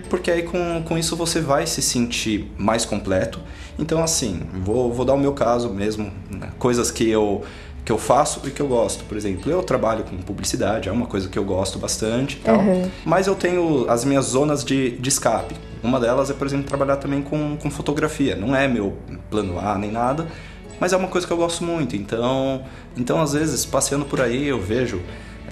porque 0.09 0.31
aí 0.31 0.43
com, 0.43 0.81
com 0.83 0.97
isso 0.97 1.15
você 1.15 1.39
vai 1.41 1.65
se 1.67 1.81
sentir 1.81 2.51
mais 2.57 2.85
completo. 2.85 3.39
Então, 3.77 4.03
assim, 4.03 4.41
vou, 4.63 4.91
vou 4.91 5.05
dar 5.05 5.13
o 5.13 5.17
meu 5.17 5.33
caso 5.33 5.69
mesmo, 5.69 6.11
né? 6.29 6.49
coisas 6.59 6.91
que 6.91 7.09
eu, 7.09 7.43
que 7.85 7.91
eu 7.91 7.97
faço 7.97 8.41
e 8.45 8.51
que 8.51 8.61
eu 8.61 8.67
gosto. 8.67 9.03
Por 9.05 9.15
exemplo, 9.15 9.49
eu 9.51 9.63
trabalho 9.63 10.03
com 10.03 10.17
publicidade, 10.17 10.89
é 10.89 10.91
uma 10.91 11.05
coisa 11.05 11.29
que 11.29 11.39
eu 11.39 11.45
gosto 11.45 11.79
bastante 11.79 12.35
e 12.35 12.39
tal, 12.39 12.57
Uhum. 12.59 12.89
mas 13.05 13.27
eu 13.27 13.35
tenho 13.35 13.89
as 13.89 14.03
minhas 14.03 14.25
zonas 14.25 14.63
de, 14.65 14.91
de 14.97 15.07
escape. 15.09 15.55
Uma 15.81 15.97
delas 15.99 16.29
é, 16.29 16.33
por 16.33 16.45
exemplo, 16.45 16.65
trabalhar 16.67 16.97
também 16.97 17.21
com, 17.21 17.55
com 17.55 17.71
fotografia. 17.71 18.35
Não 18.35 18.53
é 18.53 18.67
meu 18.67 18.97
plano 19.31 19.57
A 19.57 19.77
nem 19.77 19.91
nada, 19.91 20.27
mas 20.77 20.91
é 20.91 20.97
uma 20.97 21.07
coisa 21.07 21.25
que 21.25 21.31
eu 21.31 21.37
gosto 21.37 21.63
muito. 21.63 21.95
Então, 21.95 22.63
então 22.97 23.21
às 23.21 23.31
vezes, 23.31 23.65
passeando 23.65 24.03
por 24.03 24.19
aí, 24.19 24.45
eu 24.47 24.59
vejo 24.59 25.01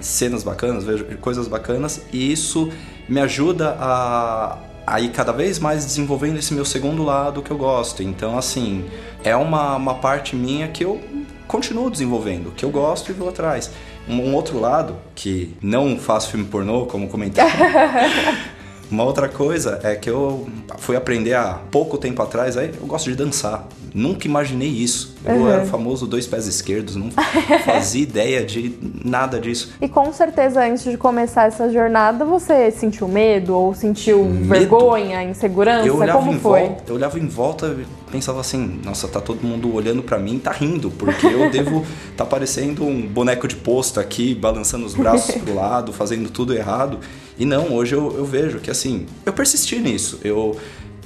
cenas 0.00 0.42
bacanas, 0.42 0.84
vejo 0.84 1.04
coisas 1.18 1.48
bacanas 1.48 2.02
e 2.12 2.32
isso 2.32 2.70
me 3.08 3.20
ajuda 3.20 3.76
a, 3.78 4.58
a 4.86 5.00
ir 5.00 5.10
cada 5.10 5.32
vez 5.32 5.58
mais 5.58 5.84
desenvolvendo 5.84 6.38
esse 6.38 6.52
meu 6.52 6.64
segundo 6.64 7.02
lado 7.02 7.42
que 7.42 7.50
eu 7.50 7.56
gosto. 7.56 8.02
Então, 8.02 8.38
assim, 8.38 8.84
é 9.24 9.34
uma, 9.36 9.76
uma 9.76 9.94
parte 9.94 10.36
minha 10.36 10.68
que 10.68 10.84
eu 10.84 11.00
continuo 11.46 11.90
desenvolvendo, 11.90 12.52
que 12.52 12.64
eu 12.64 12.70
gosto 12.70 13.10
e 13.10 13.14
vou 13.14 13.28
atrás. 13.28 13.70
Um, 14.08 14.20
um 14.20 14.34
outro 14.34 14.60
lado, 14.60 14.96
que 15.14 15.56
não 15.62 15.98
faço 15.98 16.30
filme 16.30 16.46
pornô, 16.46 16.86
como 16.86 17.08
comentei. 17.08 17.44
Uma 18.90 19.04
outra 19.04 19.28
coisa 19.28 19.78
é 19.82 19.94
que 19.96 20.08
eu 20.08 20.46
fui 20.78 20.96
aprender 20.96 21.34
há 21.34 21.60
pouco 21.70 21.98
tempo 21.98 22.22
atrás, 22.22 22.56
aí 22.56 22.72
eu 22.80 22.86
gosto 22.86 23.10
de 23.10 23.16
dançar. 23.16 23.66
Nunca 23.94 24.26
imaginei 24.26 24.68
isso. 24.68 25.14
Eu 25.24 25.34
Uhum. 25.34 25.50
era 25.50 25.62
o 25.64 25.66
famoso 25.66 26.06
dois 26.06 26.26
pés 26.26 26.46
esquerdos, 26.46 26.94
não 26.96 27.10
fazia 27.64 28.02
ideia 28.02 28.44
de 28.44 28.74
nada 29.04 29.38
disso. 29.40 29.72
E 29.80 29.88
com 29.88 30.10
certeza, 30.12 30.64
antes 30.64 30.84
de 30.84 30.96
começar 30.96 31.46
essa 31.48 31.70
jornada, 31.70 32.24
você 32.24 32.70
sentiu 32.70 33.08
medo 33.08 33.54
ou 33.54 33.74
sentiu 33.74 34.24
Medo? 34.24 34.46
vergonha, 34.48 35.22
insegurança? 35.24 35.86
Eu 35.86 35.96
olhava 35.96 36.18
Como 36.18 36.32
em 36.32 36.38
foi? 36.38 36.60
volta, 36.60 36.82
eu 36.88 36.94
olhava 36.96 37.18
em 37.18 37.26
volta 37.26 37.66
e 37.78 37.86
pensava 38.10 38.40
assim, 38.40 38.80
nossa, 38.84 39.06
tá 39.08 39.20
todo 39.20 39.42
mundo 39.42 39.74
olhando 39.74 40.02
pra 40.02 40.18
mim 40.18 40.36
e 40.36 40.40
tá 40.40 40.52
rindo, 40.52 40.90
porque 40.90 41.26
eu 41.26 41.50
devo 41.50 41.84
tá 42.16 42.24
parecendo 42.24 42.84
um 42.84 43.06
boneco 43.06 43.46
de 43.48 43.56
posto 43.56 44.00
aqui, 44.00 44.34
balançando 44.34 44.86
os 44.86 44.94
braços 44.94 45.34
pro 45.36 45.54
lado, 45.54 45.92
fazendo 45.92 46.30
tudo 46.30 46.54
errado. 46.54 46.98
E 47.38 47.44
não, 47.44 47.72
hoje 47.74 47.94
eu, 47.94 48.14
eu 48.16 48.24
vejo 48.24 48.58
que 48.58 48.70
assim, 48.70 49.06
eu 49.24 49.32
persisti 49.32 49.78
nisso. 49.78 50.18
Eu 50.24 50.56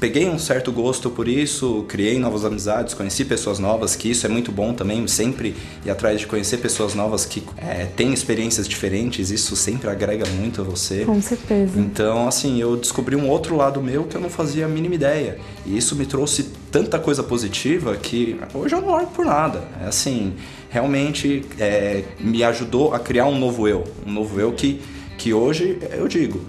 peguei 0.03 0.29
um 0.29 0.37
certo 0.37 0.73
gosto 0.73 1.11
por 1.11 1.29
isso, 1.29 1.85
criei 1.87 2.19
novas 2.19 2.45
amizades, 2.45 2.93
conheci 2.93 3.25
pessoas 3.25 3.61
novas, 3.61 3.95
que 3.95 4.11
isso 4.11 4.27
é 4.27 4.29
muito 4.29 4.51
bom 4.51 4.75
também, 4.75 5.07
sempre 5.07 5.55
ir 5.87 5.91
atrás 5.91 6.19
de 6.19 6.27
conhecer 6.27 6.57
pessoas 6.57 6.93
novas 6.93 7.25
que 7.25 7.41
é, 7.57 7.85
têm 7.85 8.13
experiências 8.13 8.67
diferentes, 8.67 9.31
isso 9.31 9.55
sempre 9.55 9.89
agrega 9.89 10.25
muito 10.31 10.61
a 10.61 10.65
você. 10.65 11.05
Com 11.05 11.23
certeza. 11.23 11.79
Então, 11.79 12.27
assim, 12.27 12.61
eu 12.61 12.77
descobri 12.77 13.15
um 13.15 13.29
outro 13.29 13.55
lado 13.55 13.81
meu 13.81 14.03
que 14.03 14.17
eu 14.17 14.21
não 14.21 14.29
fazia 14.29 14.65
a 14.65 14.69
mínima 14.69 14.97
ideia. 14.97 15.39
E 15.65 15.77
isso 15.77 15.95
me 15.95 16.05
trouxe 16.05 16.51
tanta 16.73 16.99
coisa 16.99 17.23
positiva 17.23 17.95
que 17.95 18.41
hoje 18.53 18.75
eu 18.75 18.81
não 18.81 18.91
largo 18.91 19.13
por 19.13 19.25
nada. 19.25 19.63
É 19.81 19.87
assim, 19.87 20.33
realmente 20.69 21.45
é, 21.61 22.03
me 22.19 22.43
ajudou 22.43 22.93
a 22.93 22.99
criar 22.99 23.27
um 23.27 23.39
novo 23.39 23.69
eu. 23.69 23.85
Um 24.05 24.11
novo 24.11 24.41
eu 24.41 24.51
que, 24.51 24.83
que 25.23 25.33
hoje 25.33 25.79
eu 25.93 26.09
digo. 26.09 26.41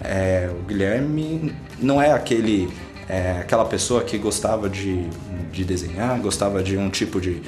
é, 0.00 0.50
o 0.50 0.64
Guilherme 0.64 1.54
não 1.78 2.02
é 2.02 2.10
aquele 2.10 2.68
é, 3.08 3.38
aquela 3.40 3.64
pessoa 3.64 4.02
que 4.02 4.18
gostava 4.18 4.68
de, 4.68 5.08
de 5.52 5.64
desenhar, 5.64 6.20
gostava 6.20 6.62
de 6.62 6.76
um 6.76 6.90
tipo 6.90 7.20
de, 7.20 7.40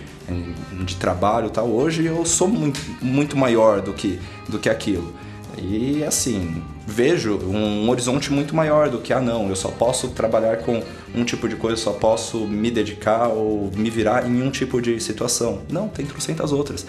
de 0.86 0.96
trabalho 0.96 1.50
tal. 1.50 1.68
Hoje 1.68 2.06
eu 2.06 2.24
sou 2.24 2.48
muito, 2.48 2.80
muito 3.02 3.36
maior 3.36 3.82
do 3.82 3.92
que, 3.92 4.18
do 4.48 4.58
que 4.58 4.70
aquilo. 4.70 5.12
E 5.58 6.04
assim, 6.04 6.62
vejo 6.86 7.36
um 7.36 7.90
horizonte 7.90 8.32
muito 8.32 8.54
maior 8.54 8.88
do 8.88 8.98
que, 8.98 9.12
ah 9.12 9.20
não, 9.20 9.48
eu 9.48 9.56
só 9.56 9.68
posso 9.68 10.08
trabalhar 10.08 10.58
com 10.58 10.82
um 11.14 11.24
tipo 11.24 11.48
de 11.48 11.56
coisa, 11.56 11.76
só 11.76 11.92
posso 11.92 12.46
me 12.46 12.70
dedicar 12.70 13.28
ou 13.28 13.70
me 13.76 13.90
virar 13.90 14.26
em 14.26 14.42
um 14.42 14.50
tipo 14.50 14.80
de 14.80 14.98
situação. 15.00 15.62
Não, 15.68 15.88
tem 15.88 16.06
trocentas 16.06 16.52
outras. 16.52 16.86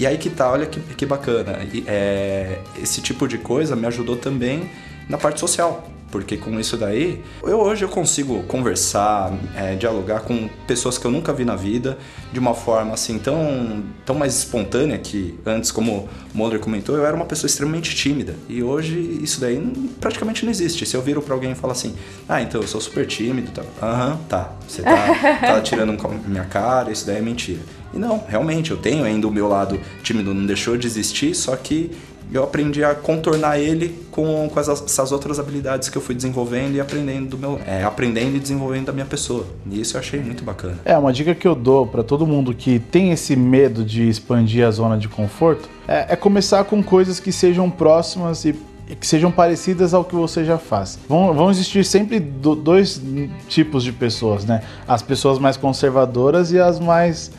E 0.00 0.06
aí 0.06 0.16
que 0.16 0.30
tá, 0.30 0.50
olha 0.50 0.64
que, 0.64 0.80
que 0.80 1.04
bacana. 1.04 1.58
E, 1.70 1.84
é, 1.86 2.60
esse 2.82 3.02
tipo 3.02 3.28
de 3.28 3.36
coisa 3.36 3.76
me 3.76 3.86
ajudou 3.86 4.16
também 4.16 4.70
na 5.06 5.18
parte 5.18 5.38
social. 5.38 5.86
Porque 6.10 6.38
com 6.38 6.58
isso 6.58 6.78
daí, 6.78 7.22
eu 7.42 7.60
hoje 7.60 7.84
eu 7.84 7.88
consigo 7.88 8.42
conversar, 8.44 9.30
é, 9.54 9.76
dialogar 9.76 10.20
com 10.20 10.48
pessoas 10.66 10.96
que 10.96 11.06
eu 11.06 11.10
nunca 11.10 11.34
vi 11.34 11.44
na 11.44 11.54
vida 11.54 11.98
de 12.32 12.38
uma 12.38 12.54
forma 12.54 12.94
assim 12.94 13.18
tão, 13.18 13.82
tão 14.06 14.16
mais 14.16 14.34
espontânea 14.36 14.96
que 14.96 15.38
antes, 15.44 15.70
como 15.70 16.08
o 16.34 16.36
Mulder 16.36 16.60
comentou, 16.60 16.96
eu 16.96 17.04
era 17.04 17.14
uma 17.14 17.26
pessoa 17.26 17.46
extremamente 17.46 17.94
tímida. 17.94 18.34
E 18.48 18.62
hoje 18.62 18.98
isso 19.22 19.38
daí 19.38 19.60
praticamente 20.00 20.46
não 20.46 20.50
existe. 20.50 20.86
Se 20.86 20.96
eu 20.96 21.02
viro 21.02 21.20
pra 21.20 21.34
alguém 21.34 21.52
e 21.52 21.54
falar 21.54 21.74
assim, 21.74 21.94
ah, 22.26 22.40
então 22.40 22.62
eu 22.62 22.66
sou 22.66 22.80
super 22.80 23.06
tímido, 23.06 23.52
tá? 23.52 23.62
Aham, 23.82 24.18
tá. 24.30 24.50
Você 24.66 24.80
tá, 24.80 25.38
tá 25.40 25.60
tirando 25.60 25.94
minha 26.26 26.44
cara, 26.44 26.90
isso 26.90 27.06
daí 27.06 27.18
é 27.18 27.20
mentira. 27.20 27.60
E 27.94 27.98
não, 27.98 28.22
realmente, 28.28 28.70
eu 28.70 28.76
tenho 28.76 29.04
ainda 29.04 29.26
o 29.26 29.30
meu 29.30 29.48
lado 29.48 29.78
tímido, 30.02 30.32
não 30.34 30.46
deixou 30.46 30.76
de 30.76 30.86
existir, 30.86 31.34
só 31.34 31.56
que 31.56 31.90
eu 32.32 32.44
aprendi 32.44 32.84
a 32.84 32.94
contornar 32.94 33.58
ele 33.58 33.98
com, 34.12 34.48
com 34.48 34.60
essas, 34.60 34.80
essas 34.84 35.10
outras 35.10 35.40
habilidades 35.40 35.88
que 35.88 35.98
eu 35.98 36.02
fui 36.02 36.14
desenvolvendo 36.14 36.76
e 36.76 36.80
aprendendo 36.80 37.30
do 37.30 37.38
meu, 37.38 37.58
é, 37.66 37.82
aprendendo 37.82 38.36
e 38.36 38.38
desenvolvendo 38.38 38.86
da 38.86 38.92
minha 38.92 39.04
pessoa. 39.06 39.44
E 39.68 39.80
isso 39.80 39.96
eu 39.96 40.00
achei 40.00 40.20
muito 40.20 40.44
bacana. 40.44 40.78
É, 40.84 40.96
uma 40.96 41.12
dica 41.12 41.34
que 41.34 41.48
eu 41.48 41.56
dou 41.56 41.84
pra 41.88 42.04
todo 42.04 42.24
mundo 42.24 42.54
que 42.54 42.78
tem 42.78 43.10
esse 43.10 43.34
medo 43.34 43.82
de 43.84 44.08
expandir 44.08 44.64
a 44.64 44.70
zona 44.70 44.96
de 44.96 45.08
conforto 45.08 45.68
é, 45.88 46.06
é 46.10 46.14
começar 46.16 46.62
com 46.62 46.80
coisas 46.84 47.18
que 47.18 47.32
sejam 47.32 47.68
próximas 47.68 48.44
e 48.44 48.54
e 48.88 48.94
que 48.96 49.06
sejam 49.06 49.30
parecidas 49.30 49.94
ao 49.94 50.04
que 50.04 50.16
você 50.16 50.44
já 50.44 50.58
faz. 50.58 50.98
Vão, 51.08 51.32
vão 51.32 51.48
existir 51.48 51.84
sempre 51.84 52.18
do- 52.18 52.56
dois 52.56 53.00
tipos 53.48 53.84
de 53.84 53.92
pessoas, 53.92 54.44
né? 54.44 54.62
As 54.88 55.00
pessoas 55.00 55.38
mais 55.38 55.56
conservadoras 55.56 56.50
e 56.50 56.58
as 56.58 56.80
mais 56.80 57.30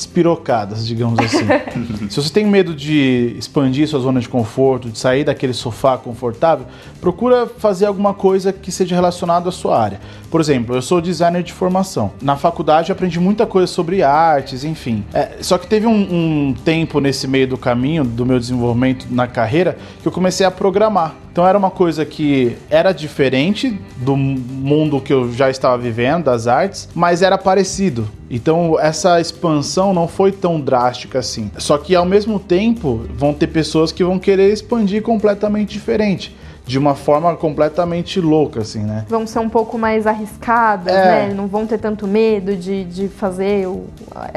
despirocadas, 0.00 0.86
digamos 0.86 1.18
assim. 1.18 1.46
Se 2.08 2.16
você 2.16 2.32
tem 2.32 2.46
medo 2.46 2.74
de 2.74 3.34
expandir 3.38 3.86
sua 3.86 4.00
zona 4.00 4.20
de 4.20 4.28
conforto, 4.28 4.88
de 4.88 4.98
sair 4.98 5.24
daquele 5.24 5.52
sofá 5.52 5.98
confortável, 5.98 6.66
procura 7.00 7.46
fazer 7.46 7.86
alguma 7.86 8.14
coisa 8.14 8.52
que 8.52 8.72
seja 8.72 8.94
relacionada 8.94 9.48
à 9.48 9.52
sua 9.52 9.78
área. 9.78 10.00
Por 10.30 10.40
exemplo, 10.40 10.74
eu 10.74 10.82
sou 10.82 11.00
designer 11.00 11.42
de 11.42 11.52
formação. 11.52 12.12
Na 12.22 12.36
faculdade 12.36 12.90
eu 12.90 12.94
aprendi 12.94 13.20
muita 13.20 13.46
coisa 13.46 13.66
sobre 13.66 14.02
artes, 14.02 14.64
enfim. 14.64 15.04
É, 15.12 15.38
só 15.40 15.58
que 15.58 15.66
teve 15.66 15.86
um, 15.86 15.92
um 15.92 16.54
tempo 16.64 17.00
nesse 17.00 17.26
meio 17.28 17.46
do 17.46 17.58
caminho 17.58 18.04
do 18.04 18.24
meu 18.24 18.38
desenvolvimento 18.38 19.06
na 19.10 19.26
carreira 19.26 19.76
que 20.00 20.08
eu 20.08 20.12
comecei 20.12 20.46
a 20.46 20.50
programar. 20.50 21.14
Então 21.32 21.46
era 21.46 21.56
uma 21.56 21.70
coisa 21.70 22.04
que 22.04 22.56
era 22.68 22.92
diferente 22.92 23.78
do 23.96 24.16
mundo 24.16 25.00
que 25.00 25.12
eu 25.12 25.32
já 25.32 25.48
estava 25.48 25.78
vivendo, 25.78 26.24
das 26.24 26.46
artes, 26.46 26.88
mas 26.94 27.22
era 27.22 27.38
parecido. 27.38 28.08
Então 28.28 28.78
essa 28.80 29.20
expansão 29.20 29.94
não 29.94 30.08
foi 30.08 30.32
tão 30.32 30.60
drástica 30.60 31.20
assim. 31.20 31.50
Só 31.56 31.78
que 31.78 31.94
ao 31.94 32.04
mesmo 32.04 32.38
tempo 32.40 33.06
vão 33.14 33.32
ter 33.32 33.46
pessoas 33.46 33.92
que 33.92 34.02
vão 34.02 34.18
querer 34.18 34.52
expandir 34.52 35.02
completamente 35.02 35.72
diferente. 35.72 36.36
De 36.66 36.78
uma 36.78 36.94
forma 36.94 37.34
completamente 37.34 38.20
louca, 38.20 38.60
assim, 38.60 38.80
né? 38.84 39.04
Vão 39.08 39.26
ser 39.26 39.40
um 39.40 39.48
pouco 39.48 39.76
mais 39.76 40.06
arriscadas, 40.06 40.94
É. 40.94 41.26
né? 41.28 41.34
Não 41.34 41.48
vão 41.48 41.66
ter 41.66 41.78
tanto 41.78 42.06
medo 42.06 42.54
de, 42.54 42.84
de 42.84 43.08
fazer 43.08 43.66
o- 43.66 43.86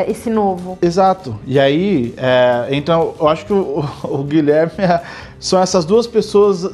esse 0.07 0.31
novo. 0.31 0.77
Exato. 0.81 1.35
E 1.45 1.59
aí, 1.59 2.11
é, 2.17 2.69
então, 2.71 3.13
eu 3.19 3.27
acho 3.27 3.45
que 3.45 3.53
o, 3.53 3.83
o 4.05 4.23
Guilherme 4.23 4.73
é- 4.79 5.01
são 5.43 5.61
essas 5.61 5.83
duas 5.83 6.07
pessoas 6.07 6.65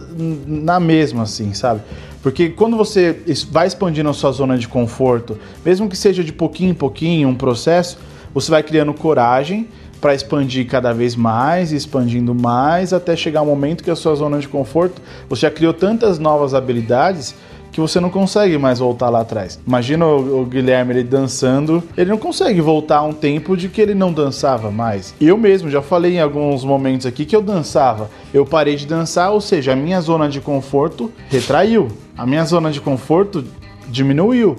na 0.45 0.79
mesma, 0.79 1.23
assim, 1.23 1.55
sabe? 1.55 1.81
Porque 2.21 2.49
quando 2.49 2.77
você 2.77 3.19
vai 3.49 3.65
expandindo 3.65 4.07
a 4.07 4.13
sua 4.13 4.31
zona 4.31 4.59
de 4.59 4.67
conforto, 4.67 5.39
mesmo 5.65 5.89
que 5.89 5.97
seja 5.97 6.23
de 6.23 6.31
pouquinho 6.31 6.69
em 6.69 6.75
pouquinho, 6.75 7.29
um 7.29 7.33
processo, 7.33 7.97
você 8.31 8.51
vai 8.51 8.61
criando 8.61 8.93
coragem 8.93 9.67
para 9.99 10.13
expandir 10.13 10.67
cada 10.67 10.93
vez 10.93 11.15
mais, 11.15 11.71
expandindo 11.71 12.35
mais, 12.35 12.93
até 12.93 13.15
chegar 13.15 13.41
um 13.41 13.47
momento 13.47 13.83
que 13.83 13.89
a 13.89 13.95
sua 13.95 14.13
zona 14.13 14.37
de 14.37 14.47
conforto, 14.47 15.01
você 15.27 15.41
já 15.41 15.51
criou 15.51 15.73
tantas 15.73 16.19
novas 16.19 16.53
habilidades 16.53 17.33
que 17.79 17.81
você 17.81 17.99
não 18.01 18.09
consegue 18.09 18.57
mais 18.57 18.79
voltar 18.79 19.09
lá 19.09 19.21
atrás. 19.21 19.57
Imagina 19.65 20.05
o, 20.05 20.41
o 20.41 20.45
Guilherme 20.45 20.91
ele 20.93 21.03
dançando, 21.03 21.81
ele 21.95 22.09
não 22.09 22.17
consegue 22.17 22.59
voltar 22.59 23.01
um 23.03 23.13
tempo 23.13 23.55
de 23.55 23.69
que 23.69 23.79
ele 23.79 23.95
não 23.95 24.11
dançava 24.11 24.69
mais. 24.69 25.13
Eu 25.19 25.37
mesmo 25.37 25.69
já 25.69 25.81
falei 25.81 26.15
em 26.15 26.19
alguns 26.19 26.65
momentos 26.65 27.05
aqui 27.05 27.23
que 27.23 27.35
eu 27.35 27.41
dançava. 27.41 28.09
Eu 28.33 28.45
parei 28.45 28.75
de 28.75 28.85
dançar, 28.85 29.31
ou 29.31 29.39
seja, 29.39 29.71
a 29.71 29.75
minha 29.77 30.01
zona 30.01 30.27
de 30.27 30.41
conforto 30.41 31.09
retraiu. 31.29 31.87
A 32.17 32.25
minha 32.25 32.43
zona 32.43 32.69
de 32.69 32.81
conforto 32.81 33.45
diminuiu. 33.87 34.57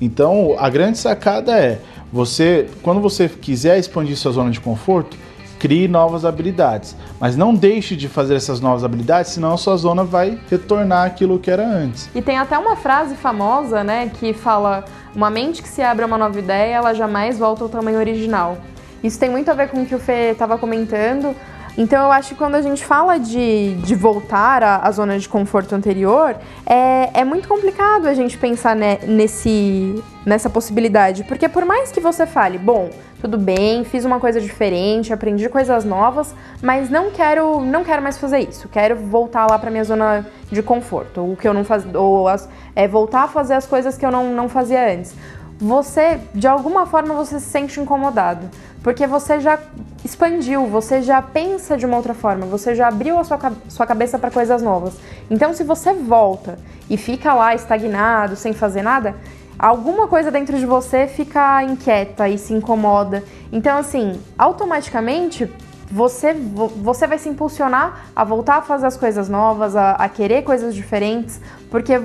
Então, 0.00 0.56
a 0.58 0.70
grande 0.70 0.96
sacada 0.96 1.52
é 1.58 1.78
você, 2.10 2.66
quando 2.82 3.00
você 3.00 3.28
quiser 3.28 3.78
expandir 3.78 4.16
sua 4.16 4.32
zona 4.32 4.50
de 4.50 4.60
conforto, 4.60 5.16
crie 5.62 5.86
novas 5.86 6.24
habilidades, 6.24 6.96
mas 7.20 7.36
não 7.36 7.54
deixe 7.54 7.94
de 7.94 8.08
fazer 8.08 8.34
essas 8.34 8.60
novas 8.60 8.82
habilidades, 8.82 9.30
senão 9.30 9.54
a 9.54 9.56
sua 9.56 9.76
zona 9.76 10.02
vai 10.02 10.36
retornar 10.50 11.06
aquilo 11.06 11.38
que 11.38 11.48
era 11.48 11.64
antes. 11.64 12.10
E 12.12 12.20
tem 12.20 12.36
até 12.36 12.58
uma 12.58 12.74
frase 12.74 13.14
famosa, 13.14 13.84
né, 13.84 14.10
que 14.18 14.32
fala: 14.32 14.84
uma 15.14 15.30
mente 15.30 15.62
que 15.62 15.68
se 15.68 15.80
abre 15.80 16.02
a 16.02 16.06
uma 16.08 16.18
nova 16.18 16.36
ideia, 16.36 16.74
ela 16.74 16.92
jamais 16.92 17.38
volta 17.38 17.62
ao 17.62 17.68
tamanho 17.68 18.00
original. 18.00 18.58
Isso 19.04 19.20
tem 19.20 19.30
muito 19.30 19.52
a 19.52 19.54
ver 19.54 19.68
com 19.68 19.82
o 19.82 19.86
que 19.86 19.94
o 19.94 20.00
Fê 20.00 20.32
estava 20.32 20.58
comentando. 20.58 21.32
Então 21.78 22.04
eu 22.04 22.12
acho 22.12 22.30
que 22.30 22.34
quando 22.34 22.56
a 22.56 22.60
gente 22.60 22.84
fala 22.84 23.18
de, 23.18 23.74
de 23.76 23.94
voltar 23.94 24.62
à, 24.62 24.76
à 24.86 24.90
zona 24.90 25.18
de 25.18 25.28
conforto 25.28 25.74
anterior, 25.74 26.36
é, 26.66 27.20
é 27.20 27.24
muito 27.24 27.48
complicado 27.48 28.06
a 28.06 28.14
gente 28.14 28.36
pensar 28.36 28.76
ne- 28.76 28.98
nesse, 29.06 30.02
nessa 30.26 30.50
possibilidade. 30.50 31.24
Porque 31.24 31.48
por 31.48 31.64
mais 31.64 31.90
que 31.90 31.98
você 31.98 32.26
fale, 32.26 32.58
bom, 32.58 32.90
tudo 33.22 33.38
bem, 33.38 33.84
fiz 33.84 34.04
uma 34.04 34.18
coisa 34.18 34.40
diferente, 34.40 35.12
aprendi 35.12 35.48
coisas 35.48 35.84
novas, 35.84 36.34
mas 36.60 36.90
não 36.90 37.12
quero, 37.12 37.60
não 37.64 37.84
quero 37.84 38.02
mais 38.02 38.18
fazer 38.18 38.40
isso. 38.40 38.68
Quero 38.68 38.96
voltar 38.96 39.46
lá 39.48 39.60
para 39.60 39.70
minha 39.70 39.84
zona 39.84 40.26
de 40.50 40.60
conforto, 40.60 41.20
o 41.20 41.36
que 41.36 41.46
eu 41.46 41.54
não 41.54 41.62
faz, 41.62 41.86
ou 41.94 42.26
as, 42.26 42.48
é 42.74 42.88
voltar 42.88 43.22
a 43.22 43.28
fazer 43.28 43.54
as 43.54 43.64
coisas 43.64 43.96
que 43.96 44.04
eu 44.04 44.10
não, 44.10 44.34
não 44.34 44.48
fazia 44.48 44.92
antes. 44.92 45.14
Você, 45.56 46.18
de 46.34 46.48
alguma 46.48 46.84
forma, 46.84 47.14
você 47.14 47.38
se 47.38 47.46
sente 47.46 47.78
incomodado, 47.78 48.50
porque 48.82 49.06
você 49.06 49.38
já 49.38 49.56
expandiu, 50.04 50.66
você 50.66 51.00
já 51.00 51.22
pensa 51.22 51.76
de 51.76 51.86
uma 51.86 51.98
outra 51.98 52.14
forma, 52.14 52.44
você 52.46 52.74
já 52.74 52.88
abriu 52.88 53.20
a 53.20 53.22
sua, 53.22 53.38
sua 53.68 53.86
cabeça 53.86 54.18
para 54.18 54.32
coisas 54.32 54.60
novas. 54.60 54.94
Então, 55.30 55.54
se 55.54 55.62
você 55.62 55.92
volta 55.92 56.58
e 56.90 56.96
fica 56.96 57.32
lá 57.32 57.54
estagnado, 57.54 58.34
sem 58.34 58.52
fazer 58.52 58.82
nada, 58.82 59.14
alguma 59.62 60.08
coisa 60.08 60.28
dentro 60.28 60.58
de 60.58 60.66
você 60.66 61.06
fica 61.06 61.62
inquieta 61.62 62.28
e 62.28 62.36
se 62.36 62.52
incomoda. 62.52 63.22
Então, 63.52 63.78
assim, 63.78 64.20
automaticamente 64.36 65.48
você, 65.88 66.34
você 66.34 67.06
vai 67.06 67.16
se 67.16 67.28
impulsionar 67.28 68.06
a 68.16 68.24
voltar 68.24 68.56
a 68.56 68.62
fazer 68.62 68.86
as 68.86 68.96
coisas 68.96 69.28
novas, 69.28 69.76
a, 69.76 69.92
a 69.92 70.08
querer 70.08 70.42
coisas 70.42 70.74
diferentes, 70.74 71.40
porque 71.70 72.02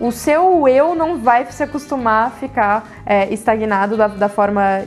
o 0.00 0.10
seu 0.10 0.66
eu 0.66 0.96
não 0.96 1.18
vai 1.18 1.46
se 1.52 1.62
acostumar 1.62 2.26
a 2.26 2.30
ficar 2.30 2.88
é, 3.06 3.32
estagnado 3.32 3.96
da, 3.96 4.08
da 4.08 4.28
forma 4.28 4.84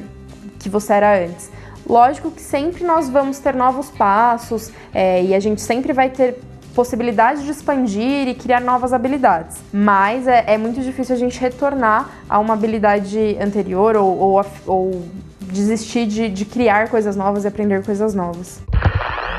que 0.59 0.68
você 0.68 0.93
era 0.93 1.18
antes. 1.18 1.49
Lógico 1.88 2.30
que 2.30 2.41
sempre 2.41 2.84
nós 2.84 3.09
vamos 3.09 3.39
ter 3.39 3.55
novos 3.55 3.89
passos 3.89 4.72
é, 4.93 5.24
e 5.24 5.34
a 5.34 5.39
gente 5.39 5.62
sempre 5.62 5.93
vai 5.93 6.09
ter 6.09 6.39
possibilidade 6.74 7.43
de 7.43 7.51
expandir 7.51 8.28
e 8.28 8.34
criar 8.34 8.61
novas 8.61 8.93
habilidades. 8.93 9.57
Mas 9.74 10.28
é, 10.28 10.43
é 10.47 10.57
muito 10.57 10.82
difícil 10.82 11.15
a 11.15 11.17
gente 11.17 11.39
retornar 11.39 12.09
a 12.30 12.39
uma 12.39 12.53
habilidade 12.53 13.38
anterior 13.39 13.95
ou, 13.95 14.17
ou, 14.17 14.45
ou 14.65 15.05
desistir 15.41 16.05
de, 16.05 16.30
de, 16.30 16.45
criar 16.45 16.89
coisas 16.89 17.15
novas 17.15 17.43
e 17.43 17.47
aprender 17.47 17.84
coisas 17.84 18.15
novas. 18.15 18.61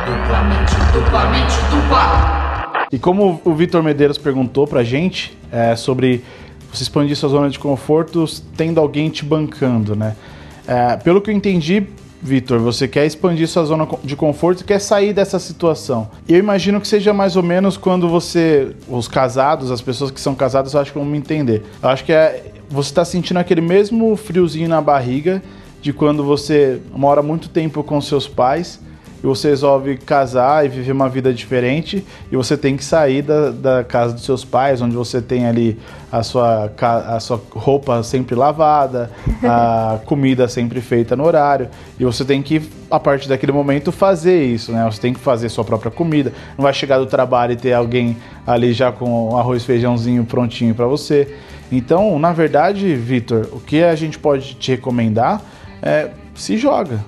Duplamente, 0.04 0.74
duplamente, 0.92 1.54
dupla! 1.70 2.86
E 2.92 2.98
como 2.98 3.40
o 3.44 3.54
Vitor 3.54 3.82
Medeiros 3.82 4.18
perguntou 4.18 4.66
pra 4.66 4.84
gente 4.84 5.36
é, 5.50 5.74
sobre 5.74 6.22
você 6.70 6.82
expandir 6.82 7.16
sua 7.16 7.28
zona 7.28 7.48
de 7.48 7.58
conforto 7.58 8.24
tendo 8.56 8.80
alguém 8.80 9.08
te 9.08 9.24
bancando, 9.24 9.96
né? 9.96 10.14
É, 10.66 10.96
pelo 10.96 11.20
que 11.20 11.30
eu 11.30 11.34
entendi, 11.34 11.86
Vitor, 12.22 12.60
você 12.60 12.86
quer 12.86 13.04
expandir 13.04 13.48
sua 13.48 13.64
zona 13.64 13.88
de 14.04 14.14
conforto 14.14 14.64
quer 14.64 14.78
sair 14.78 15.12
dessa 15.12 15.40
situação. 15.40 16.08
Eu 16.28 16.38
imagino 16.38 16.80
que 16.80 16.86
seja 16.86 17.12
mais 17.12 17.34
ou 17.34 17.42
menos 17.42 17.76
quando 17.76 18.08
você, 18.08 18.76
os 18.88 19.08
casados, 19.08 19.72
as 19.72 19.80
pessoas 19.80 20.12
que 20.12 20.20
são 20.20 20.32
casadas, 20.32 20.74
eu 20.74 20.80
acho 20.80 20.92
que 20.92 20.98
vão 20.98 21.06
me 21.06 21.18
entender. 21.18 21.64
Eu 21.82 21.88
acho 21.88 22.04
que 22.04 22.12
é, 22.12 22.52
você 22.70 22.90
está 22.90 23.04
sentindo 23.04 23.38
aquele 23.38 23.60
mesmo 23.60 24.14
friozinho 24.14 24.68
na 24.68 24.80
barriga 24.80 25.42
de 25.80 25.92
quando 25.92 26.22
você 26.22 26.80
mora 26.94 27.22
muito 27.22 27.48
tempo 27.48 27.82
com 27.82 28.00
seus 28.00 28.28
pais 28.28 28.78
e 29.22 29.26
você 29.26 29.48
resolve 29.48 29.96
casar 29.96 30.64
e 30.64 30.68
viver 30.68 30.92
uma 30.92 31.08
vida 31.08 31.32
diferente 31.32 32.04
e 32.30 32.36
você 32.36 32.56
tem 32.56 32.76
que 32.76 32.84
sair 32.84 33.22
da, 33.22 33.50
da 33.50 33.84
casa 33.84 34.14
dos 34.14 34.24
seus 34.24 34.44
pais, 34.44 34.82
onde 34.82 34.96
você 34.96 35.22
tem 35.22 35.46
ali 35.46 35.78
a 36.10 36.22
sua, 36.22 36.70
a 36.80 37.20
sua 37.20 37.40
roupa 37.52 38.02
sempre 38.02 38.34
lavada, 38.34 39.10
a 39.42 40.00
comida 40.04 40.48
sempre 40.48 40.80
feita 40.80 41.14
no 41.14 41.24
horário 41.24 41.68
e 41.98 42.04
você 42.04 42.24
tem 42.24 42.42
que, 42.42 42.62
a 42.90 42.98
partir 42.98 43.28
daquele 43.28 43.52
momento, 43.52 43.92
fazer 43.92 44.44
isso, 44.44 44.72
né? 44.72 44.84
Você 44.90 45.00
tem 45.00 45.14
que 45.14 45.20
fazer 45.20 45.48
sua 45.48 45.64
própria 45.64 45.90
comida, 45.90 46.32
não 46.58 46.64
vai 46.64 46.74
chegar 46.74 46.98
do 46.98 47.06
trabalho 47.06 47.52
e 47.52 47.56
ter 47.56 47.72
alguém 47.72 48.16
ali 48.46 48.72
já 48.72 48.90
com 48.90 49.36
arroz 49.36 49.64
feijãozinho 49.64 50.24
prontinho 50.24 50.74
para 50.74 50.86
você. 50.86 51.36
Então, 51.70 52.18
na 52.18 52.32
verdade, 52.32 52.94
Vitor, 52.94 53.48
o 53.52 53.60
que 53.60 53.82
a 53.82 53.94
gente 53.94 54.18
pode 54.18 54.54
te 54.56 54.72
recomendar 54.72 55.40
é 55.80 56.10
se 56.34 56.58
joga, 56.58 57.02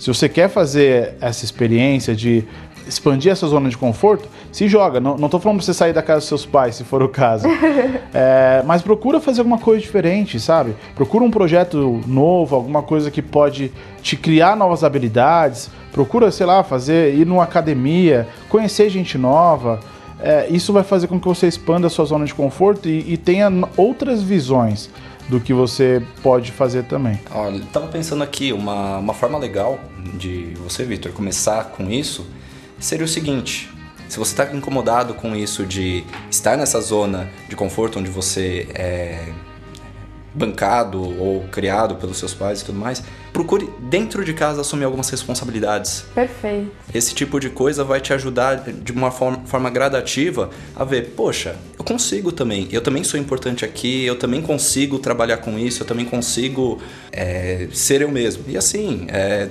se 0.00 0.08
você 0.08 0.30
quer 0.30 0.48
fazer 0.48 1.14
essa 1.20 1.44
experiência 1.44 2.16
de 2.16 2.42
expandir 2.88 3.30
essa 3.30 3.46
zona 3.46 3.68
de 3.68 3.76
conforto, 3.76 4.26
se 4.50 4.66
joga. 4.66 4.98
Não, 4.98 5.18
não 5.18 5.28
tô 5.28 5.38
falando 5.38 5.58
pra 5.58 5.66
você 5.66 5.74
sair 5.74 5.92
da 5.92 6.02
casa 6.02 6.20
dos 6.20 6.28
seus 6.28 6.46
pais, 6.46 6.76
se 6.76 6.84
for 6.84 7.02
o 7.02 7.08
caso. 7.08 7.46
é, 8.14 8.62
mas 8.64 8.80
procura 8.80 9.20
fazer 9.20 9.42
alguma 9.42 9.58
coisa 9.58 9.82
diferente, 9.82 10.40
sabe? 10.40 10.74
Procura 10.94 11.22
um 11.22 11.30
projeto 11.30 12.00
novo, 12.06 12.56
alguma 12.56 12.82
coisa 12.82 13.10
que 13.10 13.20
pode 13.20 13.70
te 14.00 14.16
criar 14.16 14.56
novas 14.56 14.82
habilidades. 14.82 15.70
Procura, 15.92 16.30
sei 16.30 16.46
lá, 16.46 16.64
fazer, 16.64 17.14
ir 17.14 17.26
numa 17.26 17.44
academia, 17.44 18.26
conhecer 18.48 18.88
gente 18.88 19.18
nova. 19.18 19.80
É, 20.18 20.46
isso 20.48 20.72
vai 20.72 20.82
fazer 20.82 21.08
com 21.08 21.20
que 21.20 21.28
você 21.28 21.46
expanda 21.46 21.88
a 21.88 21.90
sua 21.90 22.06
zona 22.06 22.24
de 22.24 22.32
conforto 22.32 22.88
e, 22.88 23.12
e 23.12 23.16
tenha 23.18 23.52
outras 23.76 24.22
visões 24.22 24.88
do 25.30 25.40
que 25.40 25.54
você 25.54 26.02
pode 26.22 26.50
fazer 26.50 26.82
também. 26.84 27.18
Olha, 27.30 27.60
tava 27.72 27.86
pensando 27.86 28.22
aqui, 28.22 28.52
uma, 28.52 28.98
uma 28.98 29.14
forma 29.14 29.38
legal 29.38 29.78
de 30.14 30.54
você, 30.56 30.84
Victor, 30.84 31.12
começar 31.12 31.66
com 31.66 31.88
isso 31.88 32.26
seria 32.80 33.04
o 33.04 33.08
seguinte: 33.08 33.70
se 34.08 34.18
você 34.18 34.32
está 34.32 34.54
incomodado 34.54 35.14
com 35.14 35.36
isso 35.36 35.64
de 35.64 36.04
estar 36.30 36.56
nessa 36.56 36.80
zona 36.80 37.30
de 37.48 37.54
conforto 37.54 37.98
onde 37.98 38.10
você 38.10 38.66
é 38.74 39.32
bancado 40.34 41.02
ou 41.20 41.44
criado 41.50 41.96
pelos 41.96 42.18
seus 42.18 42.34
pais 42.34 42.60
e 42.60 42.64
tudo 42.64 42.78
mais, 42.78 43.02
procure 43.32 43.68
dentro 43.80 44.24
de 44.24 44.32
casa 44.32 44.60
assumir 44.60 44.84
algumas 44.84 45.08
responsabilidades. 45.10 46.04
Perfeito. 46.14 46.70
Esse 46.92 47.14
tipo 47.14 47.38
de 47.40 47.50
coisa 47.50 47.84
vai 47.84 48.00
te 48.00 48.12
ajudar 48.12 48.56
de 48.56 48.92
uma 48.92 49.10
forma, 49.10 49.44
forma 49.46 49.70
gradativa 49.70 50.50
a 50.74 50.84
ver, 50.84 51.12
poxa, 51.16 51.56
eu 51.78 51.84
consigo 51.84 52.32
também, 52.32 52.68
eu 52.70 52.80
também 52.80 53.04
sou 53.04 53.18
importante 53.18 53.64
aqui, 53.64 54.04
eu 54.04 54.16
também 54.16 54.42
consigo 54.42 54.98
trabalhar 54.98 55.38
com 55.38 55.58
isso, 55.58 55.82
eu 55.82 55.86
também 55.86 56.04
consigo 56.04 56.80
é, 57.12 57.68
ser 57.72 58.02
eu 58.02 58.10
mesmo. 58.10 58.44
E 58.48 58.56
assim, 58.56 59.06
é, 59.08 59.48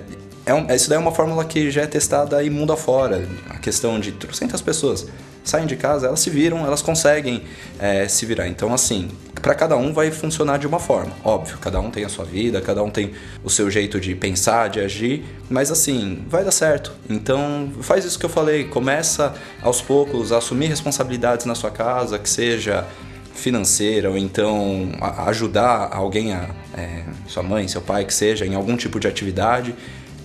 é 0.50 0.54
um, 0.54 0.66
isso 0.74 0.89
daí 0.89 0.97
é 0.97 1.00
uma 1.00 1.12
fórmula 1.12 1.45
que 1.45 1.70
já 1.70 1.84
é 1.84 1.86
testada 1.86 2.36
aí 2.36 2.50
mundo 2.50 2.74
afora. 2.74 3.24
A 3.52 3.60
questão 3.60 4.00
de 4.00 4.14
300 4.14 4.60
pessoas 4.62 5.08
saem 5.43 5.68
de 5.68 5.76
casa, 5.76 6.08
elas 6.08 6.20
se 6.20 6.30
viram, 6.32 6.66
elas 6.66 6.82
conseguem 6.82 7.43
é, 7.80 8.08
se 8.08 8.26
virar. 8.26 8.47
Então, 8.47 8.74
assim, 8.74 9.10
para 9.41 9.54
cada 9.54 9.78
um 9.78 9.93
vai 9.93 10.10
funcionar 10.10 10.58
de 10.58 10.66
uma 10.66 10.80
forma. 10.80 11.12
Óbvio, 11.24 11.60
cada 11.60 11.80
um 11.80 11.91
tem 11.91 12.04
a 12.04 12.10
sua 12.10 12.26
vida, 12.26 12.60
cada 12.62 12.82
um 12.82 12.89
tem 12.89 13.14
o 13.43 13.50
seu 13.50 13.70
jeito 13.70 14.00
de 14.00 14.16
pensar, 14.16 14.70
de 14.70 14.80
agir, 14.80 15.24
mas 15.50 15.72
assim, 15.72 16.26
vai 16.28 16.43
dar 16.43 16.52
certo. 16.52 16.93
Então, 17.08 17.72
faz 17.82 18.04
isso 18.04 18.18
que 18.18 18.26
eu 18.26 18.30
falei, 18.30 18.64
começa 18.64 19.36
aos 19.62 19.82
poucos 19.82 20.32
a 20.32 20.38
assumir 20.38 20.66
responsabilidades 20.66 21.45
na 21.45 21.54
sua 21.54 21.70
casa, 21.70 22.18
que 22.18 22.30
seja 22.30 22.88
financeira 23.36 24.10
ou 24.10 24.18
então 24.18 24.91
ajudar 25.28 25.89
alguém, 25.93 26.34
a, 26.34 26.50
é, 26.76 27.04
sua 27.28 27.43
mãe, 27.43 27.68
seu 27.68 27.82
pai, 27.82 28.04
que 28.04 28.14
seja, 28.14 28.47
em 28.47 28.56
algum 28.56 28.76
tipo 28.76 29.00
de 29.00 29.08
atividade. 29.08 29.76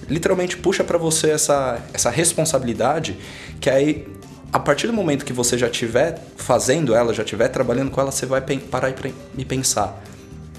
Literalmente 0.08 0.56
puxa 0.56 0.84
para 0.84 0.98
você 0.98 1.30
essa, 1.30 1.82
essa 1.92 2.10
responsabilidade 2.10 3.16
que 3.60 3.70
aí 3.70 4.06
a 4.54 4.58
partir 4.60 4.86
do 4.86 4.92
momento 4.92 5.24
que 5.24 5.32
você 5.32 5.58
já 5.58 5.66
estiver 5.66 6.22
fazendo 6.36 6.94
ela, 6.94 7.12
já 7.12 7.24
estiver 7.24 7.48
trabalhando 7.48 7.90
com 7.90 8.00
ela, 8.00 8.12
você 8.12 8.24
vai 8.24 8.40
parar 8.40 8.94
e 9.36 9.44
pensar: 9.44 10.00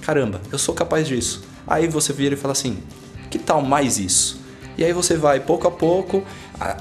caramba, 0.01 0.41
eu 0.51 0.59
sou 0.59 0.75
capaz 0.75 1.07
disso. 1.07 1.45
Aí 1.65 1.87
você 1.87 2.11
vira 2.11 2.35
e 2.35 2.37
fala 2.37 2.51
assim: 2.51 2.77
que 3.29 3.39
tal 3.39 3.61
mais 3.61 3.97
isso? 3.97 4.41
E 4.77 4.83
aí 4.83 4.91
você 4.91 5.15
vai 5.15 5.39
pouco 5.39 5.65
a 5.65 5.71
pouco 5.71 6.25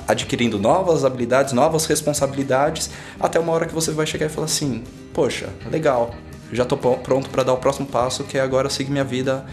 adquirindo 0.09 0.59
novas 0.59 1.05
habilidades, 1.05 1.53
novas 1.53 1.87
responsabilidades, 1.87 2.91
até 3.21 3.39
uma 3.39 3.53
hora 3.53 3.67
que 3.67 3.75
você 3.75 3.93
vai 3.93 4.07
chegar 4.07 4.27
e 4.27 4.29
falar 4.29 4.47
assim: 4.47 4.83
poxa, 5.12 5.51
legal, 5.71 6.17
já 6.53 6.65
estou 6.65 6.79
pronto 6.79 7.31
para 7.31 7.45
dar 7.45 7.53
o 7.53 7.59
próximo 7.59 7.87
passo, 7.87 8.25
que 8.25 8.37
é 8.37 8.41
agora 8.41 8.69
seguir 8.69 8.91
minha 8.91 9.05
vida 9.05 9.47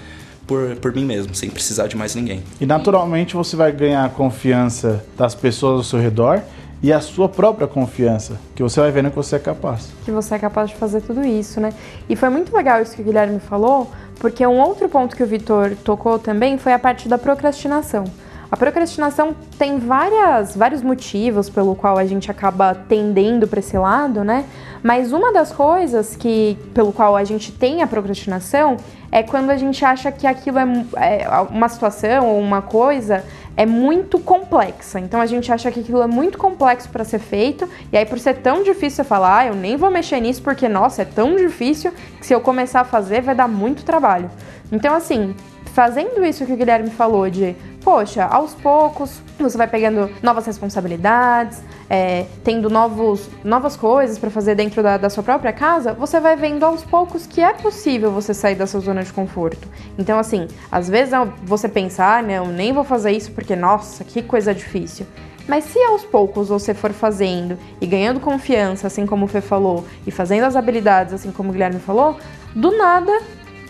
por, 0.52 0.76
por 0.76 0.94
mim 0.94 1.06
mesmo, 1.06 1.34
sem 1.34 1.50
precisar 1.50 1.88
de 1.88 1.96
mais 1.96 2.14
ninguém. 2.14 2.44
E 2.60 2.66
naturalmente 2.66 3.36
você 3.36 3.56
vai 3.56 3.72
ganhar 3.72 4.04
a 4.04 4.10
confiança 4.10 5.02
das 5.18 5.34
pessoas 5.34 5.78
ao 5.78 5.84
seu 5.86 6.00
redor 6.00 6.42
e 6.84 6.92
a 6.92 7.00
sua 7.00 7.30
própria 7.30 7.68
confiança, 7.68 8.38
que 8.54 8.62
você 8.62 8.82
vai 8.82 8.92
vendo 8.92 9.10
que 9.10 9.16
você 9.16 9.38
é 9.38 9.40
capaz. 9.40 9.94
Que 10.04 10.12
você 10.12 10.36
é 10.36 10.40
capaz 10.40 10.70
de 10.70 10.76
fazer 10.76 11.00
tudo 11.02 11.24
isso, 11.24 11.62
né? 11.62 11.74
E 12.10 12.18
foi 12.18 12.28
muito 12.28 12.54
legal 12.54 12.82
isso 12.82 12.94
que 12.96 13.02
o 13.02 13.06
Guilherme 13.06 13.40
falou, 13.40 13.90
porque 14.20 14.46
um 14.46 14.60
outro 14.60 14.90
ponto 14.90 15.16
que 15.16 15.24
o 15.24 15.28
Vitor 15.28 15.72
tocou 15.86 16.20
também 16.20 16.58
foi 16.58 16.74
a 16.74 16.80
parte 16.80 17.08
da 17.08 17.18
procrastinação. 17.18 18.04
A 18.52 18.58
procrastinação 18.58 19.34
tem 19.58 19.80
várias, 19.80 20.58
vários 20.58 20.82
motivos 20.82 21.50
pelo 21.50 21.74
qual 21.74 21.98
a 21.98 22.06
gente 22.06 22.30
acaba 22.30 22.76
tendendo 22.76 23.48
para 23.48 23.60
esse 23.60 23.78
lado, 23.78 24.26
né? 24.26 24.44
Mas 24.84 25.14
uma 25.14 25.32
das 25.32 25.54
coisas 25.54 26.18
que 26.18 26.58
pelo 26.74 26.92
qual 26.92 27.16
a 27.16 27.24
gente 27.24 27.50
tem 27.50 27.82
a 27.82 27.88
procrastinação 27.88 28.76
é 29.10 29.24
quando 29.24 29.52
a 29.52 29.56
gente 29.56 29.86
acha 29.86 30.12
que 30.12 30.28
aquilo 30.28 30.60
é, 30.60 30.66
é 30.98 31.30
uma 31.50 31.70
situação 31.70 32.28
ou 32.28 32.42
uma 32.42 32.62
coisa 32.62 33.24
é 33.56 33.66
muito 33.66 34.20
complexa. 34.20 35.00
Então 35.00 35.22
a 35.22 35.26
gente 35.26 35.50
acha 35.50 35.72
que 35.72 35.80
aquilo 35.80 36.02
é 36.02 36.08
muito 36.08 36.38
complexo 36.38 36.90
para 36.90 37.06
ser 37.06 37.20
feito, 37.20 37.70
e 37.90 37.98
aí 37.98 38.06
por 38.06 38.20
ser 38.20 38.36
tão 38.42 38.64
difícil 38.64 39.06
falar, 39.06 39.38
ah, 39.40 39.48
eu 39.48 39.56
nem 39.56 39.78
vou 39.78 39.90
mexer 39.90 40.20
nisso 40.20 40.42
porque 40.42 40.68
nossa, 40.68 41.04
é 41.04 41.06
tão 41.06 41.38
difícil 41.38 41.94
que 42.20 42.26
se 42.26 42.34
eu 42.34 42.42
começar 42.42 42.82
a 42.82 42.86
fazer 42.86 43.22
vai 43.22 43.36
dar 43.36 43.48
muito 43.48 43.86
trabalho. 43.86 44.30
Então 44.70 44.94
assim, 44.94 45.34
fazendo 45.74 46.24
isso 46.26 46.46
que 46.46 46.52
o 46.52 46.58
Guilherme 46.58 46.90
falou 46.90 47.30
de 47.30 47.56
poxa, 47.84 48.26
aos 48.26 48.54
poucos 48.54 49.22
você 49.40 49.58
vai 49.58 49.68
pegando 49.68 50.10
novas 50.22 50.46
responsabilidades, 50.46 51.62
é, 51.90 52.26
tendo 52.44 52.70
novos, 52.70 53.30
novas 53.44 53.76
coisas 53.76 54.18
para 54.18 54.30
fazer 54.30 54.56
dentro 54.56 54.82
da, 54.82 54.98
da, 54.98 55.10
sua 55.10 55.24
própria 55.24 55.52
casa, 55.52 55.94
você 55.94 56.20
vai 56.20 56.36
vendo 56.36 56.64
aos 56.64 56.84
poucos 56.84 57.26
que 57.26 57.42
é 57.42 57.54
possível 57.54 58.12
você 58.12 58.34
sair 58.34 58.56
da 58.56 58.68
sua 58.68 58.80
zona 58.80 59.04
de 59.04 59.12
conforto. 59.12 59.68
Então, 59.98 60.18
assim, 60.18 60.48
às 60.72 60.88
vezes 60.88 61.14
você 61.44 61.68
pensar, 61.68 62.20
ah, 62.20 62.22
não, 62.22 62.48
nem 62.48 62.72
vou 62.72 62.84
fazer 62.84 63.12
isso 63.12 63.32
porque, 63.32 63.56
nossa, 63.56 64.04
que 64.04 64.22
coisa 64.22 64.54
difícil. 64.54 65.06
Mas 65.48 65.66
se 65.66 65.80
aos 65.84 66.04
poucos 66.04 66.50
você 66.50 66.74
for 66.74 66.92
fazendo 66.94 67.58
e 67.82 67.88
ganhando 67.88 68.20
confiança, 68.20 68.88
assim 68.88 69.06
como 69.06 69.26
o 69.26 69.28
Fê 69.28 69.42
falou, 69.42 69.86
e 70.06 70.12
fazendo 70.12 70.44
as 70.44 70.56
habilidades, 70.56 71.14
assim 71.14 71.32
como 71.32 71.50
o 71.50 71.52
Guilherme 71.52 71.80
falou, 71.80 72.18
do 72.56 72.78
nada 72.78 73.12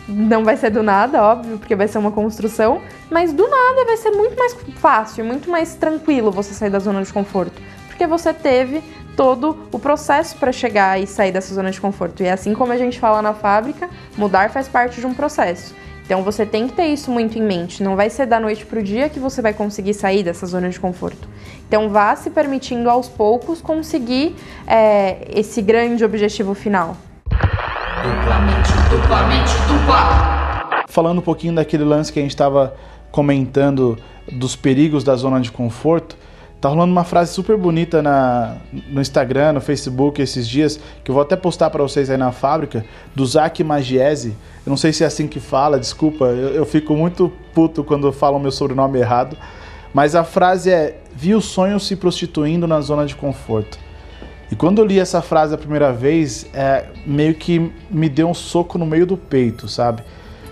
não 0.07 0.43
vai 0.43 0.57
ser 0.57 0.69
do 0.69 0.83
nada, 0.83 1.23
óbvio, 1.23 1.57
porque 1.57 1.75
vai 1.75 1.87
ser 1.87 1.97
uma 1.97 2.11
construção, 2.11 2.81
mas 3.09 3.31
do 3.33 3.47
nada 3.47 3.85
vai 3.85 3.97
ser 3.97 4.11
muito 4.11 4.37
mais 4.37 4.55
fácil, 4.77 5.23
muito 5.25 5.49
mais 5.49 5.75
tranquilo 5.75 6.31
você 6.31 6.53
sair 6.53 6.69
da 6.69 6.79
zona 6.79 7.03
de 7.03 7.11
conforto, 7.13 7.61
porque 7.87 8.07
você 8.07 8.33
teve 8.33 8.83
todo 9.15 9.67
o 9.71 9.79
processo 9.79 10.35
para 10.37 10.51
chegar 10.51 10.99
e 10.99 11.05
sair 11.05 11.31
dessa 11.31 11.53
zona 11.53 11.71
de 11.71 11.79
conforto. 11.79 12.23
E 12.23 12.25
é 12.25 12.31
assim 12.31 12.53
como 12.53 12.71
a 12.71 12.77
gente 12.77 12.99
fala 12.99 13.21
na 13.21 13.33
fábrica, 13.33 13.89
mudar 14.17 14.49
faz 14.49 14.67
parte 14.67 14.99
de 14.99 15.05
um 15.05 15.13
processo. 15.13 15.75
Então 16.05 16.23
você 16.23 16.45
tem 16.45 16.67
que 16.67 16.73
ter 16.73 16.87
isso 16.87 17.09
muito 17.11 17.37
em 17.37 17.41
mente. 17.41 17.83
Não 17.83 17.95
vai 17.95 18.09
ser 18.09 18.25
da 18.25 18.39
noite 18.39 18.65
para 18.65 18.79
o 18.79 18.83
dia 18.83 19.07
que 19.07 19.19
você 19.19 19.41
vai 19.41 19.53
conseguir 19.53 19.93
sair 19.93 20.23
dessa 20.23 20.45
zona 20.45 20.69
de 20.69 20.79
conforto. 20.79 21.27
Então 21.67 21.89
vá 21.89 22.15
se 22.15 22.29
permitindo 22.29 22.89
aos 22.89 23.07
poucos 23.07 23.61
conseguir 23.61 24.35
é, 24.67 25.25
esse 25.33 25.61
grande 25.61 26.03
objetivo 26.03 26.53
final. 26.53 26.97
Duplamente, 28.03 28.71
duplamente, 28.89 29.51
dupla. 29.67 30.83
Falando 30.87 31.19
um 31.19 31.21
pouquinho 31.21 31.53
daquele 31.53 31.83
lance 31.83 32.11
que 32.11 32.17
a 32.17 32.21
gente 32.23 32.31
estava 32.31 32.73
comentando 33.11 33.95
dos 34.31 34.55
perigos 34.55 35.03
da 35.03 35.15
zona 35.15 35.39
de 35.39 35.51
conforto, 35.51 36.17
tá 36.59 36.67
rolando 36.67 36.91
uma 36.91 37.03
frase 37.03 37.31
super 37.31 37.55
bonita 37.55 38.01
na, 38.01 38.57
no 38.89 39.01
Instagram, 39.01 39.53
no 39.53 39.61
Facebook 39.61 40.19
esses 40.19 40.47
dias, 40.47 40.79
que 41.03 41.11
eu 41.11 41.13
vou 41.13 41.21
até 41.21 41.35
postar 41.35 41.69
para 41.69 41.83
vocês 41.83 42.09
aí 42.09 42.17
na 42.17 42.31
fábrica, 42.31 42.83
do 43.13 43.23
Zac 43.23 43.63
Magiese. 43.63 44.35
Eu 44.65 44.71
não 44.71 44.77
sei 44.77 44.91
se 44.91 45.03
é 45.03 45.07
assim 45.07 45.27
que 45.27 45.39
fala, 45.39 45.79
desculpa, 45.79 46.25
eu, 46.25 46.49
eu 46.49 46.65
fico 46.65 46.95
muito 46.95 47.31
puto 47.53 47.83
quando 47.83 48.11
falam 48.11 48.39
meu 48.39 48.51
sobrenome 48.51 48.99
errado. 48.99 49.37
Mas 49.93 50.15
a 50.15 50.23
frase 50.23 50.71
é: 50.71 50.97
Vi 51.13 51.35
o 51.35 51.41
sonho 51.41 51.79
se 51.79 51.95
prostituindo 51.95 52.65
na 52.65 52.81
zona 52.81 53.05
de 53.05 53.15
conforto. 53.15 53.77
E 54.51 54.55
quando 54.55 54.79
eu 54.79 54.85
li 54.85 54.99
essa 54.99 55.21
frase 55.21 55.55
a 55.55 55.57
primeira 55.57 55.93
vez, 55.93 56.45
é, 56.53 56.87
meio 57.05 57.33
que 57.33 57.71
me 57.89 58.09
deu 58.09 58.27
um 58.27 58.33
soco 58.33 58.77
no 58.77 58.85
meio 58.85 59.05
do 59.05 59.15
peito, 59.15 59.69
sabe? 59.69 60.03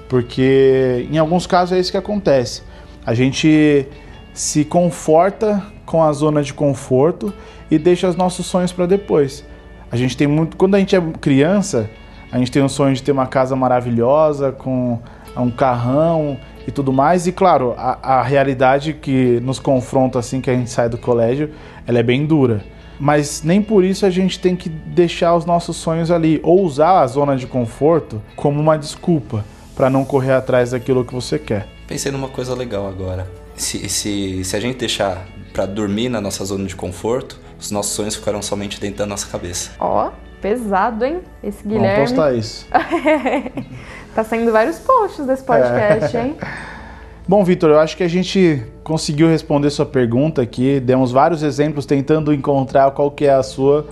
Porque 0.08 1.06
em 1.12 1.18
alguns 1.18 1.46
casos 1.46 1.76
é 1.76 1.80
isso 1.80 1.92
que 1.92 1.98
acontece. 1.98 2.64
A 3.06 3.14
gente 3.14 3.86
se 4.34 4.64
conforta 4.64 5.62
com 5.86 6.02
a 6.02 6.14
zona 6.14 6.42
de 6.42 6.54
conforto 6.54 7.34
e 7.70 7.78
deixa 7.78 8.08
os 8.08 8.16
nossos 8.16 8.46
sonhos 8.46 8.72
para 8.72 8.86
depois. 8.86 9.44
A 9.92 9.98
gente 9.98 10.16
tem 10.16 10.28
muito. 10.28 10.56
Quando 10.56 10.76
a 10.76 10.80
gente 10.80 10.96
é 10.96 11.02
criança, 11.20 11.90
a 12.32 12.38
gente 12.38 12.52
tem 12.52 12.64
o 12.64 12.70
sonho 12.70 12.96
de 12.96 13.04
ter 13.04 13.12
uma 13.12 13.28
casa 13.28 13.54
maravilhosa, 13.54 14.54
com 14.54 14.98
um 15.36 15.52
carrão 15.52 16.38
e 16.66 16.72
tudo 16.72 16.94
mais. 16.94 17.28
E 17.28 17.34
claro, 17.34 17.76
a, 17.78 18.20
a 18.20 18.24
realidade 18.24 18.94
que 18.94 19.42
nos 19.42 19.60
confronta 19.60 20.20
assim 20.20 20.40
que 20.40 20.50
a 20.50 20.54
gente 20.54 20.70
sai 20.70 20.88
do 20.88 20.98
colégio, 20.98 21.52
ela 21.86 22.00
é 22.00 22.04
bem 22.04 22.26
dura 22.26 22.64
mas 23.00 23.42
nem 23.44 23.62
por 23.62 23.84
isso 23.84 24.06
a 24.06 24.10
gente 24.10 24.40
tem 24.40 24.56
que 24.56 24.68
deixar 24.68 25.36
os 25.36 25.46
nossos 25.46 25.78
sonhos 25.78 26.12
ali 26.12 26.40
ou 26.44 26.62
usar 26.62 27.00
a 27.00 27.08
zona 27.08 27.36
de 27.36 27.48
conforto 27.48 28.22
como 28.36 28.60
uma 28.60 28.78
desculpa 28.78 29.46
para 29.76 29.90
não 29.90 30.04
correr 30.04 30.34
atrás 30.34 30.72
daquilo 30.72 31.06
que 31.06 31.14
você 31.14 31.40
quer. 31.40 31.68
Pensei 31.88 32.12
numa 32.12 32.28
coisa 32.28 32.54
legal 32.54 32.88
agora. 32.88 33.26
Se, 33.56 33.88
se, 33.88 34.44
se 34.44 34.56
a 34.56 34.60
gente 34.60 34.78
deixar 34.78 35.26
para 35.54 35.66
dormir 35.66 36.10
na 36.10 36.20
nossa 36.20 36.44
zona 36.44 36.66
de 36.66 36.76
conforto, 36.76 37.40
os 37.60 37.72
nossos 37.72 37.94
sonhos 37.94 38.16
ficarão 38.16 38.42
somente 38.42 38.80
dentro 38.80 39.00
da 39.00 39.06
nossa 39.06 39.28
cabeça. 39.28 39.72
Ó, 39.80 40.08
oh, 40.08 40.12
pesado, 40.42 41.06
hein? 41.06 41.22
Esse 41.42 41.64
Guilherme. 41.68 42.06
Vamos 42.06 42.12
postar 42.12 42.34
isso. 42.34 42.68
tá 44.16 44.24
saindo 44.24 44.52
vários 44.52 44.80
posts 44.80 45.26
desse 45.26 45.44
podcast, 45.44 46.16
é. 46.16 46.22
hein? 46.22 46.38
Bom, 47.30 47.44
Vitor, 47.44 47.70
eu 47.70 47.80
acho 47.80 47.96
que 47.96 48.02
a 48.02 48.08
gente 48.08 48.64
conseguiu 48.84 49.28
responder 49.28 49.70
sua 49.70 49.86
pergunta 49.86 50.42
aqui. 50.42 50.80
Demos 50.80 51.12
vários 51.12 51.44
exemplos 51.44 51.86
tentando 51.86 52.34
encontrar 52.34 52.90
qual 52.90 53.12
que 53.12 53.26
é 53.26 53.30
a 53.32 53.44
sua. 53.44 53.86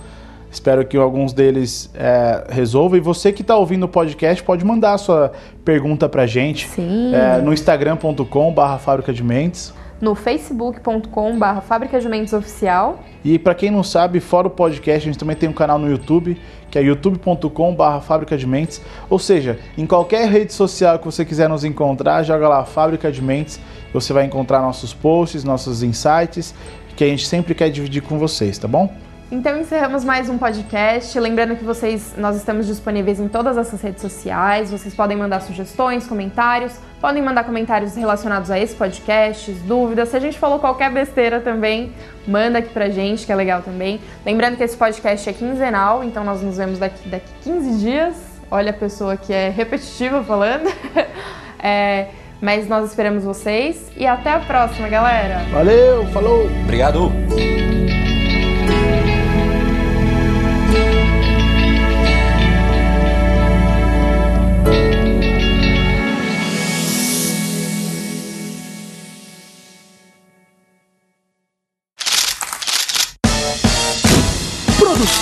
Espero 0.50 0.84
que 0.84 0.96
alguns 0.96 1.32
deles 1.32 1.88
é, 1.94 2.42
resolvam. 2.50 2.98
E 2.98 3.00
você 3.00 3.30
que 3.30 3.42
está 3.42 3.56
ouvindo 3.56 3.84
o 3.84 3.88
podcast 3.88 4.42
pode 4.42 4.64
mandar 4.64 4.94
a 4.94 4.98
sua 4.98 5.30
pergunta 5.64 6.08
para 6.08 6.22
a 6.22 6.26
gente 6.26 6.66
Sim. 6.66 7.14
É, 7.14 7.40
no 7.40 7.52
instagram.com/barra 7.52 8.76
de 9.12 9.22
mentes 9.22 9.72
no 10.00 10.14
facebook.com.br 10.14 11.60
Fábrica 11.66 12.00
de 12.00 12.08
Mentes 12.08 12.32
Oficial. 12.32 13.02
E 13.24 13.38
para 13.38 13.54
quem 13.54 13.70
não 13.70 13.82
sabe, 13.82 14.20
fora 14.20 14.46
o 14.46 14.50
podcast, 14.50 15.08
a 15.08 15.12
gente 15.12 15.18
também 15.18 15.36
tem 15.36 15.48
um 15.48 15.52
canal 15.52 15.78
no 15.78 15.90
YouTube, 15.90 16.40
que 16.70 16.78
é 16.78 16.82
youtube.com.br 16.82 18.00
Fábrica 18.02 18.36
de 18.36 18.46
Mentes. 18.46 18.80
Ou 19.10 19.18
seja, 19.18 19.58
em 19.76 19.86
qualquer 19.86 20.28
rede 20.28 20.52
social 20.52 20.98
que 20.98 21.04
você 21.04 21.24
quiser 21.24 21.48
nos 21.48 21.64
encontrar, 21.64 22.22
joga 22.22 22.48
lá 22.48 22.64
Fábrica 22.64 23.10
de 23.10 23.22
Mentes. 23.22 23.60
Você 23.92 24.12
vai 24.12 24.24
encontrar 24.24 24.60
nossos 24.60 24.92
posts, 24.94 25.44
nossos 25.44 25.82
insights, 25.82 26.54
que 26.96 27.04
a 27.04 27.06
gente 27.06 27.26
sempre 27.26 27.54
quer 27.54 27.70
dividir 27.70 28.02
com 28.02 28.18
vocês, 28.18 28.58
tá 28.58 28.68
bom? 28.68 28.92
Então 29.30 29.58
encerramos 29.58 30.04
mais 30.04 30.30
um 30.30 30.38
podcast. 30.38 31.20
Lembrando 31.20 31.54
que 31.54 31.62
vocês, 31.62 32.14
nós 32.16 32.34
estamos 32.34 32.66
disponíveis 32.66 33.20
em 33.20 33.28
todas 33.28 33.58
essas 33.58 33.82
redes 33.82 34.00
sociais. 34.00 34.70
Vocês 34.70 34.94
podem 34.94 35.18
mandar 35.18 35.40
sugestões, 35.40 36.06
comentários, 36.06 36.80
podem 36.98 37.22
mandar 37.22 37.44
comentários 37.44 37.94
relacionados 37.94 38.50
a 38.50 38.58
esse 38.58 38.74
podcast, 38.74 39.52
dúvidas. 39.66 40.08
Se 40.08 40.16
a 40.16 40.20
gente 40.20 40.38
falou 40.38 40.58
qualquer 40.58 40.90
besteira 40.90 41.40
também, 41.40 41.92
manda 42.26 42.60
aqui 42.60 42.70
pra 42.70 42.88
gente, 42.88 43.26
que 43.26 43.32
é 43.32 43.34
legal 43.34 43.60
também. 43.60 44.00
Lembrando 44.24 44.56
que 44.56 44.64
esse 44.64 44.76
podcast 44.76 45.28
é 45.28 45.32
quinzenal, 45.34 46.02
então 46.02 46.24
nós 46.24 46.40
nos 46.40 46.56
vemos 46.56 46.78
daqui, 46.78 47.06
daqui 47.06 47.30
15 47.42 47.78
dias. 47.80 48.14
Olha 48.50 48.70
a 48.70 48.74
pessoa 48.74 49.14
que 49.14 49.30
é 49.30 49.50
repetitiva 49.50 50.24
falando. 50.24 50.72
é, 51.62 52.06
mas 52.40 52.66
nós 52.66 52.88
esperamos 52.88 53.24
vocês 53.24 53.92
e 53.94 54.06
até 54.06 54.32
a 54.32 54.38
próxima, 54.38 54.88
galera. 54.88 55.44
Valeu, 55.52 56.06
falou. 56.14 56.46
Obrigado. 56.64 57.12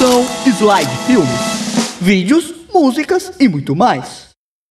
Slide 0.07 0.97
Filmes. 1.07 1.99
Vídeos, 2.01 2.55
músicas 2.73 3.33
e 3.41 3.49
muito 3.49 3.75
mais. 3.75 4.26